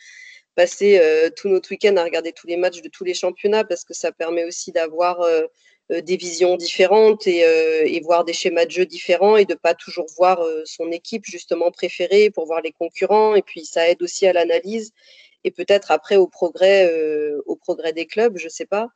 passer 0.54 1.00
tout 1.36 1.48
notre 1.48 1.70
week-end 1.70 1.96
à 1.96 2.04
regarder 2.04 2.32
tous 2.32 2.46
les 2.48 2.56
matchs 2.56 2.82
de 2.82 2.88
tous 2.88 3.04
les 3.04 3.14
championnats 3.14 3.64
parce 3.64 3.84
que 3.84 3.94
ça 3.94 4.12
permet 4.12 4.44
aussi 4.44 4.72
d'avoir 4.72 5.24
des 5.90 6.16
visions 6.16 6.56
différentes 6.56 7.26
et, 7.26 7.40
et, 7.40 8.00
voir 8.00 8.24
des 8.24 8.32
schémas 8.32 8.64
de 8.64 8.70
jeu 8.70 8.86
différents 8.86 9.36
et 9.36 9.44
de 9.44 9.54
pas 9.54 9.74
toujours 9.74 10.06
voir 10.16 10.42
son 10.64 10.90
équipe 10.90 11.24
justement 11.26 11.70
préférée 11.70 12.30
pour 12.30 12.46
voir 12.46 12.62
les 12.62 12.72
concurrents 12.72 13.34
et 13.34 13.42
puis 13.42 13.64
ça 13.66 13.88
aide 13.88 14.02
aussi 14.02 14.26
à 14.26 14.32
l'analyse 14.32 14.92
et 15.44 15.50
peut-être 15.50 15.90
après 15.90 16.16
au 16.16 16.26
progrès, 16.26 16.90
euh, 16.90 17.42
au 17.46 17.56
progrès 17.56 17.92
des 17.92 18.06
clubs, 18.06 18.36
je 18.38 18.48
sais 18.48 18.66
pas. 18.66 18.88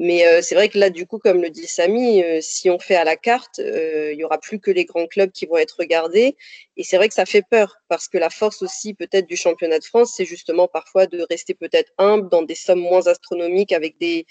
Mais 0.00 0.24
euh, 0.28 0.42
c'est 0.42 0.54
vrai 0.54 0.68
que 0.68 0.78
là, 0.78 0.90
du 0.90 1.06
coup, 1.06 1.18
comme 1.18 1.42
le 1.42 1.50
dit 1.50 1.66
Samy, 1.66 2.22
euh, 2.22 2.38
si 2.40 2.70
on 2.70 2.78
fait 2.78 2.94
à 2.94 3.02
la 3.02 3.16
carte, 3.16 3.58
il 3.58 4.16
n'y 4.16 4.22
aura 4.22 4.38
plus 4.38 4.60
que 4.60 4.70
les 4.70 4.84
grands 4.84 5.08
clubs 5.08 5.32
qui 5.32 5.46
vont 5.46 5.56
être 5.56 5.76
regardés. 5.78 6.36
Et 6.76 6.84
c'est 6.84 6.96
vrai 6.98 7.08
que 7.08 7.14
ça 7.14 7.26
fait 7.26 7.42
peur, 7.42 7.78
parce 7.88 8.06
que 8.06 8.16
la 8.18 8.30
force 8.30 8.62
aussi 8.62 8.94
peut-être 8.94 9.26
du 9.26 9.36
championnat 9.36 9.80
de 9.80 9.84
France, 9.84 10.12
c'est 10.16 10.24
justement 10.24 10.68
parfois 10.68 11.06
de 11.06 11.26
rester 11.28 11.54
peut-être 11.54 11.90
humble 11.98 12.28
dans 12.28 12.42
des 12.42 12.54
sommes 12.54 12.80
moins 12.80 13.08
astronomiques 13.08 13.72
avec 13.72 13.98
des, 13.98 14.24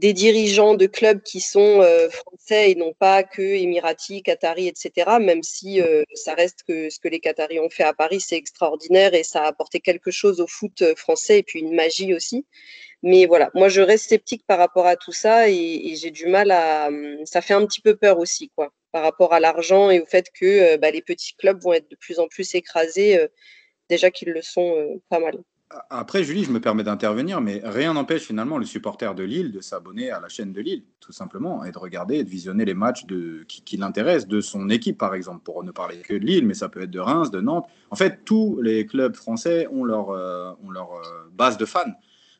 des 0.00 0.14
dirigeants 0.14 0.74
de 0.74 0.86
clubs 0.86 1.20
qui 1.22 1.40
sont 1.40 1.82
euh, 1.82 2.08
français 2.08 2.70
et 2.70 2.74
non 2.74 2.94
pas 2.94 3.22
que 3.22 3.42
émiratis, 3.42 4.22
qataris, 4.22 4.66
etc. 4.66 5.18
Même 5.20 5.42
si 5.42 5.82
euh, 5.82 6.04
ça 6.14 6.32
reste 6.34 6.62
que 6.66 6.88
ce 6.88 6.98
que 6.98 7.08
les 7.08 7.20
qataris 7.20 7.60
ont 7.60 7.68
fait 7.68 7.82
à 7.82 7.92
Paris, 7.92 8.20
c'est 8.20 8.36
extraordinaire 8.36 9.12
et 9.12 9.24
ça 9.24 9.42
a 9.44 9.48
apporté 9.48 9.78
quelque 9.80 10.10
chose 10.10 10.40
au 10.40 10.46
foot 10.46 10.80
euh, 10.80 10.94
français 10.96 11.40
et 11.40 11.42
puis 11.42 11.60
une 11.60 11.74
magie 11.74 12.14
aussi. 12.14 12.46
Mais 13.02 13.26
voilà, 13.26 13.50
moi 13.54 13.68
je 13.68 13.82
reste 13.82 14.08
sceptique 14.08 14.44
par 14.46 14.58
rapport 14.58 14.86
à 14.86 14.96
tout 14.96 15.12
ça 15.12 15.50
et, 15.50 15.94
j'ai 15.96 16.10
du 16.10 16.26
mal 16.26 16.50
à. 16.50 16.90
Ça 17.26 17.42
fait 17.42 17.54
un 17.54 17.66
petit 17.66 17.82
peu 17.82 17.94
peur 17.96 18.18
aussi, 18.18 18.50
quoi, 18.56 18.72
par 18.92 19.02
rapport 19.02 19.34
à 19.34 19.40
l'argent 19.40 19.90
et 19.90 20.00
au 20.00 20.06
fait 20.06 20.26
que 20.32 20.76
bah, 20.76 20.90
les 20.90 21.02
petits 21.02 21.34
clubs 21.36 21.60
vont 21.62 21.74
être 21.74 21.90
de 21.90 21.96
plus 21.96 22.18
en 22.20 22.28
plus 22.28 22.54
écrasés, 22.54 23.18
déjà 23.88 24.10
qu'ils 24.10 24.30
le 24.30 24.42
sont 24.42 25.00
pas 25.08 25.18
mal. 25.18 25.42
Après, 25.88 26.24
Julie, 26.24 26.42
je 26.42 26.50
me 26.50 26.58
permets 26.58 26.82
d'intervenir, 26.82 27.40
mais 27.40 27.60
rien 27.62 27.94
n'empêche 27.94 28.22
finalement 28.22 28.58
le 28.58 28.64
supporter 28.64 29.14
de 29.14 29.22
Lille 29.22 29.52
de 29.52 29.60
s'abonner 29.60 30.10
à 30.10 30.18
la 30.18 30.28
chaîne 30.28 30.52
de 30.52 30.60
Lille, 30.60 30.82
tout 30.98 31.12
simplement, 31.12 31.64
et 31.64 31.70
de 31.70 31.78
regarder 31.78 32.16
et 32.16 32.24
de 32.24 32.28
visionner 32.28 32.64
les 32.64 32.74
matchs 32.74 33.06
qui, 33.46 33.76
l'intéressent, 33.76 34.26
de 34.26 34.40
son 34.40 34.68
équipe, 34.68 34.98
par 34.98 35.14
exemple, 35.14 35.42
pour 35.44 35.62
ne 35.62 35.70
parler 35.70 35.98
que 35.98 36.14
de 36.14 36.26
Lille, 36.26 36.44
mais 36.44 36.54
ça 36.54 36.68
peut 36.68 36.82
être 36.82 36.90
de 36.90 36.98
Reims, 36.98 37.30
de 37.30 37.40
Nantes. 37.40 37.66
En 37.90 37.96
fait, 37.96 38.24
tous 38.24 38.60
les 38.60 38.84
clubs 38.84 39.14
français 39.14 39.68
ont 39.70 39.84
leur, 39.84 40.10
euh, 40.10 40.50
euh, 40.50 41.28
base 41.32 41.56
de 41.56 41.64
fans. 41.64 41.92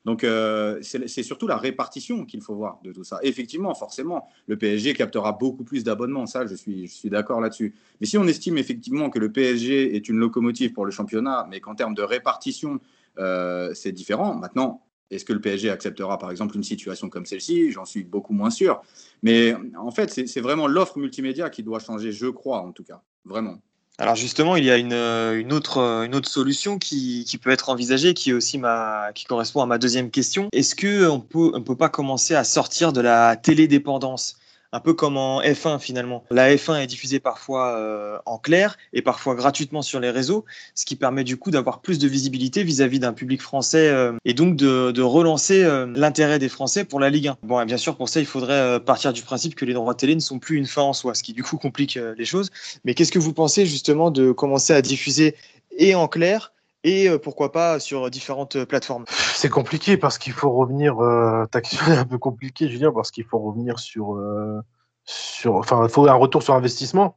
Donc, 0.05 0.24
euh, 0.24 0.78
c'est 0.82 1.22
surtout 1.22 1.46
la 1.46 1.59
répartition 1.59 2.24
qu'il 2.24 2.40
faut 2.40 2.55
voir 2.55 2.80
de 2.82 2.92
tout 2.92 3.05
ça. 3.05 3.18
effectivement, 3.22 3.74
forcément, 3.74 4.28
le 4.46 4.57
PSG 4.57 4.94
captera 4.94 5.32
beaucoup 5.32 5.62
plus 5.62 5.84
d'abonnements. 5.84 6.26
Ça, 6.26 6.46
je 6.46 6.55
suis, 6.55 6.86
je 6.86 6.92
suis 6.92 7.11
d'accord 7.11 7.40
là-dessus. 7.40 7.74
Mais 8.01 8.07
si 8.07 8.16
on 8.16 8.26
estime 8.26 8.57
effectivement 8.57 9.11
que 9.11 9.18
le 9.18 9.30
PSG 9.30 9.94
est 9.94 10.09
une 10.09 10.16
locomotive 10.16 10.72
pour 10.72 10.86
le 10.86 10.90
championnat, 10.90 11.46
mais 11.51 11.61
qu'en 11.61 11.74
termes 11.74 11.94
de 11.94 12.03
répartition, 12.03 12.80
euh, 13.18 13.74
c'est 13.74 13.92
différent. 13.92 14.34
Maintenant, 14.34 14.82
est-ce 15.11 15.24
que 15.24 15.32
le 15.32 15.40
PSG 15.40 15.70
acceptera 15.70 16.18
par 16.18 16.30
exemple 16.30 16.57
une 16.57 16.62
situation 16.62 17.11
comme 17.11 17.26
celle-ci? 17.26 17.70
J'en 17.72 17.84
suis 17.84 18.05
beaucoup 18.05 18.32
moins 18.32 18.51
sûr. 18.51 18.80
Mais 19.22 19.55
en 19.76 19.90
fait, 19.90 20.26
c'est 20.26 20.40
vraiment 20.40 20.66
l'offre 20.66 20.98
multimédia 20.98 21.51
qui 21.51 21.62
doit 21.62 21.80
changer, 21.80 22.12
je 22.12 22.26
crois 22.26 22.61
en 22.61 22.72
tout 22.72 22.84
cas. 22.84 23.03
Vraiment. 23.24 23.61
Alors 24.01 24.16
justement, 24.16 24.57
il 24.57 24.64
y 24.64 24.70
a 24.70 24.78
une, 24.78 24.94
une, 24.94 25.53
autre, 25.53 25.78
une 25.78 26.14
autre 26.14 26.28
solution 26.30 26.78
qui, 26.78 27.26
peut 27.42 27.51
être 27.51 27.68
envisagée, 27.68 28.14
qui, 28.14 28.32
aussi 28.32 28.57
ma, 28.57 29.12
qui 29.14 29.26
correspond 29.26 29.61
à 29.61 29.66
ma 29.66 29.76
deuxième 29.76 30.11
question. 30.11 30.48
Est-ce 30.53 30.74
qu'on 30.74 31.22
ne 31.59 31.62
peut 31.62 31.76
pas 31.76 31.90
commencer 31.90 32.34
à 32.34 32.44
sortir 32.44 32.94
de 32.94 33.03
la 33.03 33.36
télédépendance? 33.36 34.39
Un 34.73 34.81
peu 34.81 34.95
comme 34.95 35.16
en 35.16 35.41
F1 35.43 35.79
finalement. 35.79 36.25
La 36.31 36.55
F1 36.55 36.83
est 36.83 36.87
diffusée 36.87 37.21
parfois 37.21 37.77
euh, 37.77 38.18
en 38.27 38.39
clair 38.39 38.77
et 38.93 39.03
parfois 39.03 39.35
gratuitement 39.35 39.83
sur 39.83 40.01
les 40.01 40.11
réseaux, 40.11 40.45
ce 40.75 40.85
qui 40.85 40.97
permet 40.97 41.25
du 41.25 41.37
coup 41.37 41.51
d'avoir 41.51 41.81
plus 41.81 41.99
de 41.99 42.09
visibilité 42.09 42.62
vis-à-vis 42.62 43.01
d'un 43.01 43.12
public 43.12 43.43
français 43.43 43.89
euh, 43.89 44.12
et 44.25 44.35
donc 44.35 44.57
de, 44.57 45.01
relancer 45.01 45.64
euh, 45.64 45.87
l'intérêt 45.97 46.39
des 46.39 46.49
Français 46.49 46.85
pour 46.85 47.01
la 47.01 47.11
Ligue 47.11 47.29
1. 47.29 47.39
Bon, 47.43 47.64
bien 47.64 47.77
sûr, 47.79 47.97
pour 47.97 48.09
ça, 48.09 48.21
il 48.21 48.27
faudrait 48.27 48.81
partir 48.81 49.12
du 49.12 49.23
principe 49.23 49.55
que 49.55 49.64
les 49.64 49.73
droits 49.73 49.95
télé 49.95 50.14
ne 50.14 50.21
sont 50.21 50.39
plus 50.39 50.57
une 50.57 50.66
fin 50.66 50.83
en 50.83 50.93
soi, 50.93 51.14
ce 51.14 51.23
qui 51.23 51.33
du 51.33 51.43
coup 51.43 51.57
complique 51.57 51.99
les 52.16 52.25
choses. 52.25 52.51
Mais 52.85 52.95
qu'est-ce 52.95 53.12
que 53.12 53.18
vous 53.18 53.33
pensez 53.33 53.66
justement 53.66 54.11
de 54.11 54.31
commencer 54.31 54.73
à 54.73 54.83
diffuser 54.83 55.35
et 55.77 55.95
en 55.95 56.07
clair 56.07 56.53
et 56.83 57.09
euh, 57.09 57.18
pourquoi 57.18 57.53
pas 57.53 57.78
sur 57.78 58.11
différentes 58.11 58.57
euh, 58.57 58.66
plateformes 58.66 59.05
C'est 59.35 59.51
compliqué 59.51 59.97
parce 59.97 60.18
qu'il 60.18 60.33
faut 60.33 60.51
revenir. 60.51 60.99
Euh, 61.01 61.45
ta 61.47 61.61
question 61.61 61.87
est 61.93 61.99
un 61.99 62.05
peu 62.05 62.18
compliquée, 62.18 62.68
Julien, 62.68 62.93
parce 62.93 63.11
qu'il 63.11 63.24
faut 63.24 63.39
revenir 63.39 63.78
sur. 63.78 64.16
Euh, 64.16 64.61
sur 65.05 65.57
enfin, 65.57 65.85
il 65.85 65.91
faut 65.91 66.07
un 66.07 66.14
retour 66.14 66.43
sur 66.43 66.55
investissement. 66.55 67.16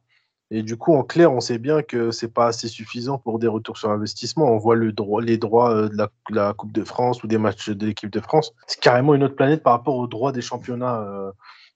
Et 0.50 0.62
du 0.62 0.76
coup, 0.76 0.94
en 0.94 1.02
clair, 1.02 1.32
on 1.32 1.40
sait 1.40 1.58
bien 1.58 1.82
que 1.82 2.10
c'est 2.10 2.32
pas 2.32 2.46
assez 2.46 2.68
suffisant 2.68 3.18
pour 3.18 3.38
des 3.38 3.46
retours 3.46 3.78
sur 3.78 3.90
investissement. 3.90 4.46
On 4.46 4.58
voit 4.58 4.76
le 4.76 4.92
droit, 4.92 5.22
les 5.22 5.38
droits 5.38 5.88
de 5.88 6.08
la, 6.30 6.52
Coupe 6.52 6.72
de 6.72 6.84
France 6.84 7.24
ou 7.24 7.26
des 7.26 7.38
matchs 7.38 7.70
de 7.70 7.86
l'équipe 7.86 8.10
de 8.10 8.20
France. 8.20 8.52
C'est 8.66 8.80
carrément 8.80 9.14
une 9.14 9.24
autre 9.24 9.36
planète 9.36 9.62
par 9.62 9.72
rapport 9.72 9.96
aux 9.96 10.06
droits 10.06 10.32
des 10.32 10.42
championnats, 10.42 11.32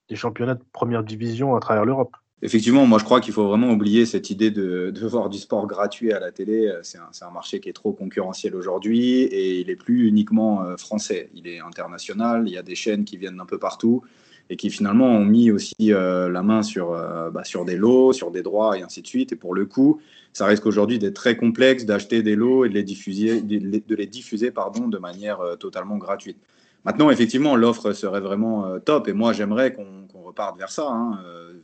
des 0.07 0.15
championnats 0.15 0.53
de 0.53 0.63
première 0.71 1.03
division 1.03 1.55
à 1.55 1.59
travers 1.59 1.83
l'Europe. 1.83 2.15
Effectivement, 2.41 2.85
moi 2.85 2.99
je 2.99 3.03
crois 3.03 3.19
qu'il 3.19 3.33
faut 3.33 3.45
vraiment 3.45 3.69
oublier 3.69 4.05
cette 4.05 4.29
idée 4.29 4.49
de, 4.49 4.93
voir 5.05 5.29
du 5.29 5.37
sport 5.37 5.67
gratuit 5.67 6.13
à 6.13 6.21
la 6.21 6.31
télé. 6.31 6.71
C'est 6.83 6.97
un, 6.97 7.31
marché 7.31 7.59
qui 7.59 7.67
est 7.67 7.73
trop 7.73 7.91
concurrentiel 7.91 8.55
aujourd'hui 8.55 9.23
et 9.23 9.59
il 9.59 9.67
n'est 9.67 9.75
plus 9.75 10.07
uniquement 10.07 10.63
euh, 10.63 10.77
français. 10.77 11.29
Il 11.35 11.47
est 11.47 11.59
international. 11.59 12.43
Il 12.47 12.53
y 12.53 12.57
a 12.57 12.63
des 12.63 12.75
chaînes 12.75 13.03
qui 13.03 13.17
viennent 13.17 13.35
d'un 13.35 13.45
peu 13.45 13.57
partout 13.57 14.03
et 14.49 14.55
qui 14.55 14.69
finalement 14.69 15.07
ont 15.07 15.25
mis 15.25 15.51
aussi 15.51 15.75
euh, 15.91 16.29
la 16.29 16.41
main 16.41 16.63
sur, 16.63 16.93
euh, 16.93 17.29
bah, 17.29 17.43
sur 17.43 17.65
des 17.65 17.75
lots, 17.75 18.13
sur 18.13 18.31
des 18.31 18.41
droits 18.41 18.77
et 18.77 18.83
ainsi 18.83 19.01
de 19.01 19.07
suite. 19.07 19.33
Et 19.33 19.35
pour 19.35 19.53
le 19.53 19.65
coup, 19.65 19.99
ça 20.31 20.45
risque 20.45 20.65
aujourd'hui 20.65 20.97
d'être 20.97 21.15
très 21.15 21.35
complexe 21.35 21.85
d'acheter 21.85 22.23
des 22.23 22.37
lots 22.37 22.63
et 22.63 22.69
de 22.69 22.73
les 22.73 22.83
diffuser, 22.83 23.41
de 23.41 23.95
les 23.95 24.07
diffuser 24.07 24.49
pardon, 24.49 24.87
de 24.87 24.97
manière 24.97 25.39
totalement 25.59 25.97
gratuite. 25.97 26.37
Maintenant, 26.85 27.09
effectivement, 27.09 27.57
l'offre 27.57 27.91
serait 27.91 28.21
vraiment 28.21 28.79
top 28.79 29.09
et 29.09 29.13
moi 29.13 29.33
j'aimerais 29.33 29.73
qu'on 29.73 30.21
reparte 30.23 30.57
vers 30.57 30.71
ça. 30.71 30.87
Hein 30.87 31.19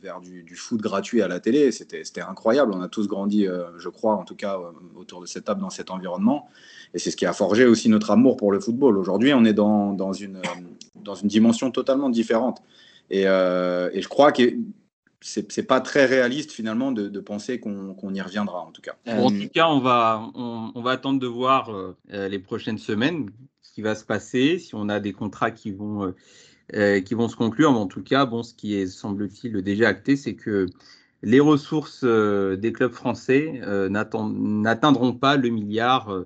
vers 0.06 0.20
du, 0.20 0.54
foot 0.54 0.80
gratuit 0.80 1.20
à 1.20 1.28
la 1.28 1.40
télé. 1.40 1.72
C'était 1.72 2.20
incroyable. 2.20 2.72
On 2.72 2.80
a 2.80 2.88
tous 2.88 3.08
grandi, 3.08 3.46
euh, 3.46 3.64
je 3.78 3.88
crois, 3.88 4.14
en 4.14 4.24
tout 4.24 4.36
cas, 4.36 4.56
euh, 4.56 4.70
autour 4.94 5.20
de 5.20 5.26
cette 5.26 5.44
table, 5.44 5.60
dans 5.60 5.70
cet 5.70 5.90
environnement. 5.90 6.48
Et 6.94 6.98
c'est 6.98 7.10
ce 7.10 7.16
qui 7.16 7.26
a 7.26 7.32
forgé 7.32 7.66
aussi 7.66 7.88
notre 7.88 8.10
amour 8.12 8.36
pour 8.36 8.52
le 8.52 8.60
football. 8.60 8.98
Aujourd'hui, 8.98 9.34
on 9.34 9.44
est 9.44 9.52
dans, 9.52 9.96
euh, 9.98 10.12
une 11.22 11.28
dimension 11.28 11.70
totalement 11.70 12.08
différente. 12.08 12.62
Et, 13.10 13.24
je 13.24 14.08
crois 14.08 14.32
que 14.32 14.42
c'est 15.20 15.66
pas 15.66 15.80
très 15.80 16.06
réaliste 16.06 16.52
finalement 16.52 16.92
de, 16.92 17.20
penser 17.20 17.58
qu'on 17.58 18.14
y 18.14 18.20
reviendra 18.20 18.60
en 18.60 18.70
tout 18.70 18.82
cas. 18.82 18.96
en 19.06 19.30
tout 19.30 19.48
cas, 19.52 19.66
on 19.68 19.80
va 19.80 20.90
attendre 20.90 21.18
de 21.18 21.26
voir 21.26 21.70
les 22.08 22.38
prochaines 22.38 22.78
semaines 22.78 23.30
ce 23.62 23.72
qui 23.72 23.82
va 23.82 23.94
se 23.94 24.04
passer, 24.04 24.58
si 24.58 24.74
on 24.74 24.88
a 24.88 25.00
des 25.00 25.12
contrats 25.12 25.50
qui 25.50 25.70
vont 25.70 26.14
euh, 26.74 27.00
qui 27.00 27.14
vont 27.14 27.28
se 27.28 27.36
conclure. 27.36 27.72
Mais 27.72 27.78
en 27.78 27.86
tout 27.86 28.02
cas, 28.02 28.26
bon, 28.26 28.42
ce 28.42 28.54
qui 28.54 28.74
est, 28.74 28.86
semble-t-il, 28.86 29.62
déjà 29.62 29.88
acté, 29.88 30.16
c'est 30.16 30.34
que 30.34 30.66
les 31.22 31.40
ressources 31.40 32.02
euh, 32.04 32.56
des 32.56 32.72
clubs 32.72 32.92
français 32.92 33.60
euh, 33.62 33.88
n'atteindront 33.88 35.12
pas 35.14 35.36
le 35.36 35.48
milliard 35.48 36.24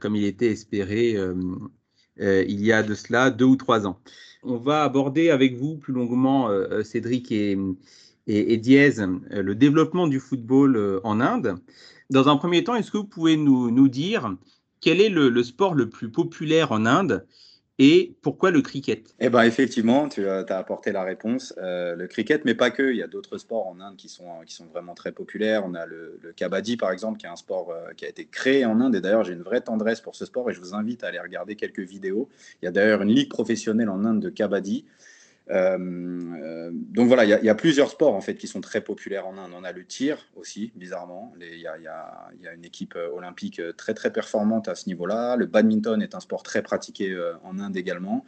comme 0.00 0.16
il 0.16 0.24
était 0.24 0.50
espéré 0.50 1.14
il 2.16 2.60
y 2.64 2.72
a 2.72 2.82
de 2.82 2.94
cela 2.94 3.30
deux 3.30 3.44
ou 3.44 3.56
trois 3.56 3.86
ans. 3.86 4.00
On 4.42 4.56
va 4.56 4.82
aborder 4.82 5.28
avec 5.28 5.56
vous 5.56 5.76
plus 5.76 5.92
longuement, 5.92 6.48
Cédric 6.82 7.30
et, 7.30 7.58
et, 8.26 8.56
Diez, 8.56 8.92
le 9.30 9.54
développement 9.54 10.06
du 10.06 10.20
football 10.20 11.00
en 11.04 11.20
Inde. 11.20 11.58
Dans 12.08 12.28
un 12.28 12.38
premier 12.38 12.64
temps, 12.64 12.74
est-ce 12.74 12.90
que 12.90 12.96
vous 12.96 13.04
pouvez 13.04 13.36
nous, 13.36 13.88
dire 13.88 14.34
quel 14.80 15.02
est 15.02 15.10
le, 15.10 15.42
sport 15.42 15.74
le 15.74 15.90
plus 15.90 16.10
populaire 16.10 16.72
en 16.72 16.86
Inde 16.86 17.26
et 17.80 18.16
pourquoi 18.22 18.50
le 18.50 18.60
cricket? 18.60 19.14
Eh 19.20 19.28
ben 19.28 19.44
effectivement, 19.44 20.08
tu 20.08 20.28
as, 20.28 20.44
apporté 20.50 20.90
la 20.90 21.04
réponse. 21.04 21.54
Euh, 21.58 21.94
le 21.94 22.08
cricket, 22.08 22.44
mais 22.44 22.56
pas 22.56 22.70
que. 22.70 22.90
Il 22.90 22.96
y 22.96 23.04
a 23.04 23.06
d'autres 23.06 23.38
sports 23.38 23.68
en 23.68 23.78
Inde 23.80 23.96
qui 23.96 24.08
sont, 24.08 24.40
qui 24.44 24.54
sont 24.54 24.66
vraiment 24.66 24.94
très 24.94 25.12
populaires. 25.12 25.62
On 25.64 25.74
a 25.74 25.86
le, 25.86 26.18
kabaddi, 26.34 26.76
par 26.76 26.90
exemple, 26.90 27.18
qui 27.18 27.26
est 27.26 27.28
un 27.28 27.36
sport 27.36 27.70
euh, 27.70 27.92
qui 27.96 28.04
a 28.04 28.08
été 28.08 28.24
créé 28.24 28.66
en 28.66 28.80
Inde. 28.80 28.96
Et 28.96 29.00
d'ailleurs, 29.00 29.22
j'ai 29.22 29.34
une 29.34 29.42
vraie 29.42 29.60
tendresse 29.60 30.00
pour 30.00 30.16
ce 30.16 30.24
sport 30.24 30.50
et 30.50 30.54
je 30.54 30.60
vous 30.60 30.74
invite 30.74 31.04
à 31.04 31.08
aller 31.08 31.20
regarder 31.20 31.54
quelques 31.54 31.78
vidéos. 31.78 32.28
Il 32.60 32.64
y 32.64 32.68
a 32.68 32.72
d'ailleurs 32.72 33.02
une 33.02 33.14
ligue 33.14 33.28
professionnelle 33.28 33.90
en 33.90 34.04
Inde 34.04 34.20
de 34.20 34.30
kabaddi. 34.30 34.84
Euh, 35.50 35.78
euh, 35.78 36.70
donc 36.72 37.08
voilà, 37.08 37.24
il 37.24 37.44
y, 37.44 37.48
a 37.48 37.54
plusieurs 37.54 37.90
sports 37.90 38.14
en 38.14 38.20
fait 38.20 38.34
qui 38.34 38.46
sont 38.46 38.60
très 38.60 38.80
populaires 38.80 39.26
en 39.26 39.38
Inde. 39.38 39.52
On 39.56 39.64
a 39.64 39.72
le 39.72 39.84
tir 39.84 40.18
aussi, 40.36 40.72
bizarrement. 40.76 41.32
Il 41.40 41.58
y, 41.58 41.66
a 41.66 42.54
une 42.54 42.64
équipe 42.64 42.94
euh, 42.96 43.08
olympique 43.10 43.60
très 43.76 43.94
très 43.94 44.12
performante 44.12 44.68
à 44.68 44.74
ce 44.74 44.88
niveau-là. 44.88 45.36
Le 45.36 45.46
badminton 45.46 46.02
est 46.02 46.14
un 46.14 46.20
sport 46.20 46.42
très 46.42 46.62
pratiqué 46.62 47.16
en 47.44 47.58
Inde 47.58 47.76
également. 47.76 48.24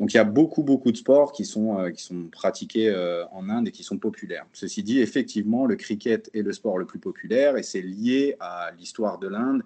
Donc 0.00 0.14
il 0.14 0.16
y 0.16 0.20
a 0.20 0.24
beaucoup 0.24 0.62
beaucoup 0.62 0.90
de 0.90 0.96
sports 0.96 1.32
qui 1.32 1.44
sont, 1.44 1.90
qui 1.94 2.02
sont 2.02 2.24
pratiqués 2.32 2.92
en 3.30 3.48
Inde 3.48 3.68
et 3.68 3.70
qui 3.70 3.84
sont 3.84 3.98
populaires. 3.98 4.46
Ceci 4.52 4.82
dit, 4.82 5.00
effectivement, 5.00 5.66
le 5.66 5.76
cricket 5.76 6.30
est 6.34 6.42
le 6.42 6.52
sport 6.52 6.78
le 6.78 6.86
plus 6.86 6.98
populaire 6.98 7.56
et 7.56 7.62
c'est 7.62 7.82
lié 7.82 8.36
à 8.40 8.70
l'histoire 8.78 9.18
de 9.18 9.28
l'Inde, 9.28 9.62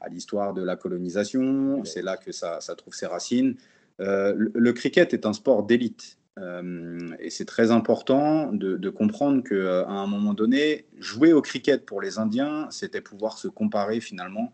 à 0.00 0.08
l'histoire 0.08 0.52
de 0.52 0.62
la 0.62 0.76
colonisation. 0.76 1.82
C'est 1.84 2.02
là 2.02 2.18
que 2.18 2.30
ça, 2.30 2.60
ça, 2.60 2.74
trouve 2.74 2.94
ses 2.94 3.06
racines. 3.06 3.56
le 3.98 4.70
cricket 4.72 5.12
est 5.14 5.26
un 5.26 5.32
sport 5.32 5.64
d'élite. 5.64 6.19
Euh, 6.40 7.16
et 7.18 7.30
c'est 7.30 7.44
très 7.44 7.70
important 7.70 8.52
de, 8.52 8.90
comprendre 8.90 9.42
qu'à 9.42 9.54
euh, 9.54 9.86
un 9.86 10.06
moment 10.06 10.34
donné, 10.34 10.86
jouer 10.98 11.32
au 11.32 11.42
cricket 11.42 11.84
pour 11.84 12.00
les 12.00 12.18
Indiens, 12.18 12.68
c'était 12.70 13.00
pouvoir 13.00 13.38
se 13.38 13.48
comparer 13.48 14.00
finalement 14.00 14.52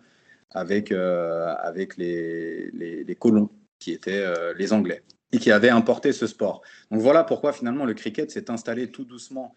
avec, 0.51 0.93
euh, 0.93 1.55
avec 1.63 1.97
les, 1.97 2.71
les, 2.73 3.15
colons, 3.15 3.51
qui 3.79 3.93
étaient 3.93 4.25
les 4.57 4.73
Anglais, 4.73 5.03
et 5.33 5.39
qui 5.39 5.51
avaient 5.51 5.71
importé 5.71 6.13
ce 6.13 6.27
sport. 6.27 6.63
Donc 6.91 7.01
voilà 7.01 7.25
pourquoi 7.25 7.53
finalement 7.53 7.85
le 7.85 7.95
cricket 7.95 8.31
s'est 8.31 8.51
installé 8.51 8.91
tout 8.91 9.05
doucement 9.05 9.55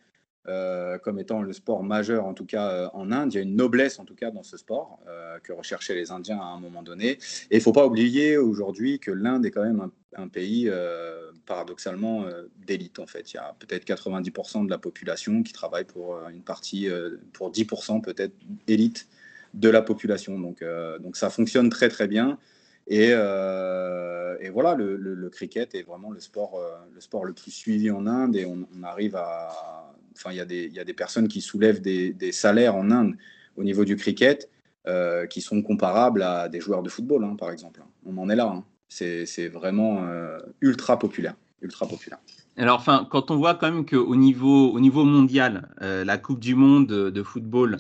euh, 0.47 0.97
comme 0.97 1.19
étant 1.19 1.41
le 1.41 1.51
sport 1.51 1.83
majeur, 1.83 2.25
en 2.25 2.33
tout 2.33 2.45
cas 2.45 2.69
euh, 2.69 2.87
en 2.93 3.11
Inde. 3.11 3.33
Il 3.33 3.35
y 3.35 3.39
a 3.39 3.43
une 3.43 3.57
noblesse, 3.57 3.99
en 3.99 4.05
tout 4.05 4.15
cas, 4.15 4.31
dans 4.31 4.41
ce 4.41 4.55
sport 4.55 4.99
euh, 5.07 5.37
que 5.39 5.51
recherchaient 5.51 5.95
les 5.95 6.11
Indiens 6.11 6.39
à 6.39 6.45
un 6.45 6.59
moment 6.61 6.81
donné. 6.81 7.11
Et 7.11 7.19
il 7.51 7.57
ne 7.57 7.61
faut 7.61 7.73
pas 7.73 7.85
oublier 7.85 8.37
aujourd'hui 8.37 8.99
que 8.99 9.11
l'Inde 9.11 9.45
est 9.45 9.51
quand 9.51 9.63
même 9.63 9.91
un, 10.15 10.27
pays 10.29 10.71
paradoxalement 11.45 12.25
d'élite, 12.65 12.99
en 12.99 13.05
fait. 13.05 13.31
Il 13.33 13.35
y 13.35 13.39
a 13.39 13.55
peut-être 13.59 13.85
90% 13.85 14.65
de 14.65 14.69
la 14.69 14.77
population 14.77 15.43
qui 15.43 15.53
travaille 15.53 15.85
pour 15.85 16.17
une 16.29 16.41
partie, 16.41 16.89
pour 17.33 17.51
10% 17.51 18.01
peut-être 18.01 18.33
élite 18.67 19.07
de 19.53 19.69
la 19.69 19.81
population. 19.81 20.39
Donc, 20.39 20.63
donc 21.01 21.15
ça 21.15 21.29
fonctionne 21.29 21.69
très, 21.69 21.89
très 21.89 22.07
bien. 22.07 22.37
Et, 22.87 23.09
et, 23.09 24.49
voilà, 24.49 24.75
le, 24.75 25.29
cricket 25.29 25.75
est 25.75 25.83
vraiment 25.83 26.11
le 26.11 26.19
sport, 26.19 26.59
le 26.93 27.01
sport 27.01 27.23
le 27.23 27.33
plus 27.33 27.51
suivi 27.51 27.91
en 27.91 28.07
Inde 28.07 28.35
et 28.35 28.45
on, 28.45 28.67
on 28.77 28.83
arrive 28.83 29.15
à, 29.15 29.88
enfin, 30.19 30.33
il 30.33 30.37
y, 30.37 30.79
a 30.79 30.83
des, 30.83 30.93
personnes 30.93 31.27
qui 31.27 31.41
soulèvent 31.41 31.81
des, 31.81 32.31
salaires 32.31 32.75
en 32.75 32.91
Inde 32.91 33.15
au 33.55 33.63
niveau 33.63 33.85
du 33.85 33.95
cricket 33.95 34.49
euh, 34.87 35.25
qui 35.27 35.41
sont 35.41 35.61
comparables 35.61 36.23
à 36.23 36.49
des 36.49 36.59
joueurs 36.59 36.83
de 36.83 36.89
football, 36.89 37.23
hein, 37.23 37.35
par 37.37 37.51
exemple. 37.51 37.81
On 38.05 38.17
en 38.17 38.29
est 38.29 38.35
là. 38.35 38.47
Hein. 38.47 38.63
C'est 38.89 39.47
vraiment 39.47 40.03
euh, 40.03 40.37
ultra 40.61 40.99
populaire. 40.99 41.35
Ultra 41.61 41.87
populaire. 41.87 42.19
Alors, 42.57 42.77
enfin, 42.77 43.07
quand 43.09 43.31
on 43.31 43.37
voit 43.37 43.55
quand 43.55 43.71
même 43.71 43.85
qu'au 43.85 44.15
niveau, 44.15 44.71
au 44.71 44.79
niveau 44.79 45.03
mondial, 45.03 45.69
euh, 45.81 46.03
la 46.03 46.17
Coupe 46.17 46.39
du 46.39 46.55
Monde 46.55 46.87
de, 46.87 47.23
football 47.23 47.77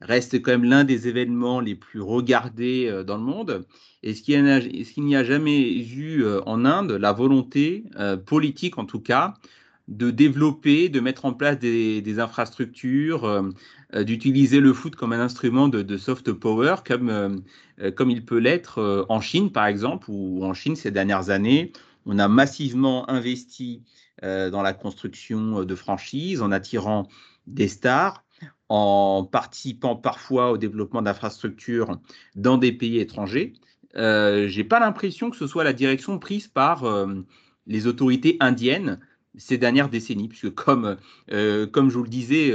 reste 0.00 0.40
quand 0.42 0.52
même 0.52 0.64
l'un 0.64 0.84
des 0.84 1.08
événements 1.08 1.60
les 1.60 1.74
plus 1.74 2.00
regardés 2.00 3.02
dans 3.04 3.16
le 3.16 3.24
monde, 3.24 3.66
est-ce 4.04 4.22
qu'il 4.22 5.04
n'y 5.04 5.16
a, 5.16 5.24
jamais 5.24 5.76
eu 5.76 6.24
en 6.46 6.64
Inde 6.64 6.92
la 6.92 7.12
volonté 7.12 7.84
politique, 8.24 8.78
en 8.78 8.84
tout 8.84 9.00
cas, 9.00 9.34
de 9.88 10.10
développer, 10.10 10.88
de 10.88 11.00
mettre 11.00 11.24
en 11.24 11.32
place 11.32 11.58
des, 11.58 12.18
infrastructures, 12.20 13.50
d'utiliser 13.94 14.60
le 14.60 14.72
foot 14.72 14.94
comme 14.94 15.12
un 15.12 15.20
instrument 15.20 15.68
de, 15.68 15.96
soft 15.96 16.32
power, 16.32 16.76
comme 16.86 17.42
euh, 17.80 17.90
comme 17.90 18.10
il 18.10 18.24
peut 18.24 18.38
l'être 18.38 18.78
euh, 18.78 19.04
en 19.08 19.20
Chine, 19.20 19.52
par 19.52 19.66
exemple, 19.66 20.06
où 20.10 20.44
en 20.44 20.54
Chine, 20.54 20.76
ces 20.76 20.90
dernières 20.90 21.30
années, 21.30 21.72
on 22.06 22.18
a 22.18 22.28
massivement 22.28 23.08
investi 23.10 23.82
euh, 24.24 24.50
dans 24.50 24.62
la 24.62 24.72
construction 24.72 25.64
de 25.64 25.74
franchises, 25.74 26.42
en 26.42 26.50
attirant 26.50 27.08
des 27.46 27.68
stars, 27.68 28.24
en 28.68 29.24
participant 29.24 29.96
parfois 29.96 30.52
au 30.52 30.58
développement 30.58 31.02
d'infrastructures 31.02 31.98
dans 32.34 32.58
des 32.58 32.72
pays 32.72 32.98
étrangers. 32.98 33.54
Euh, 33.96 34.48
J'ai 34.48 34.64
pas 34.64 34.80
l'impression 34.80 35.30
que 35.30 35.36
ce 35.36 35.46
soit 35.46 35.64
la 35.64 35.72
direction 35.72 36.18
prise 36.18 36.48
par 36.48 36.84
les 37.66 37.86
autorités 37.86 38.36
indiennes 38.40 38.98
ces 39.38 39.58
dernières 39.58 39.88
décennies, 39.88 40.28
puisque 40.28 40.50
comme, 40.50 40.96
comme 41.28 41.90
je 41.90 41.96
vous 41.96 42.04
le 42.04 42.08
disais, 42.08 42.52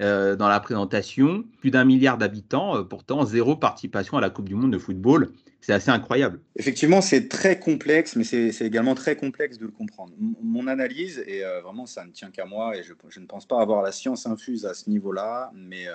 euh, 0.00 0.36
dans 0.36 0.46
la 0.46 0.60
présentation. 0.60 1.44
Plus 1.58 1.72
d'un 1.72 1.84
milliard 1.84 2.18
d'habitants, 2.18 2.76
euh, 2.76 2.82
pourtant 2.84 3.24
zéro 3.24 3.56
participation 3.56 4.16
à 4.16 4.20
la 4.20 4.30
Coupe 4.30 4.48
du 4.48 4.54
Monde 4.54 4.72
de 4.72 4.78
football. 4.78 5.32
C'est 5.60 5.72
assez 5.72 5.90
incroyable. 5.90 6.40
Effectivement, 6.56 7.00
c'est 7.00 7.28
très 7.28 7.58
complexe, 7.58 8.16
mais 8.16 8.24
c'est 8.24 8.60
également 8.62 8.94
très 8.94 9.16
complexe 9.16 9.58
de 9.58 9.66
le 9.66 9.70
comprendre. 9.70 10.12
mon 10.18 10.66
analyse, 10.66 11.22
et 11.26 11.44
euh, 11.44 11.60
vraiment 11.60 11.86
ça 11.86 12.04
ne 12.04 12.10
tient 12.10 12.30
qu'à 12.30 12.44
moi, 12.44 12.76
et 12.76 12.82
je, 12.82 13.20
ne 13.20 13.26
pense 13.26 13.46
pas 13.46 13.60
avoir 13.60 13.82
la 13.82 13.92
science 13.92 14.26
infuse 14.26 14.66
à 14.66 14.74
ce 14.74 14.88
niveau-là, 14.88 15.50
mais 15.54 15.86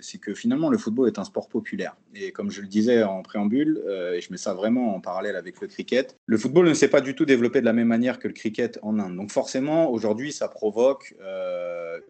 c'est 0.00 0.18
que 0.18 0.34
finalement 0.34 0.70
le 0.70 0.78
football 0.78 1.08
est 1.08 1.18
un 1.18 1.24
sport 1.24 1.48
populaire. 1.48 1.96
Et 2.14 2.32
comme 2.32 2.50
je 2.50 2.60
le 2.60 2.66
disais 2.66 3.02
en 3.02 3.22
préambule, 3.22 3.82
et 4.14 4.20
je 4.20 4.30
mets 4.30 4.36
ça 4.36 4.54
vraiment 4.54 4.94
en 4.96 5.00
parallèle 5.00 5.36
avec 5.36 5.60
le 5.60 5.68
cricket, 5.68 6.18
le 6.26 6.36
football 6.36 6.68
ne 6.68 6.74
s'est 6.74 6.88
pas 6.88 7.00
du 7.00 7.14
tout 7.14 7.24
développé 7.24 7.60
de 7.60 7.64
la 7.64 7.72
même 7.72 7.88
manière 7.88 8.18
que 8.18 8.28
le 8.28 8.34
cricket 8.34 8.78
en 8.82 8.98
Inde. 8.98 9.16
Donc 9.16 9.30
forcément, 9.30 9.90
aujourd'hui, 9.90 10.32
ça 10.32 10.48
provoque 10.48 11.14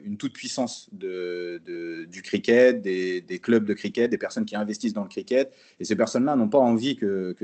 une 0.04 0.16
toute 0.16 0.32
puissance 0.32 0.88
de 0.92 1.60
du 2.06 2.22
cricket, 2.22 2.80
des, 2.80 3.38
clubs 3.42 3.64
de 3.64 3.74
cricket, 3.74 4.10
des 4.10 4.18
personnes 4.18 4.44
qui 4.44 4.56
investissent 4.56 4.92
dans 4.92 5.02
le 5.02 5.08
cricket. 5.08 5.52
Et 5.80 5.84
ces 5.84 5.96
personnes-là 5.96 6.36
n'ont 6.36 6.48
pas 6.48 6.58
envie 6.58 6.96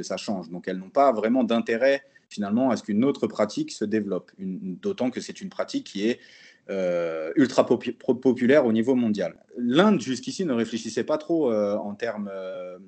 ça 0.02 0.16
change. 0.16 0.50
Donc 0.50 0.68
elles 0.68 0.78
n'ont 0.78 0.90
pas 0.90 1.12
vraiment 1.12 1.44
d'intérêt 1.44 2.02
finalement 2.28 2.70
à 2.70 2.76
ce 2.76 2.82
qu'une 2.82 3.04
autre 3.04 3.26
pratique 3.26 3.72
se 3.72 3.84
développe. 3.84 4.30
D'autant 4.38 5.10
que 5.10 5.20
c'est 5.20 5.40
une 5.40 5.48
pratique 5.48 5.84
qui 5.84 6.06
est 6.08 6.20
euh, 6.68 7.32
ultra 7.36 7.64
populaire 7.64 8.66
au 8.66 8.72
niveau 8.72 8.94
mondial. 8.94 9.34
L'Inde, 9.56 10.00
jusqu'ici, 10.00 10.44
ne 10.44 10.52
réfléchissait 10.52 11.04
pas 11.04 11.16
trop 11.16 11.50
euh, 11.50 11.76
en 11.76 11.94
termes 11.94 12.30
euh, 12.30 12.78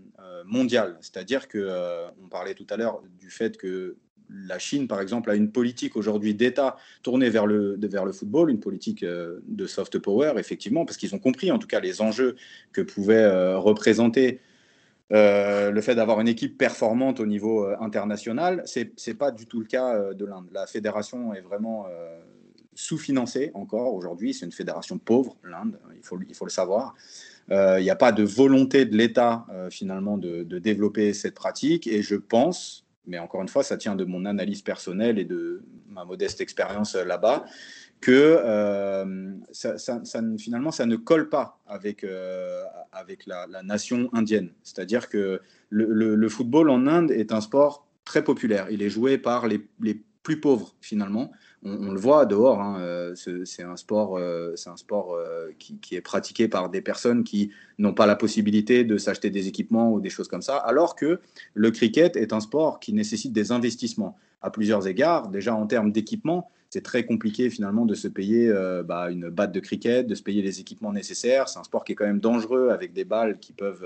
mondial. 0.44 0.98
C'est-à-dire 1.00 1.48
que 1.48 2.06
on 2.22 2.28
parlait 2.28 2.54
tout 2.54 2.66
à 2.68 2.76
l'heure 2.76 3.02
du 3.18 3.30
fait 3.30 3.56
que 3.56 3.96
la 4.32 4.58
Chine, 4.58 4.88
par 4.88 5.00
exemple, 5.00 5.30
a 5.30 5.34
une 5.34 5.50
politique 5.50 5.96
aujourd'hui 5.96 6.34
d'État 6.34 6.76
tournée 7.02 7.30
vers 7.30 7.46
le, 7.46 7.78
football, 8.12 8.50
une 8.50 8.60
politique 8.60 9.02
euh, 9.02 9.40
de 9.46 9.66
soft 9.66 9.98
power, 9.98 10.34
effectivement, 10.36 10.84
parce 10.84 10.96
qu'ils 10.96 11.14
ont 11.14 11.18
compris 11.18 11.50
en 11.50 11.58
tout 11.58 11.66
cas 11.66 11.80
les 11.80 12.00
enjeux 12.00 12.36
que 12.72 12.80
pouvait 12.80 13.14
euh, 13.14 13.58
représenter 13.58 14.40
euh, 15.12 15.70
le 15.70 15.80
fait 15.80 15.94
d'avoir 15.94 16.20
une 16.20 16.28
équipe 16.28 16.56
performante 16.56 17.20
au 17.20 17.26
niveau 17.26 17.66
international. 17.80 18.62
Ce 18.66 18.80
n'est 18.80 19.14
pas 19.16 19.30
du 19.30 19.46
tout 19.46 19.60
le 19.60 19.66
cas 19.66 20.12
de 20.12 20.24
l'Inde. 20.24 20.46
La 20.52 20.66
fédération 20.66 21.34
est 21.34 21.40
vraiment 21.40 21.86
sous-financée 22.74 23.50
encore 23.54 23.94
aujourd'hui. 23.94 24.34
C'est 24.34 24.46
une 24.46 24.52
fédération 24.52 24.98
pauvre, 24.98 25.36
l'Inde, 25.44 25.78
il 25.96 26.02
faut, 26.02 26.44
le 26.44 26.50
savoir. 26.50 26.94
Il 27.50 27.82
n'y 27.82 27.90
a 27.90 27.96
pas 27.96 28.12
de 28.12 28.22
volonté 28.22 28.84
de 28.84 28.96
l'État 28.96 29.46
finalement 29.70 30.16
de 30.16 30.58
développer 30.58 31.12
cette 31.12 31.34
pratique 31.34 31.86
et 31.86 32.02
je 32.02 32.16
pense 32.16 32.86
mais 33.10 33.18
encore 33.18 33.42
une 33.42 33.48
fois, 33.48 33.62
ça 33.62 33.76
tient 33.76 33.96
de 33.96 34.04
mon 34.04 34.24
analyse 34.24 34.62
personnelle 34.62 35.18
et 35.18 35.24
de 35.24 35.62
ma 35.88 36.04
modeste 36.04 36.40
expérience 36.40 36.94
là-bas, 36.94 37.44
que 38.00 38.38
euh, 38.42 39.34
finalement, 40.38 40.70
ça 40.70 40.86
ne 40.86 40.96
colle 40.96 41.28
pas 41.28 41.58
avec, 41.66 42.04
euh, 42.04 42.62
avec 42.92 43.26
la, 43.26 43.46
nation 43.62 44.08
indienne. 44.12 44.50
C'est-à-dire 44.62 45.08
que 45.08 45.40
le, 45.68 46.28
football 46.28 46.70
en 46.70 46.86
Inde 46.86 47.10
est 47.10 47.32
un 47.32 47.40
sport 47.40 47.86
très 48.04 48.24
populaire. 48.24 48.68
Il 48.70 48.80
est 48.80 48.90
joué 48.90 49.18
par 49.18 49.48
les, 49.48 49.60
les 49.80 50.00
plus 50.22 50.40
pauvres, 50.40 50.74
finalement 50.80 51.30
on, 51.62 51.92
le 51.92 52.00
voit 52.00 52.24
dehors, 52.24 52.60
hein, 52.60 52.80
euh, 52.80 53.14
c'est 53.44 53.62
un 53.62 53.76
sport, 53.76 54.16
euh, 54.16 54.54
un 54.66 54.76
sport 54.76 55.14
euh, 55.14 55.50
qui, 55.58 55.94
est 55.94 56.00
pratiqué 56.00 56.48
par 56.48 56.70
des 56.70 56.80
personnes 56.80 57.22
qui 57.22 57.50
n'ont 57.78 57.92
pas 57.92 58.06
la 58.06 58.16
possibilité 58.16 58.84
de 58.84 58.96
s'acheter 58.96 59.30
des 59.30 59.46
équipements 59.46 59.92
ou 59.92 60.00
des 60.00 60.08
choses 60.08 60.28
comme 60.28 60.42
ça, 60.42 60.56
alors 60.56 60.96
que 60.96 61.20
le 61.54 61.70
cricket 61.70 62.16
est 62.16 62.32
un 62.32 62.40
sport 62.40 62.80
qui 62.80 62.92
nécessite 62.94 63.32
des 63.32 63.52
investissements 63.52 64.16
à 64.40 64.50
plusieurs 64.50 64.86
égards. 64.86 65.28
Déjà 65.28 65.54
en 65.54 65.66
termes 65.66 65.92
d'équipement, 65.92 66.50
c'est 66.70 66.82
très 66.82 67.04
compliqué 67.04 67.50
finalement 67.50 67.84
de 67.84 67.94
se 67.94 68.08
payer 68.08 68.50
bah, 68.86 69.10
une 69.10 69.28
batte 69.28 69.50
de 69.50 69.58
cricket, 69.58 70.06
de 70.06 70.14
se 70.14 70.22
payer 70.22 70.40
les 70.40 70.60
équipements 70.60 70.92
nécessaires. 70.92 71.48
C'est 71.48 71.58
un 71.58 71.64
sport 71.64 71.84
qui 71.84 71.92
est 71.92 71.94
quand 71.96 72.06
même 72.06 72.20
dangereux 72.20 72.70
avec 72.70 72.92
des 72.92 73.04
balles 73.04 73.38
qui 73.40 73.52
peuvent 73.52 73.84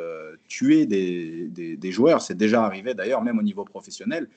tuer 0.49 0.85
des 0.85 1.91
joueurs. 1.93 2.20
C'est 2.20 2.37
déjà 2.37 2.62
arrivé 2.62 2.93
d'ailleurs 2.93 3.22
même 3.22 3.39
au 3.39 3.43
niveau 3.43 3.64
professionnel. 3.64 4.29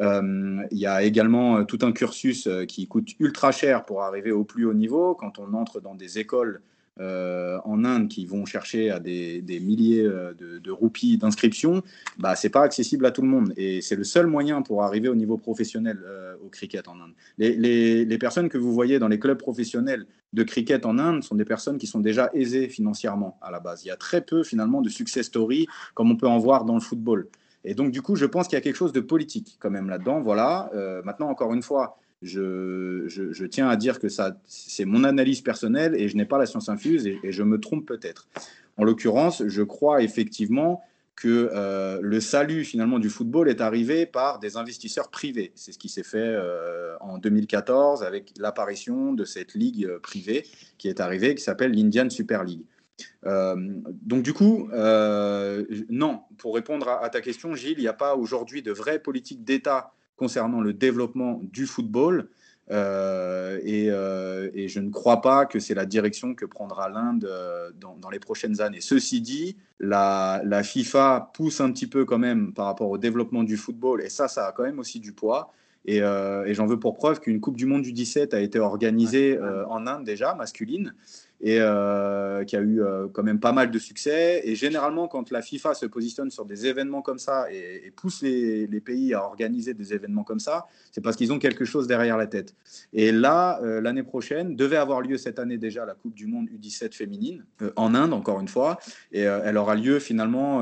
Euh, 0.00 0.62
il 0.70 0.78
y 0.78 0.86
a 0.86 1.02
également 1.02 1.58
euh, 1.58 1.64
tout 1.64 1.78
un 1.82 1.92
cursus 1.92 2.46
euh, 2.46 2.64
qui 2.64 2.86
coûte 2.86 3.10
ultra 3.18 3.52
cher 3.52 3.84
pour 3.84 4.02
arriver 4.02 4.32
au 4.32 4.44
plus 4.44 4.64
haut 4.64 4.74
niveau. 4.74 5.14
Quand 5.14 5.38
on 5.38 5.52
entre 5.54 5.80
dans 5.80 5.94
des 5.94 6.18
écoles 6.18 6.62
en 7.02 7.84
Inde 7.86 8.08
qui 8.08 8.26
vont 8.26 8.44
chercher 8.44 8.90
à 8.90 9.00
des, 9.00 9.42
milliers 9.62 10.02
de, 10.02 10.70
roupies 10.70 11.16
d'inscription, 11.16 11.82
bah, 12.18 12.36
ce 12.36 12.46
n'est 12.46 12.50
pas 12.50 12.60
accessible 12.60 13.06
à 13.06 13.10
tout 13.10 13.22
le 13.22 13.28
monde. 13.28 13.54
Et 13.56 13.80
c'est 13.80 13.96
le 13.96 14.04
seul 14.04 14.26
moyen 14.26 14.60
pour 14.60 14.82
arriver 14.82 15.08
au 15.08 15.14
niveau 15.14 15.38
professionnel 15.38 15.98
au 16.44 16.50
cricket 16.50 16.86
en 16.88 17.00
Inde. 17.00 17.12
Les, 17.38 18.04
les, 18.04 18.18
personnes 18.18 18.50
que 18.50 18.58
vous 18.58 18.74
voyez 18.74 18.98
dans 18.98 19.08
les 19.08 19.18
clubs 19.18 19.38
professionnels 19.38 20.04
de 20.34 20.42
cricket 20.42 20.84
en 20.84 20.98
Inde 20.98 21.24
sont 21.24 21.36
des 21.36 21.46
personnes 21.46 21.78
qui 21.78 21.86
sont 21.86 22.00
déjà 22.00 22.28
aisées 22.34 22.68
financièrement 22.68 23.38
à 23.40 23.50
la 23.50 23.60
base. 23.60 23.82
Il 23.86 23.88
y 23.88 23.92
a 23.92 23.96
très 23.96 24.20
peu 24.20 24.44
finalement 24.44 24.82
de 24.82 24.90
success 24.90 25.24
story 25.24 25.68
comme 25.94 26.10
on 26.10 26.16
peut 26.16 26.28
en 26.28 26.38
voir 26.38 26.66
dans 26.66 26.74
le 26.74 26.80
football. 26.80 27.28
Et 27.64 27.74
donc, 27.74 27.90
du 27.90 28.02
coup, 28.02 28.16
je 28.16 28.26
pense 28.26 28.48
qu'il 28.48 28.56
y 28.56 28.58
a 28.58 28.62
quelque 28.62 28.76
chose 28.76 28.92
de 28.92 29.00
politique 29.00 29.56
quand 29.60 29.70
même 29.70 29.88
là-dedans. 29.88 30.20
Voilà. 30.20 30.70
Euh, 30.74 31.02
maintenant, 31.04 31.28
encore 31.28 31.52
une 31.52 31.62
fois, 31.62 31.98
je, 32.22 33.44
tiens 33.46 33.68
à 33.68 33.76
dire 33.76 33.98
que 33.98 34.08
ça, 34.08 34.36
c'est 34.46 34.84
mon 34.84 35.04
analyse 35.04 35.40
personnelle 35.40 35.94
et 35.94 36.08
je 36.08 36.16
n'ai 36.16 36.24
pas 36.24 36.38
la 36.38 36.46
science 36.46 36.68
infuse 36.68 37.06
et, 37.06 37.18
je 37.24 37.42
me 37.42 37.58
trompe 37.58 37.86
peut-être. 37.86 38.28
En 38.76 38.84
l'occurrence, 38.84 39.42
je 39.46 39.62
crois 39.62 40.02
effectivement 40.02 40.82
que 41.16 41.50
euh, 41.52 41.98
le 42.00 42.18
salut 42.18 42.64
finalement 42.64 42.98
du 42.98 43.10
football 43.10 43.50
est 43.50 43.60
arrivé 43.60 44.06
par 44.06 44.38
des 44.38 44.56
investisseurs 44.56 45.10
privés. 45.10 45.52
C'est 45.54 45.72
ce 45.72 45.78
qui 45.78 45.90
s'est 45.90 46.02
fait 46.02 46.16
euh, 46.18 46.96
en 47.00 47.18
2014 47.18 48.02
avec 48.02 48.32
l'apparition 48.38 49.12
de 49.12 49.24
cette 49.24 49.52
ligue 49.54 49.98
privée 49.98 50.46
qui 50.78 50.88
est 50.88 50.98
arrivée, 50.98 51.34
qui 51.34 51.42
s'appelle 51.42 51.72
l'Indian 51.72 52.08
Super 52.08 52.42
League. 52.42 52.64
Euh, 53.26 53.56
donc 54.02 54.22
du 54.22 54.32
coup, 54.32 54.68
euh, 54.72 55.64
non, 55.88 56.20
pour 56.38 56.54
répondre 56.54 56.88
à, 56.88 57.08
ta 57.10 57.20
question, 57.20 57.54
Gilles, 57.54 57.78
il 57.78 57.82
n'y 57.82 57.88
a 57.88 57.92
pas 57.92 58.16
aujourd'hui 58.16 58.62
de 58.62 58.72
vraie 58.72 58.98
politique 58.98 59.44
d'État 59.44 59.92
concernant 60.16 60.60
le 60.60 60.72
développement 60.72 61.40
du 61.42 61.66
football. 61.66 62.28
Euh, 62.70 63.58
et, 63.64 64.68
je 64.68 64.78
ne 64.78 64.90
crois 64.90 65.20
pas 65.20 65.46
que 65.46 65.58
c'est 65.58 65.74
la 65.74 65.86
direction 65.86 66.34
que 66.34 66.44
prendra 66.44 66.88
l'Inde 66.88 67.28
dans, 67.80 68.10
les 68.10 68.20
prochaines 68.20 68.60
années. 68.60 68.80
Ceci 68.80 69.20
dit, 69.20 69.56
la, 69.80 70.62
FIFA 70.62 71.32
pousse 71.34 71.60
un 71.60 71.72
petit 71.72 71.88
peu 71.88 72.04
quand 72.04 72.18
même 72.18 72.52
par 72.52 72.66
rapport 72.66 72.90
au 72.90 72.98
développement 72.98 73.42
du 73.42 73.56
football, 73.56 74.02
et 74.02 74.08
ça, 74.08 74.28
ça 74.28 74.46
a 74.46 74.52
quand 74.52 74.62
même 74.62 74.78
aussi 74.78 75.00
du 75.00 75.12
poids. 75.12 75.52
Et, 75.86 75.96
et 75.96 76.54
j'en 76.54 76.66
veux 76.66 76.78
pour 76.78 76.94
preuve 76.94 77.20
qu'une 77.20 77.40
Coupe 77.40 77.56
du 77.56 77.66
Monde 77.66 77.82
du 77.82 77.92
17 77.92 78.34
a 78.34 78.40
été 78.40 78.60
organisée 78.60 79.38
en 79.68 79.86
Inde 79.86 80.04
déjà, 80.04 80.34
masculine 80.34 80.94
et 81.42 81.58
euh, 81.60 82.44
qui 82.44 82.54
a 82.56 82.60
eu 82.60 82.82
euh, 82.82 83.08
quand 83.12 83.22
même 83.22 83.40
pas 83.40 83.52
mal 83.52 83.70
de 83.70 83.78
succès. 83.78 84.42
Et 84.44 84.54
généralement, 84.54 85.08
quand 85.08 85.30
la 85.30 85.40
FIFA 85.40 85.74
se 85.74 85.86
positionne 85.86 86.30
sur 86.30 86.44
des 86.44 86.66
événements 86.66 87.00
comme 87.00 87.18
ça 87.18 87.50
et, 87.50 87.90
pousse 87.96 88.22
les, 88.22 88.66
pays 88.80 89.14
à 89.14 89.24
organiser 89.24 89.74
des 89.74 89.92
événements 89.92 90.24
comme 90.24 90.40
ça, 90.40 90.66
c'est 90.92 91.00
parce 91.00 91.16
qu'ils 91.16 91.32
ont 91.32 91.38
quelque 91.38 91.64
chose 91.64 91.86
derrière 91.86 92.16
la 92.16 92.26
tête. 92.26 92.54
Et 92.92 93.12
là, 93.12 93.60
euh, 93.62 93.80
l'année 93.80 94.02
prochaine, 94.02 94.56
devait 94.56 94.76
avoir 94.76 95.00
lieu 95.00 95.16
cette 95.16 95.38
année 95.38 95.58
déjà 95.58 95.84
la 95.84 95.94
Coupe 95.94 96.14
du 96.14 96.26
Monde 96.26 96.48
U17 96.48 96.94
féminine 96.94 97.44
en 97.76 97.94
Inde, 97.94 98.12
encore 98.12 98.40
une 98.40 98.48
fois, 98.48 98.78
et 99.12 99.20
elle 99.20 99.56
aura 99.56 99.74
lieu 99.74 99.98
finalement 99.98 100.60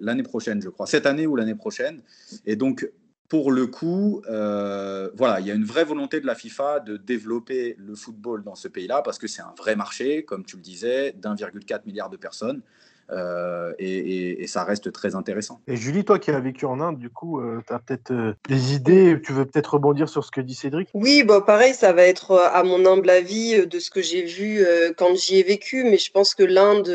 l'année 0.00 0.22
prochaine, 0.22 0.60
je 0.60 0.68
crois, 0.68 0.86
cette 0.86 1.06
année 1.06 1.26
ou 1.26 1.36
l'année 1.36 1.54
prochaine. 1.54 2.00
Et 2.46 2.56
donc, 2.56 2.88
pour 3.28 3.52
le 3.52 3.66
coup, 3.66 4.22
euh, 4.28 5.10
voilà, 5.14 5.40
il 5.40 5.46
y 5.46 5.50
a 5.50 5.54
une 5.54 5.64
vraie 5.64 5.84
volonté 5.84 6.20
de 6.20 6.26
la 6.26 6.34
FIFA 6.34 6.80
de 6.80 6.96
développer 6.96 7.74
le 7.78 7.94
football 7.94 8.44
dans 8.44 8.54
ce 8.54 8.68
pays-là 8.68 9.02
parce 9.02 9.18
que 9.18 9.26
c'est 9.26 9.42
un 9.42 9.54
vrai 9.56 9.76
marché, 9.76 10.24
comme 10.24 10.44
tu 10.44 10.56
le 10.56 10.62
disais, 10.62 11.12
d'1,4 11.12 11.86
milliard 11.86 12.10
de 12.10 12.16
personnes. 12.16 12.62
Euh, 13.10 13.72
et, 13.78 14.46
ça 14.46 14.64
reste 14.64 14.92
très 14.92 15.14
intéressant. 15.14 15.60
Et 15.66 15.76
Julie, 15.76 16.04
toi 16.04 16.18
qui 16.18 16.30
as 16.30 16.38
vécu 16.38 16.66
en 16.66 16.80
Inde, 16.80 16.98
du 16.98 17.10
coup, 17.10 17.40
euh, 17.40 17.60
tu 17.66 17.72
as 17.72 17.78
peut-être 17.78 18.10
euh, 18.12 18.34
des 18.48 18.74
idées, 18.74 19.18
tu 19.24 19.32
veux 19.32 19.46
peut-être 19.46 19.74
rebondir 19.74 20.08
sur 20.08 20.22
ce 20.24 20.30
que 20.30 20.40
dit 20.40 20.54
Cédric? 20.54 20.88
Oui, 20.94 21.24
bah, 21.24 21.40
pareil, 21.40 21.74
ça 21.74 21.92
va 21.92 22.02
être 22.02 22.32
à 22.52 22.62
mon 22.62 22.84
humble 22.84 23.10
avis 23.10 23.66
de 23.66 23.78
ce 23.78 23.90
que 23.90 24.02
j'ai 24.02 24.22
vu 24.22 24.64
quand 24.96 25.14
j'y 25.16 25.38
ai 25.38 25.42
vécu, 25.42 25.84
mais 25.84 25.98
je 25.98 26.10
pense 26.10 26.34
que 26.34 26.42
l'Inde 26.42 26.88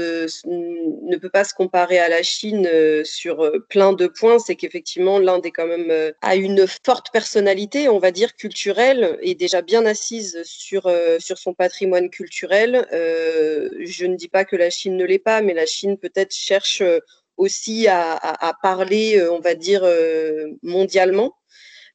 ne 0.46 1.18
peut 1.18 1.30
pas 1.30 1.44
se 1.44 1.54
comparer 1.54 2.00
à 2.00 2.08
la 2.08 2.24
Chine 2.24 2.70
sur 3.04 3.52
plein 3.68 3.94
de 3.94 4.08
points. 4.08 4.40
C'est 4.40 4.56
qu'effectivement, 4.56 5.20
l'Inde 5.20 5.46
est 5.46 5.52
quand 5.52 5.68
même 5.68 6.14
a 6.22 6.36
une 6.36 6.66
forte 6.86 7.12
personnalité, 7.12 7.90
on 7.90 8.00
va 8.00 8.12
dire, 8.12 8.36
culturelle, 8.36 9.18
et 9.22 9.36
déjà 9.36 9.62
bien 9.62 9.86
assise 9.86 10.42
sur, 10.44 10.90
sur 11.20 11.38
son 11.38 11.54
patrimoine 11.54 12.10
culturel. 12.10 12.88
je 12.92 14.06
ne 14.06 14.16
dis 14.16 14.30
pas 14.30 14.46
que 14.46 14.56
la 14.56 14.70
Chine 14.70 14.96
ne 14.96 15.06
l'est 15.06 15.20
pas, 15.20 15.42
mais 15.42 15.54
la 15.54 15.66
Chine 15.66 15.98
peut-être 16.00 16.34
cherche 16.34 16.82
euh, 16.82 17.00
aussi 17.38 17.88
à, 17.88 18.54
parler, 18.62 19.18
euh, 19.18 19.32
on 19.32 19.40
va 19.40 19.56
dire, 19.56 19.84
euh, 19.84 20.48
mondialement. 20.62 21.36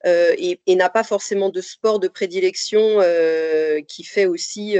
et, 0.04 0.58
n'a 0.68 0.88
pas 0.88 1.04
forcément 1.04 1.50
de 1.50 1.60
sport 1.60 1.98
de 1.98 2.08
prédilection 2.08 3.00
qui 3.88 4.04
fait 4.04 4.26
aussi 4.26 4.76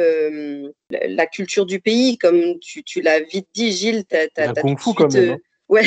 la 0.91 1.27
culture 1.27 1.66
du 1.66 1.81
pays, 1.81 2.16
comme 2.18 2.59
tu, 2.61 3.01
l'as 3.03 3.20
vite 3.20 3.49
dit, 3.55 3.72
Gilles. 3.72 4.05
T 4.05 4.29
as, 4.37 4.53
kung 4.55 4.79
fu 4.79 4.95
quand 4.95 5.12
même. 5.12 5.33
Hein. 5.33 5.83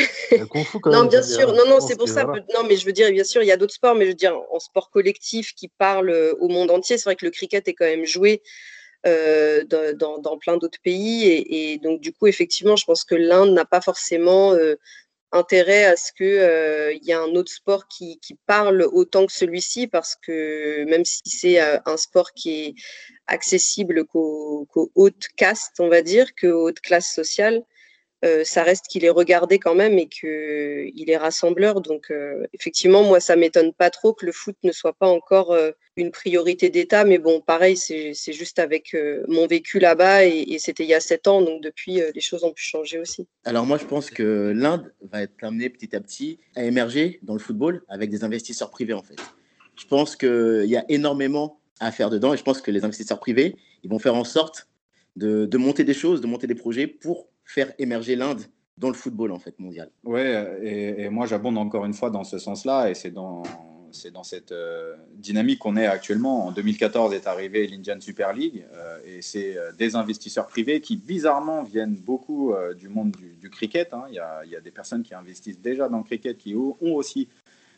Non, 0.86 1.06
bien 1.06 1.24
sûr. 1.24 1.54
Non, 1.54 1.68
non, 1.68 1.80
c'est 1.80 1.98
pour 1.98 2.10
ça. 2.10 2.26
Non, 2.26 2.64
mais 2.68 2.78
je 2.78 2.86
veux 2.86 2.94
dire, 2.94 3.12
bien 3.12 3.24
sûr, 3.24 3.42
il 3.42 3.48
y 3.48 3.52
a 3.52 3.58
d'autres 3.58 3.76
sports, 3.76 3.96
mais 3.96 4.06
je 4.06 4.10
veux 4.10 4.22
dire, 4.26 4.36
en 4.52 4.60
sport 4.60 4.90
collectif 4.92 5.54
qui 5.56 5.70
parle 5.70 6.12
au 6.40 6.50
monde 6.50 6.70
entier, 6.70 6.98
c'est 6.98 7.06
vrai 7.06 7.16
que 7.16 7.26
le 7.26 7.32
cricket 7.32 7.68
est 7.68 7.74
quand 7.74 7.86
même 7.86 8.06
joué 8.06 8.42
euh, 9.08 9.94
dans, 9.94 10.38
plein 10.38 10.58
d'autres 10.58 10.82
pays. 10.84 11.46
Et, 11.50 11.78
donc, 11.80 12.02
du 12.02 12.14
coup, 12.14 12.28
effectivement, 12.28 12.76
je 12.76 12.86
pense 12.86 13.04
que 13.04 13.16
l'Inde 13.16 13.52
n'a 13.54 13.66
pas 13.66 13.82
forcément 13.82 14.54
euh, 14.54 14.76
intérêt 15.32 15.86
à 15.86 15.96
ce 15.96 16.12
qu'il 16.12 16.26
euh, 16.26 16.94
y 17.02 17.12
ait 17.12 17.14
un 17.14 17.36
autre 17.36 17.52
sport 17.52 17.88
qui, 17.88 18.20
parle 18.46 18.88
autant 18.92 19.26
que 19.26 19.34
celui-ci, 19.34 19.88
parce 19.88 20.16
que 20.16 20.84
même 20.86 21.06
si 21.06 21.22
c'est 21.26 21.60
un 21.60 21.98
sport 21.98 22.34
qui 22.34 22.52
est 22.52 22.76
accessible 23.28 24.06
qu'aux 24.06 24.68
hautes 24.96 25.28
castes, 25.36 25.80
on 25.80 25.90
va 25.90 26.02
dire, 26.02 26.36
qu'aux 26.36 26.68
hautes 26.68 26.82
classes 26.82 27.14
sociales, 27.14 27.64
euh, 28.26 28.44
ça 28.44 28.64
reste 28.64 28.88
qu'il 28.88 29.06
est 29.06 29.12
regardé 29.12 29.60
quand 29.60 29.76
même 29.76 30.00
et 30.00 30.08
qu'il 30.08 31.10
est 31.10 31.18
rassembleur. 31.18 31.82
Donc, 31.82 32.10
euh, 32.10 32.48
effectivement, 32.54 33.04
moi, 33.04 33.20
ça 33.20 33.36
m'étonne 33.36 33.74
pas 33.74 33.92
trop 33.92 34.14
que 34.14 34.26
le 34.26 34.32
foot 34.32 34.56
ne 34.64 34.72
soit 34.72 34.94
pas 34.94 35.08
encore 35.08 35.52
euh, 35.52 35.72
une 35.98 36.10
priorité 36.10 36.70
d'État. 36.70 37.06
Mais 37.06 37.20
bon, 37.20 37.42
pareil, 37.42 37.78
c'est 37.78 38.34
juste 38.34 38.58
avec 38.58 38.96
mon 39.28 39.46
vécu 39.46 39.80
là-bas 39.80 40.26
et, 40.26 40.58
c'était 40.60 40.84
il 40.84 40.90
y 40.90 40.94
a 40.94 41.00
sept 41.00 41.28
ans. 41.28 41.42
Donc, 41.42 41.62
depuis, 41.62 42.02
les 42.14 42.22
choses 42.22 42.44
ont 42.44 42.54
pu 42.54 42.64
changer 42.64 43.00
aussi. 43.00 43.28
Alors, 43.46 43.66
moi, 43.66 43.78
je 43.78 43.86
pense 43.86 44.10
que 44.10 44.52
l'Inde 44.56 44.92
va 45.12 45.22
être 45.22 45.44
amenée 45.44 45.70
petit 45.70 45.96
à 45.96 46.02
petit 46.02 46.40
à 46.56 46.64
émerger 46.64 47.20
dans 47.22 47.34
le 47.34 47.40
football 47.40 47.84
avec 47.88 48.10
des 48.10 48.24
investisseurs 48.24 48.72
privés, 48.72 48.94
en 48.94 49.04
fait. 49.04 49.18
Je 49.80 49.86
pense 49.86 50.16
qu'il 50.16 50.66
y 50.66 50.76
a 50.76 50.86
énormément 50.90 51.60
à 51.80 51.92
faire 51.92 52.10
dedans 52.10 52.34
et 52.34 52.38
je 52.38 52.44
pense 52.44 52.62
que 52.62 52.72
les 52.72 52.84
investisseurs 52.84 53.20
privés, 53.20 53.56
ils 53.84 53.90
vont 53.90 54.00
faire 54.00 54.16
en 54.16 54.24
sorte 54.24 54.68
de, 55.16 55.46
de 55.46 55.58
monter 55.58 55.84
des 55.84 55.94
choses, 55.94 56.22
de 56.22 56.28
monter 56.28 56.48
des 56.48 56.56
projets 56.56 56.88
pour 56.88 57.28
faire 57.48 57.72
émerger 57.80 58.16
l'Inde 58.16 58.42
dans 58.78 58.90
le 58.90 58.94
football 58.94 59.32
en 59.32 59.40
fait 59.40 59.58
mondial. 59.60 59.90
Ouais, 60.04 60.60
et, 60.62 61.10
moi 61.10 61.26
j'abonde 61.26 61.58
encore 61.58 61.86
une 61.86 61.94
fois 61.94 62.12
dans 62.12 62.24
ce 62.24 62.38
sens-là, 62.38 62.90
et 62.90 62.94
c'est 62.94 63.12
dans 63.12 63.44
c'est 63.92 64.12
dans 64.12 64.24
cette 64.24 64.52
euh, 64.52 64.96
dynamique 65.16 65.60
qu'on 65.60 65.78
est 65.78 65.86
actuellement. 65.86 66.46
En 66.46 66.52
2014 66.52 67.14
est 67.14 67.26
arrivée 67.26 67.66
l'Indian 67.68 68.00
Super 68.00 68.34
League, 68.34 68.66
euh, 68.74 69.00
et 69.06 69.22
c'est 69.22 69.58
euh, 69.58 69.72
des 69.72 69.96
investisseurs 69.96 70.46
privés 70.46 70.82
qui 70.82 70.98
bizarrement 70.98 71.64
viennent 71.64 71.96
beaucoup 71.96 72.54
du 72.78 72.90
monde 72.90 73.16
du, 73.40 73.50
cricket. 73.50 73.94
Hein. 73.94 74.04
Il, 74.10 74.16
y 74.16 74.20
a, 74.20 74.42
il, 74.46 74.52
y 74.52 74.56
a, 74.56 74.60
des 74.60 74.72
personnes 74.72 75.04
qui 75.04 75.16
investissent 75.16 75.62
déjà 75.62 75.88
dans 75.90 76.00
le 76.00 76.04
cricket 76.04 76.38
qui 76.38 76.54
ont 76.54 76.76
aussi 76.82 77.30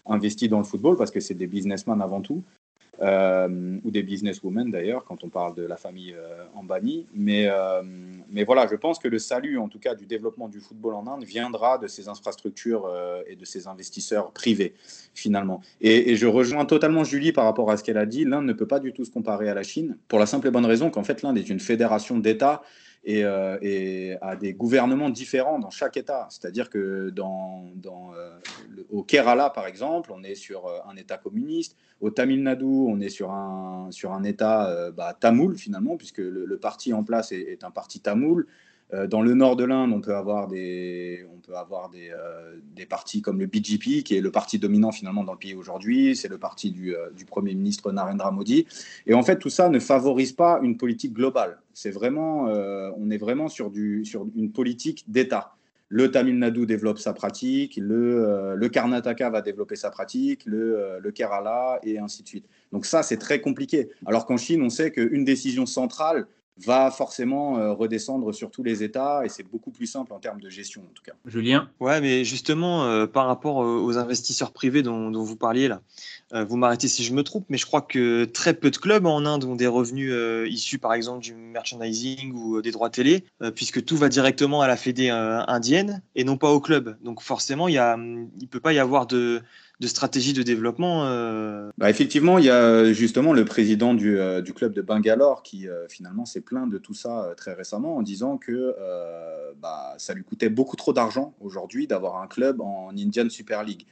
investi 0.05 0.49
dans 0.49 0.57
le 0.57 0.63
football 0.63 0.97
parce 0.97 1.11
que 1.11 1.19
c'est 1.19 1.35
des 1.35 1.47
businessmen 1.47 2.01
avant 2.01 2.21
tout. 2.21 2.43
Euh, 3.01 3.77
ou 3.85 3.91
des 3.91 4.03
businesswomen 4.03 4.71
d'ailleurs, 4.71 5.05
quand 5.05 5.23
on 5.23 5.29
parle 5.29 5.55
de 5.55 5.63
la 5.63 5.77
famille 5.77 6.13
euh, 6.17 6.43
Ambani. 6.53 7.05
Mais, 7.13 7.47
euh, 7.47 7.81
mais 8.29 8.43
voilà, 8.43 8.67
je 8.67 8.75
pense 8.75 8.99
que 8.99 9.07
le 9.07 9.19
salut, 9.19 9.57
en 9.57 9.69
tout 9.69 9.79
cas, 9.79 9.95
du 9.95 10.05
développement 10.05 10.49
du 10.49 10.59
football 10.59 10.95
en 10.95 11.07
Inde 11.07 11.23
viendra 11.23 11.77
de 11.77 11.87
ces 11.87 12.09
infrastructures 12.09 12.91
et 13.27 13.35
de 13.37 13.45
ces 13.45 13.67
investisseurs 13.67 14.31
privés, 14.31 14.73
finalement. 15.13 15.61
Et, 15.79 16.11
et, 16.11 16.15
je 16.17 16.27
rejoins 16.27 16.65
totalement 16.65 17.05
Julie 17.05 17.31
par 17.31 17.45
rapport 17.45 17.71
à 17.71 17.77
ce 17.77 17.83
qu'elle 17.83 17.97
a 17.97 18.05
dit. 18.05 18.25
L'Inde 18.25 18.45
ne 18.45 18.53
peut 18.53 18.67
pas 18.67 18.79
du 18.79 18.91
tout 18.91 19.05
se 19.05 19.11
comparer 19.11 19.47
à 19.47 19.53
la 19.53 19.63
Chine, 19.63 19.97
pour 20.07 20.19
la 20.19 20.25
simple 20.25 20.47
et 20.47 20.51
bonne 20.51 20.65
raison 20.65 20.89
qu'en 20.89 21.03
fait, 21.03 21.21
l'Inde 21.21 21.37
est 21.37 21.49
une 21.49 21.59
fédération 21.59 22.17
d'États 22.17 22.61
euh, 23.07 23.57
et, 23.61 24.17
à 24.21 24.35
des 24.35 24.53
gouvernements 24.53 25.09
différents 25.09 25.59
dans 25.59 25.69
chaque 25.69 25.97
État. 25.97 26.27
C'est-à-dire 26.29 26.69
que 26.69 27.09
dans, 27.09 27.71
euh, 28.15 28.37
au 28.89 29.03
Kerala, 29.03 29.49
par 29.49 29.67
exemple, 29.67 30.11
on 30.13 30.23
est 30.23 30.35
sur 30.35 30.67
euh, 30.67 30.79
un 30.87 30.95
État 30.95 31.17
communiste. 31.17 31.77
Au 32.01 32.11
Tamil 32.11 32.43
Nadu, 32.43 32.65
on 32.65 32.99
est 32.99 33.09
sur 33.09 33.31
un, 33.31 33.87
sur 33.91 34.13
un 34.13 34.23
État 34.23 34.91
bah, 34.91 35.15
tamoul, 35.19 35.57
finalement, 35.57 35.97
puisque 35.97 36.19
le, 36.19 36.57
parti 36.57 36.93
en 36.93 37.03
place 37.03 37.31
est, 37.31 37.41
est 37.41 37.63
un 37.63 37.71
parti 37.71 37.99
tamoul. 37.99 38.47
Euh, 38.93 39.05
dans 39.05 39.21
le 39.21 39.35
nord 39.35 39.55
de 39.55 39.63
l'Inde, 39.63 39.91
on 39.93 40.01
peut 40.01 40.15
avoir 40.15 40.47
des, 40.47 41.23
on 41.35 41.39
peut 41.39 41.55
avoir 41.55 41.89
des, 41.89 42.09
euh, 42.09 42.55
des, 42.75 42.87
partis 42.87 43.21
comme 43.21 43.39
le 43.39 43.45
BJP, 43.45 44.03
qui 44.03 44.15
est 44.15 44.21
le 44.21 44.31
parti 44.31 44.57
dominant 44.57 44.91
finalement 44.91 45.23
dans 45.23 45.33
le 45.33 45.37
pays 45.37 45.53
aujourd'hui. 45.53 46.15
C'est 46.15 46.27
le 46.27 46.39
parti 46.39 46.71
du, 46.71 46.95
euh, 46.95 47.11
du, 47.11 47.25
Premier 47.25 47.53
ministre 47.53 47.91
Narendra 47.91 48.31
Modi. 48.31 48.65
Et 49.05 49.13
en 49.13 49.21
fait, 49.21 49.37
tout 49.37 49.49
ça 49.49 49.69
ne 49.69 49.77
favorise 49.79 50.33
pas 50.33 50.59
une 50.63 50.77
politique 50.77 51.13
globale. 51.13 51.59
C'est 51.73 51.91
vraiment, 51.91 52.45
on 52.97 53.09
est 53.09 53.17
vraiment 53.17 53.47
sur, 53.47 53.69
du, 53.69 54.03
sur 54.03 54.27
une 54.35 54.51
politique 54.51 55.05
d'État. 55.07 55.53
Le 55.87 56.11
Tamil 56.11 56.37
Nadu 56.37 56.65
développe 56.65 56.99
sa 56.99 57.13
pratique, 57.13 57.77
le, 57.77 58.55
le 58.55 58.69
Karnataka 58.69 59.29
va 59.29 59.41
développer 59.41 59.77
sa 59.77 59.89
pratique, 59.89 60.45
le, 60.45 60.97
le 60.99 61.11
Kerala, 61.11 61.79
et 61.83 61.99
ainsi 61.99 62.23
de 62.23 62.27
suite. 62.27 62.45
Donc 62.73 62.85
ça, 62.85 63.01
c'est 63.01 63.17
très 63.17 63.39
compliqué. 63.39 63.89
Alors 64.05 64.25
qu'en 64.25 64.35
Chine, 64.35 64.61
on 64.61 64.69
sait 64.69 64.91
qu'une 64.91 65.23
décision 65.23 65.65
centrale 65.65 66.27
va 66.65 66.91
forcément 66.91 67.57
euh, 67.57 67.73
redescendre 67.73 68.33
sur 68.33 68.51
tous 68.51 68.63
les 68.63 68.83
États 68.83 69.25
et 69.25 69.29
c'est 69.29 69.43
beaucoup 69.43 69.71
plus 69.71 69.87
simple 69.87 70.13
en 70.13 70.19
termes 70.19 70.41
de 70.41 70.49
gestion 70.49 70.81
en 70.81 70.93
tout 70.93 71.03
cas. 71.03 71.13
Julien? 71.25 71.69
Ouais, 71.79 72.01
mais 72.01 72.23
justement, 72.25 72.83
euh, 72.83 73.07
par 73.07 73.27
rapport 73.27 73.63
euh, 73.63 73.79
aux 73.79 73.97
investisseurs 73.97 74.51
privés 74.51 74.83
dont, 74.83 75.11
vous 75.11 75.35
parliez 75.35 75.67
là, 75.67 75.81
vous 76.31 76.57
m'arrêtez 76.57 76.87
si 76.87 77.03
je 77.03 77.13
me 77.13 77.23
trompe, 77.23 77.45
mais 77.49 77.57
je 77.57 77.65
crois 77.65 77.81
que 77.81 78.25
très 78.25 78.53
peu 78.53 78.69
de 78.69 78.77
clubs 78.77 79.05
en 79.05 79.25
Inde 79.25 79.43
ont 79.45 79.55
des 79.55 79.67
revenus 79.67 80.13
issus 80.47 80.77
par 80.77 80.93
exemple 80.93 81.23
du 81.23 81.33
merchandising 81.33 82.33
ou 82.33 82.61
des 82.61 82.71
droits 82.71 82.91
télé, 82.91 83.23
puisque 83.55 83.83
tout 83.83 83.97
va 83.97 84.09
directement 84.09 84.61
à 84.61 84.67
la 84.67 84.77
fédé 84.77 85.09
indienne 85.09 86.03
et 86.15 86.23
non 86.23 86.37
pas 86.37 86.51
au 86.51 86.59
club. 86.59 86.97
Donc 87.03 87.21
forcément, 87.21 87.67
il 87.67 87.75
ne 87.75 88.45
peut 88.45 88.59
pas 88.59 88.73
y 88.73 88.79
avoir 88.79 89.07
de 89.07 89.41
de 89.79 89.87
stratégie 89.87 90.33
de 90.33 90.43
développement 90.43 91.05
euh. 91.05 91.69
bah, 91.77 91.89
Effectivement, 91.89 92.37
il 92.37 92.45
y 92.45 92.49
a 92.49 92.91
justement 92.91 93.31
le 93.31 93.45
président 93.45 93.93
du, 93.93 94.19
euh, 94.19 94.41
du 94.41 94.53
club 94.53 94.73
de 94.73 94.81
Bangalore 94.81 95.41
qui 95.41 95.69
euh, 95.69 95.87
finalement 95.87 96.25
s'est 96.25 96.41
plaint 96.41 96.69
de 96.69 96.77
tout 96.77 96.93
ça 96.93 97.33
très 97.37 97.53
récemment 97.53 97.95
en 97.95 98.01
disant 98.01 98.37
que 98.37 98.75
bah, 99.61 99.95
ça 99.97 100.13
lui 100.13 100.23
coûtait 100.23 100.49
beaucoup 100.49 100.75
trop 100.75 100.93
d'argent 100.93 101.33
aujourd'hui 101.39 101.87
d'avoir 101.87 102.21
un 102.21 102.27
club 102.27 102.61
en 102.61 102.89
Indian 102.89 103.29
Super 103.29 103.63
League. 103.63 103.85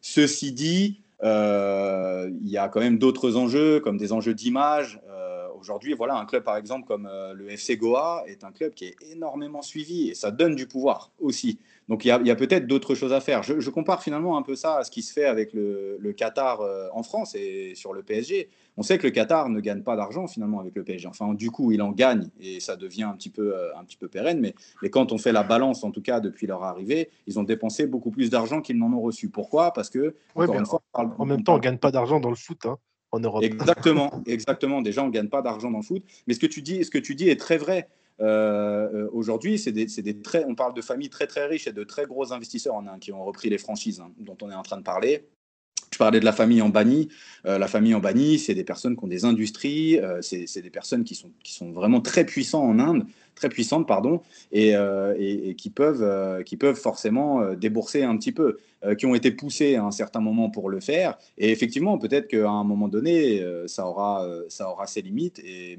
Ceci 0.00 0.52
dit, 0.52 1.00
il 1.22 2.48
y 2.48 2.58
a 2.58 2.68
quand 2.68 2.80
même 2.80 2.98
d'autres 2.98 3.36
enjeux 3.36 3.80
comme 3.80 3.96
des 3.96 4.12
enjeux 4.12 4.34
d'image. 4.34 5.00
aujourd'hui, 5.60 5.94
voilà, 5.94 6.16
un 6.16 6.26
club 6.26 6.44
par 6.44 6.56
exemple 6.56 6.86
comme 6.86 7.08
le 7.34 7.50
FC 7.50 7.76
Goa 7.76 8.24
est 8.26 8.44
un 8.44 8.52
club 8.52 8.74
qui 8.74 8.86
est 8.86 8.96
énormément 9.12 9.62
suivi 9.62 10.08
et 10.08 10.14
ça 10.14 10.30
donne 10.30 10.54
du 10.54 10.66
pouvoir 10.66 11.10
aussi. 11.20 11.58
Donc 11.88 12.04
il 12.04 12.08
y 12.08 12.10
a, 12.10 12.36
peut-être 12.36 12.66
d'autres 12.66 12.94
choses 12.94 13.14
à 13.14 13.20
faire. 13.20 13.42
Je, 13.42 13.70
compare 13.70 14.02
finalement 14.02 14.36
un 14.36 14.42
peu 14.42 14.56
ça 14.56 14.78
à 14.78 14.84
ce 14.84 14.90
qui 14.90 15.02
se 15.02 15.12
fait 15.12 15.24
avec 15.24 15.54
le, 15.54 16.12
Qatar 16.16 16.60
euh, 16.60 16.88
en 16.92 17.02
France 17.02 17.34
et 17.34 17.72
sur 17.74 17.94
le 17.94 18.02
PSG. 18.02 18.50
On 18.76 18.82
sait 18.82 18.98
que 18.98 19.06
le 19.06 19.10
Qatar 19.10 19.48
ne 19.48 19.58
gagne 19.60 19.82
pas 19.82 19.96
d'argent 19.96 20.26
finalement 20.26 20.60
avec 20.60 20.74
le 20.74 20.84
PSG. 20.84 21.08
Enfin, 21.08 21.32
du 21.32 21.50
coup, 21.50 21.72
il 21.72 21.80
en 21.80 21.92
gagne 21.92 22.28
et 22.40 22.60
ça 22.60 22.76
devient 22.76 23.04
un 23.04 23.14
petit 23.14 23.30
peu, 23.30 23.56
euh, 23.56 23.76
un 23.76 23.84
petit 23.84 23.96
peu 23.96 24.08
pérenne. 24.08 24.38
Mais, 24.38 24.54
mais 24.82 24.90
quand 24.90 25.12
on 25.12 25.18
fait 25.18 25.32
la 25.32 25.42
balance, 25.42 25.82
en 25.82 25.90
tout 25.90 26.02
cas 26.02 26.20
depuis 26.20 26.46
leur 26.46 26.62
arrivée, 26.62 27.10
ils 27.26 27.38
ont 27.38 27.42
dépensé 27.42 27.86
beaucoup 27.86 28.10
plus 28.10 28.28
d'argent 28.28 28.60
qu'ils 28.60 28.78
n'en 28.78 28.92
ont 28.92 29.00
reçu. 29.00 29.30
Pourquoi? 29.30 29.72
Parce 29.72 29.88
que, 29.88 30.14
en 30.34 30.46
même 31.24 31.42
temps, 31.42 31.54
on 31.54 31.56
ne 31.56 31.62
gagne 31.62 31.78
pas 31.78 31.90
d'argent 31.90 32.20
dans 32.20 32.30
le 32.30 32.36
foot. 32.36 32.66
Hein, 32.66 32.76
en 33.10 33.20
Europe. 33.20 33.42
Exactement, 33.42 34.22
exactement. 34.26 34.82
Déjà, 34.82 35.02
on 35.02 35.06
ne 35.06 35.12
gagne 35.12 35.28
pas 35.28 35.42
d'argent 35.42 35.70
dans 35.70 35.78
le 35.78 35.84
foot. 35.84 36.02
Mais 36.26 36.34
ce 36.34 36.40
que 36.40 36.46
tu 36.46 36.62
dis, 36.62 36.84
ce 36.84 36.90
que 36.90 36.98
tu 36.98 37.14
dis 37.14 37.28
est 37.28 37.40
très 37.40 37.56
vrai. 37.56 37.88
Euh, 38.20 38.90
euh, 38.92 39.08
aujourd'hui, 39.12 39.58
c'est 39.58 39.72
des, 39.72 39.86
des, 39.86 40.20
très, 40.20 40.44
on 40.44 40.54
parle 40.54 40.74
de 40.74 40.82
familles 40.82 41.10
très 41.10 41.26
très 41.26 41.46
riches 41.46 41.66
et 41.66 41.72
de 41.72 41.84
très 41.84 42.06
gros 42.06 42.32
investisseurs 42.32 42.74
en 42.74 42.98
qui 42.98 43.12
ont 43.12 43.24
repris 43.24 43.48
les 43.48 43.58
franchises 43.58 44.00
hein, 44.00 44.12
dont 44.18 44.36
on 44.42 44.50
est 44.50 44.54
en 44.54 44.62
train 44.62 44.76
de 44.76 44.82
parler. 44.82 45.28
Je 45.92 45.98
parlais 45.98 46.20
de 46.20 46.24
la 46.24 46.32
famille 46.32 46.62
en 46.62 46.68
banni. 46.68 47.08
la 47.44 47.66
famille 47.66 47.94
en 47.94 48.00
banni, 48.00 48.38
c'est 48.38 48.54
des 48.54 48.64
personnes 48.64 48.96
qui 48.96 49.04
ont 49.04 49.08
des 49.08 49.24
industries, 49.24 49.98
c'est 50.20 50.60
des 50.60 50.70
personnes 50.70 51.04
qui 51.04 51.14
sont, 51.14 51.72
vraiment 51.72 52.00
très 52.00 52.24
puissants 52.24 52.62
en 52.62 52.78
Inde, 52.78 53.04
très 53.34 53.48
puissantes, 53.48 53.86
pardon, 53.86 54.20
et, 54.52 54.74
et, 55.18 55.54
qui, 55.54 55.70
peuvent, 55.70 56.42
qui 56.44 56.56
peuvent 56.56 56.76
forcément 56.76 57.54
débourser 57.54 58.02
un 58.02 58.16
petit 58.16 58.32
peu, 58.32 58.58
qui 58.98 59.06
ont 59.06 59.14
été 59.14 59.30
poussés 59.30 59.76
à 59.76 59.84
un 59.84 59.90
certain 59.90 60.20
moment 60.20 60.50
pour 60.50 60.68
le 60.68 60.80
faire. 60.80 61.16
Et 61.38 61.50
effectivement, 61.50 61.98
peut-être 61.98 62.28
qu'à 62.28 62.50
un 62.50 62.64
moment 62.64 62.88
donné, 62.88 63.42
ça, 63.66 63.86
aura, 63.86 64.28
ça 64.48 64.70
aura 64.70 64.86
ses 64.86 65.02
limites 65.02 65.38
et, 65.38 65.78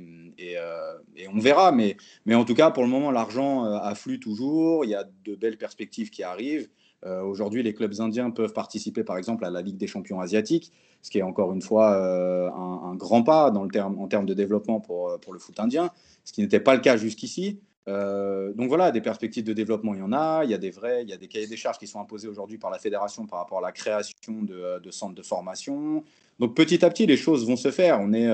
on 1.33 1.39
verra. 1.39 1.71
Mais, 1.71 1.97
mais 2.25 2.35
en 2.35 2.45
tout 2.45 2.55
cas, 2.55 2.71
pour 2.71 2.83
le 2.83 2.89
moment, 2.89 3.11
l'argent 3.11 3.63
afflue 3.65 4.19
toujours. 4.19 4.85
Il 4.85 4.91
y 4.91 4.95
a 4.95 5.05
de 5.25 5.35
belles 5.35 5.57
perspectives 5.57 6.09
qui 6.09 6.23
arrivent. 6.23 6.67
Euh, 7.05 7.21
aujourd'hui, 7.21 7.63
les 7.63 7.73
clubs 7.73 7.93
indiens 7.99 8.29
peuvent 8.29 8.53
participer, 8.53 9.03
par 9.03 9.17
exemple, 9.17 9.45
à 9.45 9.49
la 9.49 9.61
Ligue 9.61 9.77
des 9.77 9.87
champions 9.87 10.19
asiatiques, 10.19 10.71
ce 11.01 11.09
qui 11.09 11.19
est 11.19 11.23
encore 11.23 11.53
une 11.53 11.61
fois 11.61 11.93
euh, 11.93 12.49
un, 12.51 12.95
grand 12.95 13.23
pas 13.23 13.51
en 13.51 14.07
termes 14.07 14.25
de 14.25 14.33
développement 14.33 14.81
pour, 14.81 15.09
euh, 15.09 15.17
pour 15.17 15.31
le 15.31 15.39
foot 15.39 15.59
indien, 15.59 15.91
ce 16.25 16.33
qui 16.33 16.41
n'était 16.41 16.59
pas 16.59 16.75
le 16.75 16.81
cas 16.81 16.97
jusqu'ici. 16.97 17.59
donc 17.87 18.67
voilà, 18.67 18.91
des 18.91 19.01
perspectives 19.01 19.43
de 19.43 19.53
développement, 19.53 19.93
il 19.93 19.99
y 19.99 20.03
en 20.03 20.13
a. 20.13 20.43
Il 20.43 20.51
y 20.51 20.53
a 20.53 20.57
des 20.57 20.71
vrais, 20.71 21.03
il 21.03 21.09
y 21.09 21.13
a 21.13 21.17
des 21.17 21.27
cahiers 21.27 21.47
des 21.47 21.57
charges 21.57 21.79
qui 21.79 21.87
sont 21.87 21.99
imposés 21.99 22.27
aujourd'hui 22.27 22.57
par 22.57 22.69
la 22.69 22.77
fédération 22.77 23.25
par 23.25 23.39
rapport 23.39 23.59
à 23.59 23.61
la 23.61 23.71
création 23.71 24.43
de, 24.43 24.91
centres 24.91 25.15
de 25.15 25.23
formation. 25.23 26.03
Donc 26.37 26.55
petit 26.55 26.85
à 26.85 26.89
petit, 26.89 27.05
les 27.07 27.17
choses 27.17 27.47
vont 27.47 27.55
se 27.55 27.71
faire. 27.71 27.99
On 27.99 28.13
est 28.13 28.29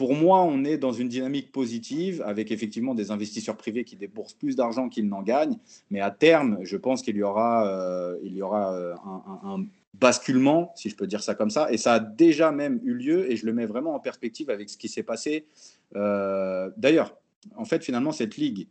pour 0.00 0.14
moi, 0.14 0.40
on 0.44 0.64
est 0.64 0.78
dans 0.78 0.92
une 0.92 1.08
dynamique 1.08 1.52
positive 1.52 2.22
avec 2.24 2.50
effectivement 2.50 2.94
des 2.94 3.10
investisseurs 3.10 3.58
privés 3.58 3.84
qui 3.84 3.96
déboursent 3.96 4.32
plus 4.32 4.56
d'argent 4.56 4.88
qu'ils 4.88 5.06
n'en 5.06 5.20
gagnent. 5.20 5.58
Mais 5.90 6.00
à 6.00 6.10
terme, 6.10 6.56
je 6.62 6.78
pense 6.78 7.02
qu'il 7.02 7.16
y 7.16 7.22
aura, 7.22 7.68
euh, 7.68 8.16
il 8.22 8.34
y 8.34 8.40
aura 8.40 8.74
euh, 8.74 8.94
un, 9.44 9.66
basculement, 9.92 10.72
si 10.74 10.88
je 10.88 10.96
peux 10.96 11.06
dire 11.06 11.22
ça 11.22 11.34
comme 11.34 11.50
ça. 11.50 11.70
Et 11.70 11.76
ça 11.76 11.92
a 11.92 12.00
déjà 12.00 12.50
même 12.50 12.80
eu 12.82 12.94
lieu 12.94 13.30
et 13.30 13.36
je 13.36 13.44
le 13.44 13.52
mets 13.52 13.66
vraiment 13.66 13.94
en 13.94 14.00
perspective 14.00 14.48
avec 14.48 14.70
ce 14.70 14.78
qui 14.78 14.88
s'est 14.88 15.02
passé. 15.02 15.44
Euh, 15.96 16.70
d'ailleurs, 16.78 17.14
en 17.56 17.66
fait, 17.66 17.84
finalement, 17.84 18.12
cette 18.12 18.38
ligue, 18.38 18.68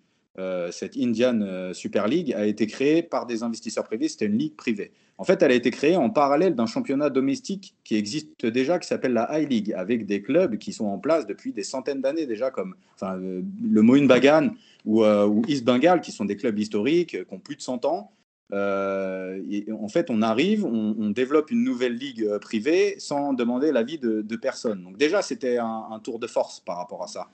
cette 0.71 0.97
Indian 0.97 1.73
Super 1.73 2.07
League, 2.07 2.33
a 2.33 2.47
été 2.47 2.65
créée 2.65 3.03
par 3.03 3.27
des 3.27 3.43
investisseurs 3.43 3.83
privés. 3.83 4.07
C'était 4.07 4.25
une 4.25 4.37
ligue 4.37 4.55
privée. 4.55 4.93
En 5.19 5.25
fait, 5.25 5.43
elle 5.43 5.51
a 5.51 5.55
été 5.55 5.69
créée 5.69 5.97
en 5.97 6.09
parallèle 6.09 6.55
d'un 6.55 6.65
championnat 6.65 7.09
domestique 7.09 7.75
qui 7.83 7.97
existe 7.97 8.45
déjà, 8.45 8.79
qui 8.79 8.87
s'appelle 8.87 9.11
la 9.11 9.27
High 9.37 9.51
League, 9.51 9.73
avec 9.75 10.05
des 10.05 10.21
clubs 10.21 10.57
qui 10.57 10.71
sont 10.71 10.85
en 10.85 10.97
place 10.97 11.27
depuis 11.27 11.51
des 11.51 11.63
centaines 11.63 11.99
d'années 11.99 12.25
déjà, 12.25 12.51
comme 12.51 12.75
euh, 13.03 13.41
le 13.61 13.81
Mohun 13.81 14.07
Bagan 14.07 14.51
ou, 14.85 15.03
euh, 15.03 15.27
ou, 15.27 15.41
East 15.49 15.65
Bengal, 15.65 15.99
qui 15.99 16.13
sont 16.13 16.23
des 16.23 16.37
clubs 16.37 16.57
historiques, 16.57 17.15
euh, 17.15 17.25
qui 17.25 17.33
ont 17.33 17.39
plus 17.39 17.57
de 17.57 17.61
100 17.61 17.83
ans. 17.83 18.13
en 18.53 19.87
fait, 19.89 20.09
on 20.09 20.21
arrive, 20.21 20.63
on, 20.63 21.09
développe 21.09 21.51
une 21.51 21.65
nouvelle 21.65 21.95
ligue 21.95 22.37
privée 22.37 22.95
sans 22.97 23.33
demander 23.33 23.73
l'avis 23.73 23.97
de, 23.97 24.21
de 24.21 24.35
personne. 24.37 24.83
Donc 24.83 24.97
déjà, 24.97 25.21
c'était 25.21 25.57
un, 25.57 25.99
tour 26.01 26.19
de 26.19 26.27
force 26.27 26.61
par 26.61 26.77
rapport 26.77 27.03
à 27.03 27.07
ça. 27.07 27.27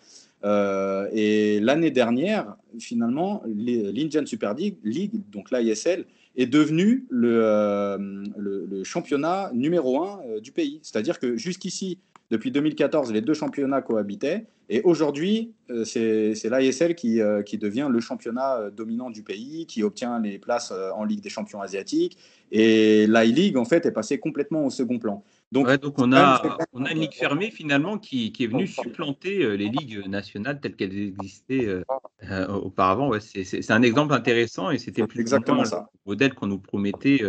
et 1.14 1.60
l'année 1.60 1.92
dernière, 1.92 2.58
finalement, 2.80 3.44
l'Indian 3.46 4.26
Super 4.26 4.56
League 4.56 5.22
donc 5.32 5.52
l'ISL, 5.52 6.06
est 6.38 6.46
devenu 6.46 7.06
le, 7.10 7.40
euh, 7.44 7.98
le, 8.38 8.84
championnat 8.84 9.52
numéro 9.54 10.04
un 10.04 10.20
euh, 10.28 10.40
du 10.40 10.52
pays. 10.52 10.80
C'est-à-dire 10.84 11.20
que 11.20 11.38
jusqu'ici, 11.38 12.00
depuis 12.32 12.52
2014, 12.52 13.12
les 13.12 13.22
deux 13.22 13.34
championnats 13.34 13.82
cohabitaient. 13.82 14.46
Et 14.68 14.82
aujourd'hui, 14.82 15.54
euh, 15.70 15.86
c'est 15.86 16.50
l'ISL 16.50 16.96
qui, 16.96 17.20
qui, 17.46 17.58
devient 17.58 17.88
le 17.90 18.00
championnat 18.00 18.70
dominant 18.76 19.12
du 19.12 19.22
pays, 19.22 19.66
qui 19.68 19.84
obtient 19.84 20.20
les 20.20 20.40
places 20.40 20.74
en 20.96 21.04
Ligue 21.04 21.22
des 21.22 21.30
champions 21.30 21.62
asiatiques. 21.62 22.18
Et 22.52 23.06
l'I-League, 23.08 23.58
en 23.58 23.66
fait, 23.66 23.86
est 23.86 23.92
passé 23.92 24.18
complètement 24.18 24.66
au 24.66 24.70
second 24.70 24.98
plan. 24.98 25.24
Donc, 25.52 25.68
on, 25.98 26.12
a, 26.12 26.58
on 26.74 26.86
a 26.86 26.92
une 26.92 27.00
ligue 27.00 27.14
fermée 27.14 27.52
finalement 27.52 27.98
qui, 27.98 28.32
qui 28.32 28.44
est 28.44 28.48
venue 28.48 28.68
supplanter 28.68 29.44
euh, 29.44 29.56
les 29.56 29.70
ligues 29.70 30.06
nationales 30.08 30.60
telles 30.60 30.76
qu'elles 30.76 30.98
existaient 30.98 31.66
euh, 31.66 31.84
euh, 32.30 32.48
auparavant. 32.48 33.10
Ouais, 33.10 33.20
c'est 33.22 33.72
un 33.72 33.82
exemple 33.82 34.14
intéressant 34.14 34.72
et 34.72 34.80
c'était 34.80 35.06
plus 35.06 35.22
exactement 35.22 35.64
ça. 35.64 35.88
le 36.06 36.12
modèle 36.12 36.34
qu'on 36.34 36.48
nous 36.48 36.60
promettait 36.60 37.22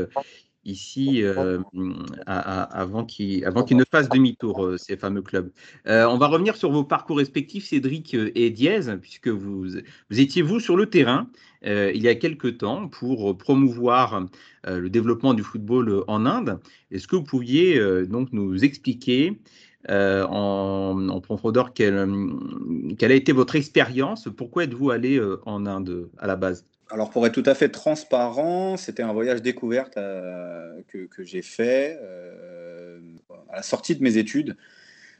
ici 0.65 1.23
avant 2.27 3.05
qu'ils 3.05 3.45
ne 3.45 3.85
fassent 3.89 4.09
demi-tour, 4.09 4.73
ces 4.79 4.97
fameux 4.97 5.23
clubs. 5.23 5.53
on 5.85 6.19
va 6.19 6.27
revenir 6.27 6.57
sur 6.57 6.73
vos 6.73 6.85
parcours 6.85 7.19
respectifs, 7.19 7.67
Cédric 7.67 8.15
et 8.15 8.51
Diez, 8.51 8.81
puisque 9.01 9.29
vous, 9.29 9.67
vous 10.11 10.21
étiez 10.21 10.43
vous 10.43 10.59
sur 10.59 10.77
le 10.77 10.87
terrain 10.87 11.29
il 11.63 12.03
y 12.03 12.09
a 12.09 12.15
quelque 12.15 12.49
temps 12.49 12.89
pour 12.89 13.37
promouvoir 13.37 14.27
le 14.67 14.89
développement 14.89 15.35
du 15.35 15.43
football 15.43 16.05
en 16.07 16.27
Inde. 16.27 16.59
Est-ce 16.91 17.07
que 17.07 17.17
vous 17.17 17.25
pouviez 17.25 17.81
donc 18.07 18.33
nous 18.33 18.65
expliquer 18.65 19.39
en, 19.89 21.21
profondeur 21.23 21.73
quelle, 21.73 22.09
quelle, 22.99 23.13
a 23.13 23.15
été 23.15 23.33
votre 23.33 23.57
expérience? 23.57 24.29
Pourquoi 24.37 24.65
êtes-vous 24.65 24.91
allé 24.91 25.21
en 25.45 25.67
Inde 25.67 26.09
à 26.19 26.27
la 26.27 26.37
base? 26.37 26.65
Alors 26.89 27.11
pour 27.11 27.27
être 27.27 27.35
tout 27.35 27.49
à 27.49 27.55
fait 27.55 27.69
transparent, 27.69 28.77
c'était 28.77 29.03
un 29.03 29.13
voyage 29.13 29.43
découverte 29.43 29.97
euh, 29.97 30.81
que, 30.89 31.25
j'ai 31.25 31.43
fait 31.43 31.99
euh, 32.01 33.01
à 33.51 33.57
la 33.57 33.63
sortie 33.63 33.97
de 33.97 34.03
mes 34.03 34.19
études. 34.19 34.57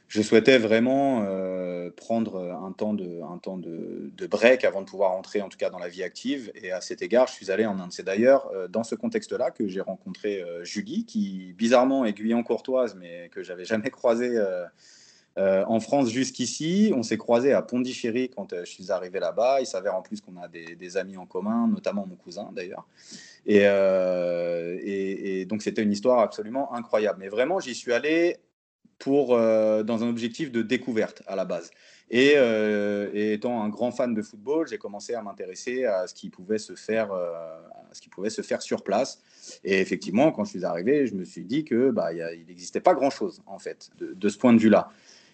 Je 0.07 0.21
souhaitais 0.21 0.57
vraiment 0.57 1.23
euh, 1.25 1.89
prendre 1.89 2.41
un 2.41 2.71
temps, 2.71 2.93
de, 2.93 4.27
break 4.27 4.63
avant 4.63 4.81
de 4.81 4.85
pouvoir 4.85 5.11
entrer 5.11 5.41
en 5.41 5.49
tout 5.49 5.57
cas 5.57 5.69
dans 5.69 5.79
la 5.79 5.89
vie 5.89 6.03
active. 6.03 6.51
Et 6.55 6.71
à 6.71 6.81
cet 6.81 7.01
égard, 7.01 7.27
je 7.27 7.33
suis 7.33 7.51
allé 7.51 7.65
en 7.65 7.79
Inde. 7.79 7.91
C'est 7.91 8.05
d'ailleurs 8.05 8.51
dans 8.69 8.83
ce 8.83 8.95
contexte-là 8.95 9.51
que 9.51 9.67
j'ai 9.67 9.81
rencontré 9.81 10.43
Julie, 10.63 11.05
qui 11.05 11.53
bizarrement 11.57 12.05
est 12.05 12.13
Guyane-Courtoise, 12.13 12.95
mais 12.95 13.29
que 13.33 13.43
j'avais 13.43 13.65
jamais 13.65 13.89
croisée 13.89 14.39
euh, 15.37 15.63
en 15.67 15.79
France 15.79 16.09
jusqu'ici, 16.09 16.91
on 16.95 17.03
s'est 17.03 17.17
croisé 17.17 17.53
à 17.53 17.61
Pondichéry 17.61 18.29
quand 18.29 18.53
euh, 18.53 18.65
je 18.65 18.71
suis 18.71 18.91
arrivé 18.91 19.19
là-bas. 19.19 19.61
Il 19.61 19.67
s'avère 19.67 19.95
en 19.95 20.01
plus 20.01 20.19
qu'on 20.19 20.35
a 20.37 20.47
des, 20.47 20.97
amis 20.97 21.17
en 21.17 21.27
commun, 21.27 21.67
notamment 21.67 22.07
mon 22.07 22.15
cousin 22.15 22.49
d'ailleurs. 22.53 22.87
Euh, 23.47 24.77
et, 24.81 25.45
donc 25.45 25.61
c'était 25.61 25.83
une 25.83 25.91
histoire 25.91 26.19
absolument 26.19 26.73
incroyable. 26.73 27.19
Mais 27.19 27.29
vraiment, 27.29 27.59
j'y 27.59 27.75
suis 27.75 27.93
allé 27.93 28.37
pour, 28.99 29.29
dans 29.37 30.03
un 30.03 30.09
objectif 30.09 30.51
de 30.51 30.61
découverte 30.61 31.21
à 31.27 31.35
la 31.35 31.45
base. 31.45 31.71
Et, 32.09 32.35
étant 33.13 33.61
un 33.61 33.69
grand 33.69 33.91
fan 33.91 34.13
de 34.13 34.21
football, 34.21 34.67
j'ai 34.67 34.77
commencé 34.77 35.13
à 35.13 35.21
m'intéresser 35.21 35.85
à 35.85 36.07
ce 36.07 36.13
qui 36.13 36.29
pouvait 36.29 36.57
se 36.57 36.73
faire, 36.73 37.09
ce 37.91 38.01
qui 38.01 38.09
pouvait 38.09 38.29
se 38.29 38.41
faire 38.41 38.61
sur 38.61 38.83
place. 38.83 39.21
Et 39.63 39.79
effectivement, 39.79 40.31
quand 40.31 40.45
je 40.45 40.51
suis 40.51 40.65
arrivé, 40.65 41.07
je 41.07 41.15
me 41.15 41.23
suis 41.23 41.43
dit 41.43 41.65
que 41.65 41.91
bah, 41.91 42.13
il 42.13 42.45
n'existait 42.47 42.79
pas 42.79 42.93
grand-chose 42.93 43.41
en 43.45 43.59
fait 43.59 43.89
de, 43.99 44.29
ce 44.29 44.37
point 44.37 44.53
de 44.53 44.59
vue-là. 44.59 44.89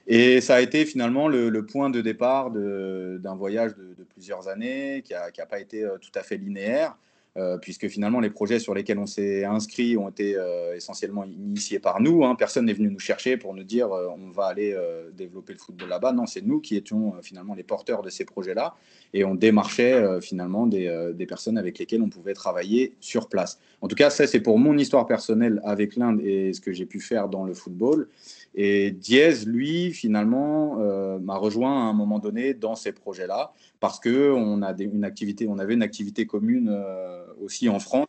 Et 0.08 0.42
ça 0.42 0.56
a 0.56 0.62
été 0.62 0.86
finalement 0.86 1.28
le, 1.28 1.66
point 1.66 1.90
de 1.90 2.02
départ 2.02 2.52
d'un 2.52 3.36
voyage 3.36 3.76
de, 3.76 4.04
plusieurs 4.04 4.48
années 4.48 5.02
qui 5.04 5.14
n'a 5.14 5.46
pas 5.46 5.60
été 5.60 5.84
euh, 5.84 5.98
tout 5.98 6.12
à 6.16 6.22
fait 6.22 6.38
linéaire, 6.38 6.96
euh, 7.36 7.58
puisque 7.58 7.88
finalement 7.88 8.20
les 8.20 8.30
projets 8.30 8.60
sur 8.60 8.76
lesquels 8.76 9.00
on 9.00 9.06
s'est 9.06 9.44
inscrit 9.44 9.98
ont 9.98 10.10
été 10.10 10.36
euh, 10.36 10.76
essentiellement 10.76 11.24
initiés 11.24 11.80
par 11.80 12.00
nous. 12.00 12.24
Hein. 12.24 12.36
Personne 12.36 12.66
n'est 12.66 12.74
venu 12.74 12.90
nous 12.90 13.00
chercher 13.00 13.38
pour 13.38 13.54
nous 13.54 13.64
dire 13.64 13.90
on 13.92 14.30
va 14.30 14.46
aller 14.46 14.78
développer 15.14 15.54
le 15.54 15.60
football 15.60 15.90
là-bas. 15.90 16.14
Non, 16.14 16.26
c'est 16.26 16.42
nous 16.42 16.60
qui 16.60 16.76
étions 16.76 17.16
finalement 17.22 17.56
les 17.56 17.64
porteurs 17.64 18.02
de 18.02 18.10
ces 18.10 18.26
projets-là 18.26 18.76
et 19.14 19.24
on 19.24 19.36
démarchait 19.36 20.22
finalement 20.22 20.68
des, 20.68 21.12
des, 21.14 21.26
personnes 21.26 21.58
avec 21.58 21.80
lesquelles 21.80 22.02
on 22.02 22.10
pouvait 22.10 22.34
travailler 22.34 22.96
sur 23.00 23.30
place. 23.30 23.60
En 23.82 23.88
tout 23.88 23.96
cas, 23.96 24.10
ça 24.10 24.28
c'est 24.28 24.40
pour 24.40 24.60
mon 24.60 24.78
histoire 24.78 25.06
personnelle 25.06 25.62
avec 25.64 25.96
l'Inde 25.96 26.22
et 26.22 26.54
ce 26.54 26.62
que 26.62 26.72
j'ai 26.72 26.86
pu 26.86 27.00
faire 27.00 27.30
dans 27.30 27.46
le 27.46 27.54
football. 27.54 28.08
Et 28.56 28.92
Diez, 28.92 29.46
lui, 29.46 29.92
finalement, 29.92 30.78
euh, 30.80 31.18
m'a 31.20 31.38
rejoint 31.38 31.72
à 31.72 31.90
un 31.90 31.94
moment 31.94 32.20
donné 32.20 32.54
dans 32.54 32.76
ces 32.76 32.92
projets-là, 32.92 33.52
parce 33.80 34.00
qu'on 34.00 34.62
a 34.62 34.76
une 34.80 35.04
activité, 35.04 35.48
on 35.48 35.58
avait 35.58 35.74
une 35.74 35.82
activité 35.82 36.28
commune 36.28 36.70
euh, 36.70 37.24
aussi 37.42 37.68
en 37.68 37.80
France 37.80 38.06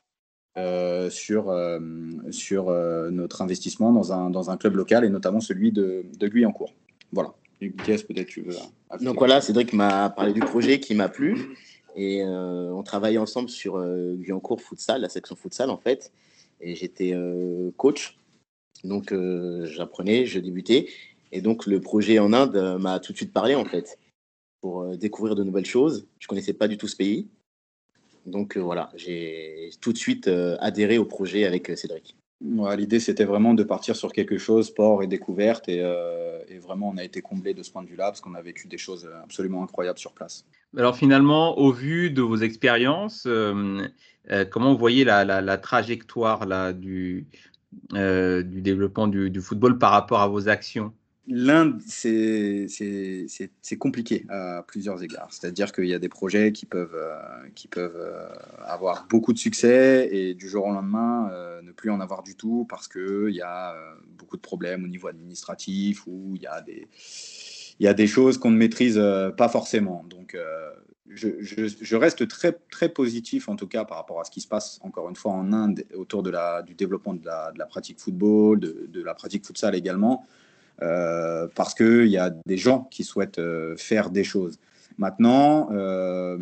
euh, 0.59 1.09
sur, 1.09 1.53
sur 2.31 2.71
notre 3.11 3.43
investissement 3.43 3.93
dans 3.93 4.13
un, 4.13 4.31
dans 4.31 4.51
un 4.51 4.57
club 4.57 4.77
local, 4.77 5.05
et 5.05 5.09
notamment 5.09 5.41
celui 5.41 5.73
de, 5.73 6.05
de 6.19 6.29
Guyancourt. 6.29 6.75
Voilà. 7.13 7.33
Diez, 7.61 7.97
peut-être 7.97 8.29
tu 8.29 8.43
veux. 8.43 8.55
Donc 9.01 9.19
voilà, 9.19 9.41
Cédric 9.41 9.73
m'a 9.73 10.11
parlé 10.11 10.35
du 10.35 10.41
projet 10.41 10.79
qui 10.79 10.95
m'a 10.95 11.09
plu. 11.09 11.57
Et 11.97 12.23
on 12.25 12.83
travaillait 12.83 13.19
ensemble 13.19 13.49
sur 13.49 13.81
Guyancourt 14.17 14.61
Futsal, 14.61 15.01
la 15.01 15.09
section 15.09 15.37
futsal 15.37 15.71
en 15.71 15.79
fait. 15.79 16.13
Et 16.61 16.75
j'étais 16.75 17.15
coach 17.77 18.19
donc, 18.83 19.13
euh, 19.13 19.67
j'apprenais, 19.67 20.27
je 20.27 20.41
débutais. 20.41 20.89
Et 21.33 21.41
donc, 21.41 21.67
le 21.67 21.81
projet 21.81 22.19
en 22.19 22.33
Inde 22.33 22.57
euh, 22.57 22.79
m'a 22.79 22.99
tout 22.99 23.13
de 23.13 23.17
suite 23.17 23.33
parlé, 23.33 23.55
en 23.55 23.65
fait, 23.65 23.99
pour 24.61 24.83
euh, 24.83 24.97
découvrir 24.97 25.35
de 25.35 25.45
nouvelles 25.45 25.65
choses. 25.67 26.07
Je 26.19 26.27
ne 26.27 26.29
connaissais 26.29 26.53
pas 26.53 26.69
du 26.69 26.77
tout 26.77 26.89
ce 26.89 26.97
pays. 26.97 27.29
Donc, 28.27 28.57
voilà, 28.57 28.91
j'ai 28.95 29.71
tout 29.83 29.93
de 29.93 29.99
suite 29.99 30.31
adhéré 30.59 30.97
au 30.97 31.05
projet 31.05 31.45
avec 31.45 31.71
Cédric. 31.77 32.17
L'idée, 32.41 32.99
c'était 32.99 33.25
vraiment 33.25 33.53
de 33.53 33.63
partir 33.63 33.97
sur 33.97 34.13
quelque 34.13 34.39
chose, 34.39 34.69
sport 34.69 35.03
et 35.03 35.07
découverte. 35.07 35.69
Et, 35.69 35.81
et 36.49 36.59
vraiment, 36.59 36.89
on 36.89 36.97
a 36.97 37.05
été 37.05 37.21
comblé 37.21 37.53
de 37.53 37.63
ce 37.63 37.71
point 37.71 37.83
de 37.83 37.87
vue-là, 37.87 38.07
parce 38.07 38.23
qu'on 38.23 38.35
a 38.35 38.41
vécu 38.41 38.67
des 38.67 38.79
choses 38.79 39.07
absolument 39.23 39.63
incroyables 39.63 39.99
sur 39.99 40.13
place. 40.13 40.47
Alors, 40.75 40.97
finalement, 40.97 41.59
au 41.59 41.71
vu 41.71 42.11
de 42.11 42.23
vos 42.23 42.39
expériences, 42.39 43.29
comment 44.51 44.73
vous 44.73 44.79
voyez 44.79 45.05
la, 45.05 45.27
la, 45.27 45.43
la 45.43 45.59
trajectoire 45.59 46.47
là, 46.47 46.73
du, 46.73 47.27
du 47.93 48.63
développement 48.63 49.09
du, 49.09 49.41
football 49.41 49.79
par 49.79 49.93
rapport 49.93 50.21
à 50.21 50.29
vos 50.29 50.49
actions? 50.49 50.93
L'Inde, 51.27 51.81
c'est 51.87 52.69
compliqué 53.79 54.27
à 54.29 54.63
plusieurs 54.67 55.03
égards. 55.03 55.29
C'est-à-dire 55.33 55.73
qu'il 55.73 55.87
y 55.87 55.95
a 55.95 55.99
des 55.99 56.11
projets 56.11 56.53
qui 56.53 56.67
peuvent, 56.67 56.95
euh, 56.95 57.49
qui 57.55 57.67
peuvent 57.67 57.97
euh, 57.97 58.29
avoir 58.67 59.07
beaucoup 59.09 59.33
de 59.33 59.39
succès 59.39 60.07
et 60.13 60.35
du 60.35 60.51
jour 60.51 60.67
au 60.67 60.73
lendemain 60.73 61.31
euh, 61.33 61.63
ne 61.63 61.73
plus 61.73 61.91
en 61.91 62.01
avoir 62.01 62.25
du 62.25 62.37
tout 62.37 62.67
parce 62.69 62.89
qu'il 62.89 63.31
y 63.31 63.41
a 63.41 63.75
beaucoup 64.19 64.37
de 64.37 64.43
problèmes 64.43 64.85
au 64.85 64.89
niveau 64.89 65.09
administratif 65.09 66.07
ou 66.07 66.35
il 66.37 66.43
y 66.43 66.47
a 66.47 66.61
des, 66.61 66.89
il 67.81 67.85
y 67.85 67.89
a 67.89 67.95
des 67.95 68.07
choses 68.07 68.37
qu'on 68.37 68.51
ne 68.51 68.59
maîtrise 68.59 69.01
pas 69.39 69.49
forcément. 69.49 70.05
Donc, 70.11 70.37
je, 71.09 71.97
reste 71.97 72.27
très, 72.29 72.53
très 72.71 72.89
positif 72.89 73.49
en 73.49 73.57
tout 73.57 73.67
cas 73.67 73.85
par 73.85 73.99
rapport 73.99 74.21
à 74.21 74.25
ce 74.25 74.31
qui 74.31 74.41
se 74.41 74.49
passe 74.49 74.79
encore 74.83 75.09
une 75.09 75.17
fois 75.17 75.33
en 75.33 75.53
Inde 75.53 75.85
autour 75.95 76.23
de 76.23 76.31
la, 76.31 76.63
du 76.63 76.75
développement 76.75 77.15
de 77.15 77.25
la, 77.27 77.67
pratique 77.67 78.01
football, 78.01 78.59
de, 78.61 79.03
la 79.03 79.15
pratique 79.15 79.47
futsal 79.47 79.75
également. 79.75 80.27
Euh, 80.83 81.47
parce 81.55 81.73
qu'il 81.73 82.09
y 82.09 82.19
a 82.19 82.31
des 82.31 82.57
gens 82.57 82.89
qui 82.91 83.05
souhaitent 83.05 83.39
euh, 83.39 83.77
faire 83.77 84.11
des 84.11 84.25
choses. 84.25 84.59
Maintenant, 84.99 85.69
euh, 85.71 86.37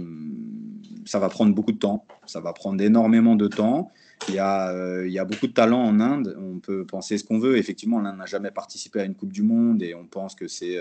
ça 1.05 1.19
va 1.19 1.29
prendre 1.29 1.55
beaucoup 1.55 1.73
de 1.73 1.79
temps, 1.79 2.07
ça 2.25 2.41
va 2.41 2.55
prendre 2.55 2.83
énormément 2.83 3.37
de 3.37 3.47
temps. 3.47 3.91
Il 4.29 4.35
y, 4.35 4.39
a, 4.39 5.03
il 5.05 5.11
y 5.11 5.19
a 5.19 5.25
beaucoup 5.25 5.49
de 5.49 5.53
talents 5.53 5.83
en 5.83 5.99
Inde, 6.01 6.37
on 6.39 6.61
peut 6.61 6.87
penser 6.87 7.19
ce 7.19 7.25
qu'on 7.25 7.41
veut. 7.41 7.59
Effectivement, 7.59 8.01
l'Inde 8.01 8.19
n'a 8.19 8.27
jamais 8.27 8.53
participé 8.53 9.01
à 9.01 9.05
une 9.05 9.17
Coupe 9.17 9.33
du 9.33 9.43
Monde 9.43 9.83
et 9.83 9.95
on 9.95 10.07
pense 10.07 10.37
que 10.37 10.47
c'est... 10.47 10.79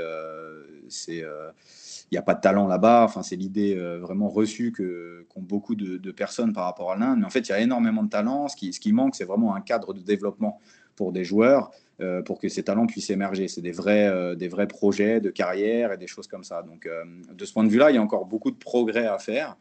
il 2.12 2.16
n'y 2.16 2.20
a 2.20 2.24
pas 2.24 2.34
de 2.34 2.42
talent 2.42 2.68
là-bas. 2.68 3.06
Enfin, 3.06 3.24
c'est 3.24 3.38
l'idée 3.38 3.76
vraiment 3.76 4.28
reçue 4.28 4.72
que, 4.72 5.26
qu'ont 5.30 5.42
beaucoup 5.42 5.76
de, 5.76 6.12
personnes 6.12 6.52
par 6.52 6.66
rapport 6.66 6.92
à 6.92 6.98
l'Inde. 6.98 7.20
Mais 7.20 7.26
en 7.26 7.30
fait, 7.30 7.48
il 7.48 7.50
y 7.50 7.54
a 7.54 7.60
énormément 7.60 8.04
de 8.04 8.10
talents. 8.10 8.50
Ce 8.50 8.56
qui, 8.56 8.74
ce 8.74 8.80
qui 8.80 8.92
manque, 8.92 9.16
c'est 9.16 9.24
vraiment 9.24 9.56
un 9.56 9.62
cadre 9.62 9.94
de 9.94 10.02
développement 10.02 10.60
pour 10.96 11.12
des 11.12 11.24
joueurs 11.24 11.72
euh, 12.02 12.22
pour 12.24 12.40
que 12.40 12.50
ces 12.50 12.64
talents 12.64 12.88
puissent 12.88 13.10
émerger. 13.12 13.48
C'est 13.48 13.62
des 13.62 13.72
vrais, 13.72 14.08
euh, 14.08 14.36
des 14.36 14.48
vrais 14.48 14.68
projets 14.68 15.22
de 15.22 15.30
carrière 15.30 15.92
et 15.92 15.98
des 15.98 16.08
choses 16.08 16.28
comme 16.28 16.44
ça. 16.44 16.64
Donc, 16.64 16.86
euh, 16.86 17.04
de 17.34 17.46
ce 17.46 17.54
point 17.54 17.64
de 17.64 17.70
vue-là, 17.70 17.92
il 17.92 17.96
y 17.96 17.98
a 17.98 18.02
encore 18.02 18.26
beaucoup 18.26 18.50
de 18.50 18.56
progrès 18.56 19.06
à 19.06 19.18
faire 19.18 19.58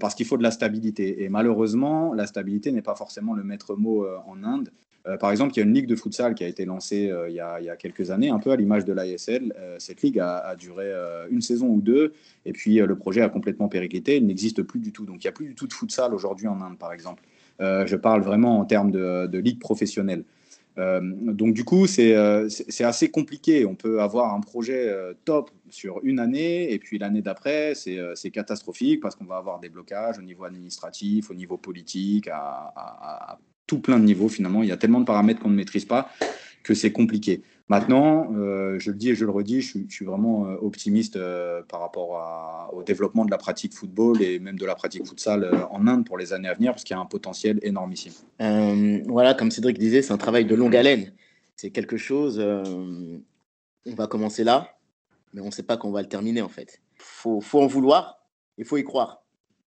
parce 0.00 0.16
qu'il 0.16 0.26
faut 0.26 0.36
de 0.36 0.42
la 0.42 0.50
stabilité. 0.50 1.22
Et 1.22 1.28
malheureusement, 1.28 2.12
la 2.12 2.26
stabilité 2.26 2.72
n'est 2.72 2.82
pas 2.82 2.96
forcément 2.96 3.34
le 3.34 3.44
maître 3.44 3.76
mot 3.76 4.04
en 4.26 4.42
Inde. 4.42 4.72
Par 5.20 5.30
exemple, 5.30 5.54
il 5.54 5.58
y 5.58 5.62
a 5.62 5.64
une 5.64 5.74
ligue 5.74 5.86
de 5.86 5.94
futsal 5.96 6.34
qui 6.34 6.42
a 6.42 6.48
été 6.48 6.64
lancée 6.64 7.12
il, 7.28 7.34
y 7.34 7.40
a, 7.40 7.60
il, 7.60 7.66
y 7.66 7.70
a, 7.70 7.76
quelques 7.76 8.10
années, 8.10 8.28
un 8.28 8.38
peu 8.38 8.50
à 8.50 8.56
l'image 8.56 8.84
de 8.84 8.92
l'ASL. 8.92 9.54
cette 9.78 10.02
ligue 10.02 10.18
a, 10.18 10.56
duré 10.56 10.92
une 11.30 11.40
saison 11.40 11.68
ou 11.68 11.80
deux, 11.80 12.12
et 12.44 12.52
puis 12.52 12.76
le 12.76 12.96
projet 12.96 13.20
a 13.20 13.28
complètement 13.28 13.68
périclité. 13.68 14.16
Il 14.16 14.26
n'existe 14.26 14.62
plus 14.62 14.80
du 14.80 14.92
tout. 14.92 15.04
Donc, 15.04 15.22
il 15.22 15.26
n'y 15.26 15.30
a 15.30 15.32
plus 15.32 15.46
du 15.46 15.54
tout 15.54 15.66
de 15.66 15.72
futsal 15.72 16.12
aujourd'hui 16.12 16.48
en 16.48 16.60
Inde, 16.60 16.76
par 16.78 16.92
exemple. 16.92 17.22
je 17.60 17.96
parle 17.96 18.22
vraiment 18.22 18.58
en 18.58 18.64
termes 18.64 18.90
de, 18.90 19.38
ligue 19.38 19.60
professionnelle. 19.60 20.24
Euh, 20.78 21.00
donc 21.02 21.54
du 21.54 21.64
coup, 21.64 21.86
euh, 21.98 22.48
c'est 22.48 22.84
assez 22.84 23.10
compliqué. 23.10 23.64
On 23.66 23.74
peut 23.74 24.00
avoir 24.00 24.34
un 24.34 24.40
projet 24.40 24.88
euh, 24.88 25.14
top 25.24 25.50
sur 25.70 26.00
une 26.02 26.18
année 26.18 26.72
et 26.72 26.78
puis 26.78 26.98
l'année 26.98 27.22
d'après, 27.22 27.74
c'est 27.74 28.30
catastrophique 28.30 29.00
parce 29.00 29.14
qu'on 29.16 29.24
va 29.24 29.36
avoir 29.36 29.58
des 29.60 29.68
blocages 29.68 30.18
au 30.18 30.22
niveau 30.22 30.44
administratif, 30.44 31.30
au 31.30 31.34
niveau 31.34 31.56
politique, 31.56 32.28
à, 32.28 33.38
tout 33.66 33.80
plein 33.80 33.98
de 33.98 34.04
niveaux 34.04 34.28
finalement. 34.28 34.62
Il 34.62 34.68
y 34.68 34.72
a 34.72 34.76
tellement 34.76 35.00
de 35.00 35.04
paramètres 35.04 35.40
qu'on 35.40 35.50
ne 35.50 35.56
maîtrise 35.56 35.84
pas 35.84 36.10
que 36.62 36.74
c'est 36.74 36.92
compliqué. 36.92 37.42
Maintenant, 37.68 38.32
euh, 38.34 38.78
je 38.78 38.90
le 38.92 38.96
dis 38.96 39.10
et 39.10 39.14
je 39.16 39.24
le 39.24 39.30
redis, 39.32 39.60
je, 39.60 39.78
suis, 39.88 40.04
vraiment 40.04 40.46
euh, 40.46 40.56
optimiste 40.60 41.16
euh, 41.16 41.62
par 41.62 41.80
rapport 41.80 42.70
au 42.72 42.82
développement 42.84 43.24
de 43.24 43.30
la 43.30 43.38
pratique 43.38 43.74
football 43.74 44.22
et 44.22 44.38
même 44.38 44.58
de 44.58 44.66
la 44.66 44.76
pratique 44.76 45.06
futsal 45.06 45.66
en 45.70 45.86
Inde 45.88 46.04
pour 46.04 46.16
les 46.16 46.32
années 46.32 46.48
à 46.48 46.54
venir, 46.54 46.72
parce 46.72 46.84
qu'il 46.84 46.94
y 46.94 46.98
a 46.98 47.00
un 47.00 47.06
potentiel 47.06 47.58
énormissime. 47.62 48.12
voilà, 48.38 49.34
comme 49.34 49.50
Cédric 49.50 49.78
disait, 49.78 50.02
c'est 50.02 50.12
un 50.12 50.18
travail 50.18 50.44
de 50.44 50.54
longue 50.54 50.76
haleine. 50.76 51.12
C'est 51.56 51.70
quelque 51.70 51.96
chose, 51.96 52.38
on 52.40 53.94
va 53.94 54.06
commencer 54.06 54.44
là, 54.44 54.76
mais 55.32 55.40
on 55.40 55.46
ne 55.46 55.50
sait 55.50 55.62
pas 55.64 55.76
qu'on 55.76 55.90
va 55.90 56.02
le 56.02 56.08
terminer 56.08 56.42
en 56.42 56.48
fait. 56.48 56.80
Il 56.98 57.02
faut, 57.02 57.40
faut, 57.40 57.60
en 57.60 57.66
vouloir, 57.66 58.24
il 58.58 58.64
faut 58.64 58.76
y 58.76 58.84
croire. 58.84 59.24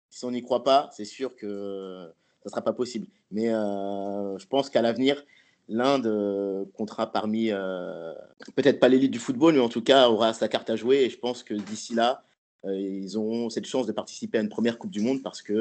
Si 0.09 0.25
on 0.25 0.31
n'y 0.31 0.41
croit 0.41 0.63
pas, 0.63 0.89
c'est 0.93 1.05
sûr 1.05 1.35
que 1.35 2.09
ça 2.41 2.47
ne 2.47 2.49
sera 2.51 2.61
pas 2.61 2.73
possible. 2.73 3.07
Mais 3.35 3.47
je 3.47 4.45
pense 4.47 4.69
qu'à 4.69 4.81
l'avenir, 4.81 5.23
l'Inde 5.67 6.07
euh, 6.07 6.65
comptera 6.73 7.11
parmi, 7.11 7.49
euh, 7.51 8.13
peut-être 8.55 8.79
pas 8.79 8.87
l'élite 8.87 9.11
du 9.11 9.19
football, 9.19 9.55
mais 9.55 9.59
en 9.59 9.69
tout 9.69 9.81
cas 9.81 10.09
aura 10.09 10.33
sa 10.33 10.47
carte 10.47 10.69
à 10.69 10.75
jouer. 10.75 11.03
Et 11.03 11.09
je 11.09 11.17
pense 11.17 11.43
que 11.43 11.53
d'ici 11.53 11.93
là, 11.93 12.23
euh, 12.65 12.79
ils 12.79 13.17
auront 13.17 13.49
cette 13.49 13.65
chance 13.65 13.87
de 13.87 13.91
participer 13.91 14.37
à 14.37 14.41
une 14.41 14.49
première 14.49 14.77
Coupe 14.77 14.91
du 14.91 15.01
Monde 15.01 15.21
parce 15.21 15.41
qu'il 15.41 15.55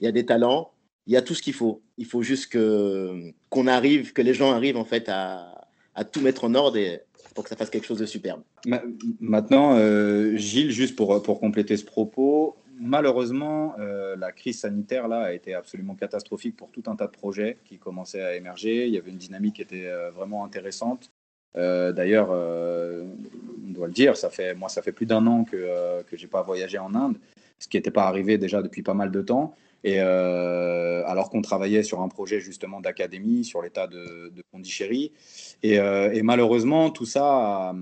il 0.00 0.04
y 0.04 0.08
a 0.08 0.12
des 0.12 0.26
talents, 0.26 0.72
il 1.06 1.12
y 1.12 1.16
a 1.16 1.22
tout 1.22 1.34
ce 1.34 1.42
qu'il 1.42 1.54
faut. 1.54 1.80
Il 1.96 2.06
faut 2.06 2.22
juste 2.22 2.50
que, 2.50 3.32
qu'on 3.50 3.68
arrive, 3.68 4.12
que 4.12 4.22
les 4.22 4.34
gens 4.34 4.50
arrivent 4.50 4.76
en 4.76 4.84
fait 4.84 5.08
à, 5.08 5.68
à 5.94 6.04
tout 6.04 6.20
mettre 6.20 6.44
en 6.44 6.54
ordre 6.56 6.76
et, 6.76 7.02
pour 7.36 7.44
que 7.44 7.50
ça 7.50 7.56
fasse 7.56 7.70
quelque 7.70 7.86
chose 7.86 7.98
de 7.98 8.06
superbe. 8.06 8.42
Maintenant, 9.20 9.76
Gilles, 10.36 10.70
juste 10.70 10.96
pour, 10.96 11.22
pour 11.22 11.40
compléter 11.40 11.76
ce 11.76 11.84
propos, 11.84 12.56
malheureusement, 12.78 13.74
euh, 13.78 14.16
la 14.16 14.32
crise 14.32 14.60
sanitaire 14.60 15.08
là 15.08 15.22
a 15.22 15.32
été 15.32 15.54
absolument 15.54 15.94
catastrophique 15.94 16.56
pour 16.56 16.70
tout 16.70 16.82
un 16.86 16.96
tas 16.96 17.06
de 17.06 17.12
projets 17.12 17.58
qui 17.64 17.78
commençaient 17.78 18.22
à 18.22 18.34
émerger. 18.36 18.86
Il 18.86 18.92
y 18.92 18.98
avait 18.98 19.10
une 19.10 19.18
dynamique 19.18 19.56
qui 19.56 19.62
était 19.62 19.86
euh, 19.86 20.10
vraiment 20.10 20.44
intéressante. 20.44 21.10
Euh, 21.56 21.92
d'ailleurs, 21.92 22.30
on 22.30 23.70
doit 23.72 23.86
le 23.86 23.92
dire, 23.92 24.16
ça 24.16 24.28
fait, 24.28 24.54
moi, 24.54 24.68
ça 24.68 24.82
fait 24.82 24.92
plus 24.92 25.06
d'un 25.06 25.24
an 25.26 25.44
que 25.44 26.02
que 26.02 26.16
j'ai 26.16 26.26
pas 26.26 26.42
voyagé 26.42 26.78
en 26.78 26.94
Inde, 26.94 27.16
ce 27.60 27.68
qui 27.68 27.76
n'était 27.76 27.92
pas 27.92 28.04
arrivé 28.04 28.38
déjà 28.38 28.60
depuis 28.60 28.82
pas 28.82 28.94
mal 28.94 29.12
de 29.12 29.22
temps. 29.22 29.54
Et 29.84 30.00
alors 30.00 31.30
qu'on 31.30 31.42
travaillait 31.42 31.84
sur 31.84 32.00
un 32.00 32.08
projet 32.08 32.40
justement 32.40 32.80
d'académie 32.80 33.44
sur 33.44 33.62
l'état 33.62 33.86
de, 33.86 34.32
de 34.34 34.42
Pondichéry, 34.50 35.12
et, 35.62 35.78
malheureusement 36.22 36.90
tout 36.90 37.06
ça, 37.06 37.72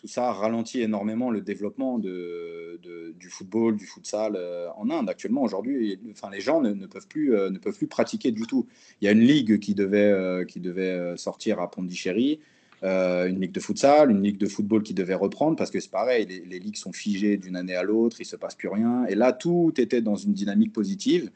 tout 0.00 0.06
ça 0.06 0.32
ralentit 0.32 0.80
énormément 0.80 1.30
le 1.30 1.40
développement 1.40 1.98
de, 1.98 2.80
du 3.18 3.28
football, 3.28 3.76
du 3.76 3.84
futsal 3.84 4.36
euh, 4.36 4.68
en 4.76 4.90
Inde. 4.90 5.10
Actuellement, 5.10 5.42
aujourd'hui, 5.42 5.98
enfin, 6.12 6.30
les 6.30 6.40
gens 6.40 6.60
ne, 6.60 6.86
peuvent 6.86 7.08
plus, 7.08 7.34
euh, 7.34 7.50
ne 7.50 7.58
peuvent 7.58 7.76
plus 7.76 7.88
pratiquer 7.88 8.30
du 8.30 8.42
tout. 8.42 8.66
Il 9.00 9.06
y 9.06 9.08
a 9.08 9.10
une 9.10 9.22
ligue 9.22 9.58
qui 9.58 9.74
devait, 9.74 10.12
euh, 10.12 10.44
qui 10.44 10.60
devait 10.60 11.16
sortir 11.16 11.60
à 11.60 11.68
Pondichéry, 11.68 12.38
une 12.82 13.40
ligue 13.40 13.50
de 13.50 13.58
futsal, 13.58 14.12
une 14.12 14.22
ligue 14.22 14.38
de 14.38 14.46
football 14.46 14.84
qui 14.84 14.94
devait 14.94 15.14
reprendre, 15.14 15.56
parce 15.56 15.72
que 15.72 15.80
c'est 15.80 15.90
pareil, 15.90 16.26
les, 16.26 16.44
les, 16.44 16.60
ligues 16.60 16.76
sont 16.76 16.92
figées 16.92 17.36
d'une 17.36 17.56
année 17.56 17.74
à 17.74 17.82
l'autre, 17.82 18.18
il 18.20 18.22
ne 18.22 18.28
se 18.28 18.36
passe 18.36 18.54
plus 18.54 18.68
rien. 18.68 19.04
Et 19.06 19.16
là, 19.16 19.32
tout 19.32 19.72
était 19.78 20.00
dans 20.00 20.14
une 20.14 20.32
dynamique 20.32 20.72
positive. 20.72 21.32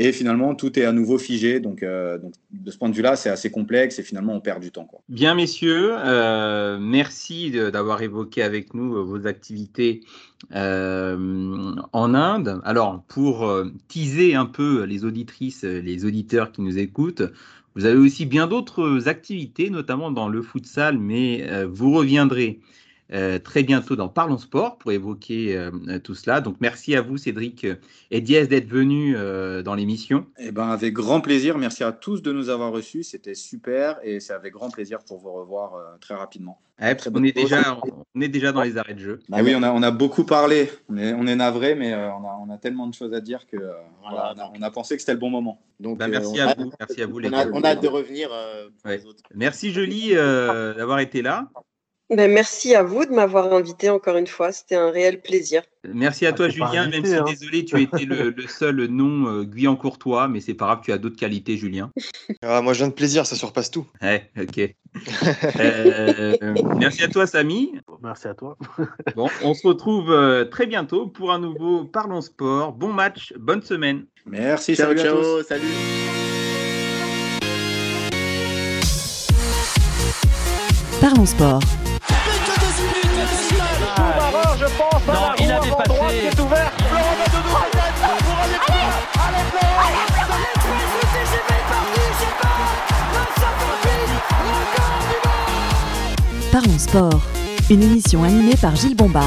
Et 0.00 0.12
finalement, 0.12 0.54
tout 0.54 0.78
est 0.78 0.84
à 0.84 0.92
nouveau 0.92 1.18
figé. 1.18 1.58
Donc, 1.58 1.82
euh, 1.82 2.18
donc 2.18 2.32
de 2.52 2.70
ce 2.70 2.78
point 2.78 2.88
de 2.88 2.94
vue-là, 2.94 3.16
c'est 3.16 3.30
assez 3.30 3.50
complexe 3.50 3.98
et 3.98 4.04
finalement, 4.04 4.32
on 4.32 4.40
perd 4.40 4.62
du 4.62 4.70
temps. 4.70 4.88
Bien, 5.08 5.34
messieurs, 5.34 5.90
euh, 5.98 6.78
merci 6.80 7.50
d'avoir 7.50 8.00
évoqué 8.00 8.44
avec 8.44 8.74
nous 8.74 8.96
euh, 8.96 9.02
vos 9.02 9.26
activités 9.26 10.02
en 10.54 12.14
Inde. 12.14 12.60
Alors, 12.64 13.02
pour 13.08 13.52
teaser 13.88 14.36
un 14.36 14.46
peu 14.46 14.84
les 14.84 15.04
auditrices, 15.04 15.64
les 15.64 16.04
auditeurs 16.04 16.52
qui 16.52 16.62
nous 16.62 16.78
écoutent, 16.78 17.24
vous 17.74 17.86
avez 17.86 17.96
aussi 17.96 18.24
bien 18.24 18.46
d'autres 18.46 19.08
activités, 19.08 19.68
notamment 19.68 20.12
dans 20.12 20.28
le 20.28 20.40
futsal, 20.40 20.96
mais 20.96 21.44
vous 21.64 21.92
reviendrez 21.92 22.60
euh, 23.10 23.38
très 23.38 23.62
bientôt 23.62 23.96
dans 23.96 24.08
Parlons 24.08 24.36
Sport 24.36 24.76
pour 24.76 24.92
évoquer 24.92 25.56
euh, 25.56 25.98
tout 25.98 26.14
cela. 26.14 26.42
Donc 26.42 26.56
merci 26.60 26.94
à 26.94 27.00
vous 27.00 27.16
Cédric 27.16 27.66
et 28.10 28.20
Diaz 28.20 28.48
d'être 28.48 28.68
venus 28.68 29.16
euh, 29.18 29.62
dans 29.62 29.74
l'émission. 29.74 30.26
Eh 30.38 30.52
ben, 30.52 30.68
avec 30.68 30.92
grand 30.92 31.22
plaisir. 31.22 31.56
Merci 31.56 31.84
à 31.84 31.92
tous 31.92 32.20
de 32.20 32.32
nous 32.32 32.50
avoir 32.50 32.70
reçus. 32.70 33.04
C'était 33.04 33.34
super 33.34 33.98
et 34.02 34.20
c'est 34.20 34.34
avec 34.34 34.52
grand 34.52 34.70
plaisir 34.70 34.98
pour 35.06 35.18
vous 35.18 35.32
revoir 35.32 35.72
très 36.00 36.14
rapidement. 36.14 36.60
on, 36.78 37.24
est 37.24 37.32
déjà, 37.32 37.80
on 38.14 38.20
est 38.20 38.28
déjà 38.28 38.52
dans 38.52 38.62
les 38.62 38.76
arrêts 38.76 38.94
de 38.94 39.00
jeu. 39.00 39.20
Bah 39.30 39.38
oui, 39.42 39.54
on 39.56 39.62
a, 39.62 39.72
on 39.72 39.82
a 39.82 39.90
beaucoup 39.90 40.24
parlé. 40.24 40.70
On 40.90 40.98
est, 40.98 41.14
on 41.14 41.26
est 41.26 41.36
navré, 41.36 41.74
mais 41.74 41.94
on 41.94 42.24
a, 42.26 42.38
on, 42.46 42.50
a, 42.50 42.58
tellement 42.58 42.86
de 42.86 42.94
choses 42.94 43.14
à 43.14 43.20
dire 43.20 43.46
que 43.46 43.56
voilà, 44.02 44.34
on, 44.54 44.60
a, 44.60 44.70
pensé 44.70 44.96
que 44.96 45.00
c'était 45.00 45.14
le 45.14 45.18
bon 45.18 45.30
moment. 45.30 45.62
Donc, 45.80 45.98
bah, 45.98 46.08
merci, 46.08 46.38
à 46.40 46.54
vous, 46.54 46.70
merci 46.78 47.02
à 47.02 47.06
vous. 47.06 47.18
les 47.20 47.30
gars. 47.30 47.48
on 47.54 47.62
a 47.62 47.68
hâte 47.68 47.82
de 47.82 47.88
revenir. 47.88 48.28
Merci 49.34 49.72
Julie 49.72 50.14
d'avoir 50.14 50.98
été 50.98 51.22
là. 51.22 51.48
Ben, 52.10 52.32
merci 52.32 52.74
à 52.74 52.82
vous 52.82 53.04
de 53.04 53.10
m'avoir 53.10 53.52
invité 53.52 53.90
encore 53.90 54.16
une 54.16 54.26
fois. 54.26 54.50
C'était 54.50 54.76
un 54.76 54.90
réel 54.90 55.20
plaisir. 55.20 55.62
Merci 55.92 56.24
à 56.24 56.30
ah, 56.30 56.32
toi, 56.32 56.48
Julien. 56.48 56.88
même 56.88 57.04
si, 57.04 57.14
hein. 57.14 57.24
désolé, 57.26 57.66
tu 57.66 57.80
étais 57.82 58.06
le, 58.06 58.34
seul 58.48 58.86
non 58.86 59.26
euh, 59.26 59.44
Guyan-Courtois, 59.44 60.26
mais 60.26 60.40
c'est 60.40 60.54
pas 60.54 60.64
grave, 60.66 60.80
tu 60.82 60.90
as 60.92 60.96
d'autres 60.96 61.18
qualités, 61.18 61.58
Julien. 61.58 61.90
Ah, 62.42 62.62
moi, 62.62 62.72
je 62.72 62.78
viens 62.78 62.88
de 62.88 62.94
plaisir, 62.94 63.26
ça 63.26 63.36
surpasse 63.36 63.70
tout. 63.70 63.86
Ouais, 64.02 64.30
ok. 64.40 64.74
Euh, 65.60 66.34
merci 66.78 67.02
à 67.02 67.08
toi, 67.08 67.26
Samy. 67.26 67.74
Merci 68.02 68.26
à 68.26 68.34
toi. 68.34 68.56
bon, 69.16 69.28
on 69.42 69.54
se 69.54 69.66
retrouve 69.66 70.10
euh, 70.10 70.44
très 70.46 70.66
bientôt 70.66 71.06
pour 71.06 71.30
un 71.30 71.38
nouveau 71.38 71.84
Parlons 71.84 72.22
Sport. 72.22 72.72
Bon 72.72 72.92
match, 72.92 73.34
bonne 73.38 73.62
semaine. 73.62 74.06
Merci, 74.24 74.74
ciao, 74.74 74.96
salut 74.96 75.00
ciao, 75.00 75.42
salut. 75.42 75.66
Parlons 81.00 81.26
Sport 81.26 81.60
il 84.68 85.36
qui 85.36 85.44
est 85.44 86.36
Allez, 86.36 86.58
Allez, 89.86 90.08
Parlons 96.50 96.78
sport, 96.78 97.20
une 97.70 97.82
émission 97.82 98.24
animée 98.24 98.56
par 98.56 98.74
Gilles 98.74 98.96
Bombard. 98.96 99.24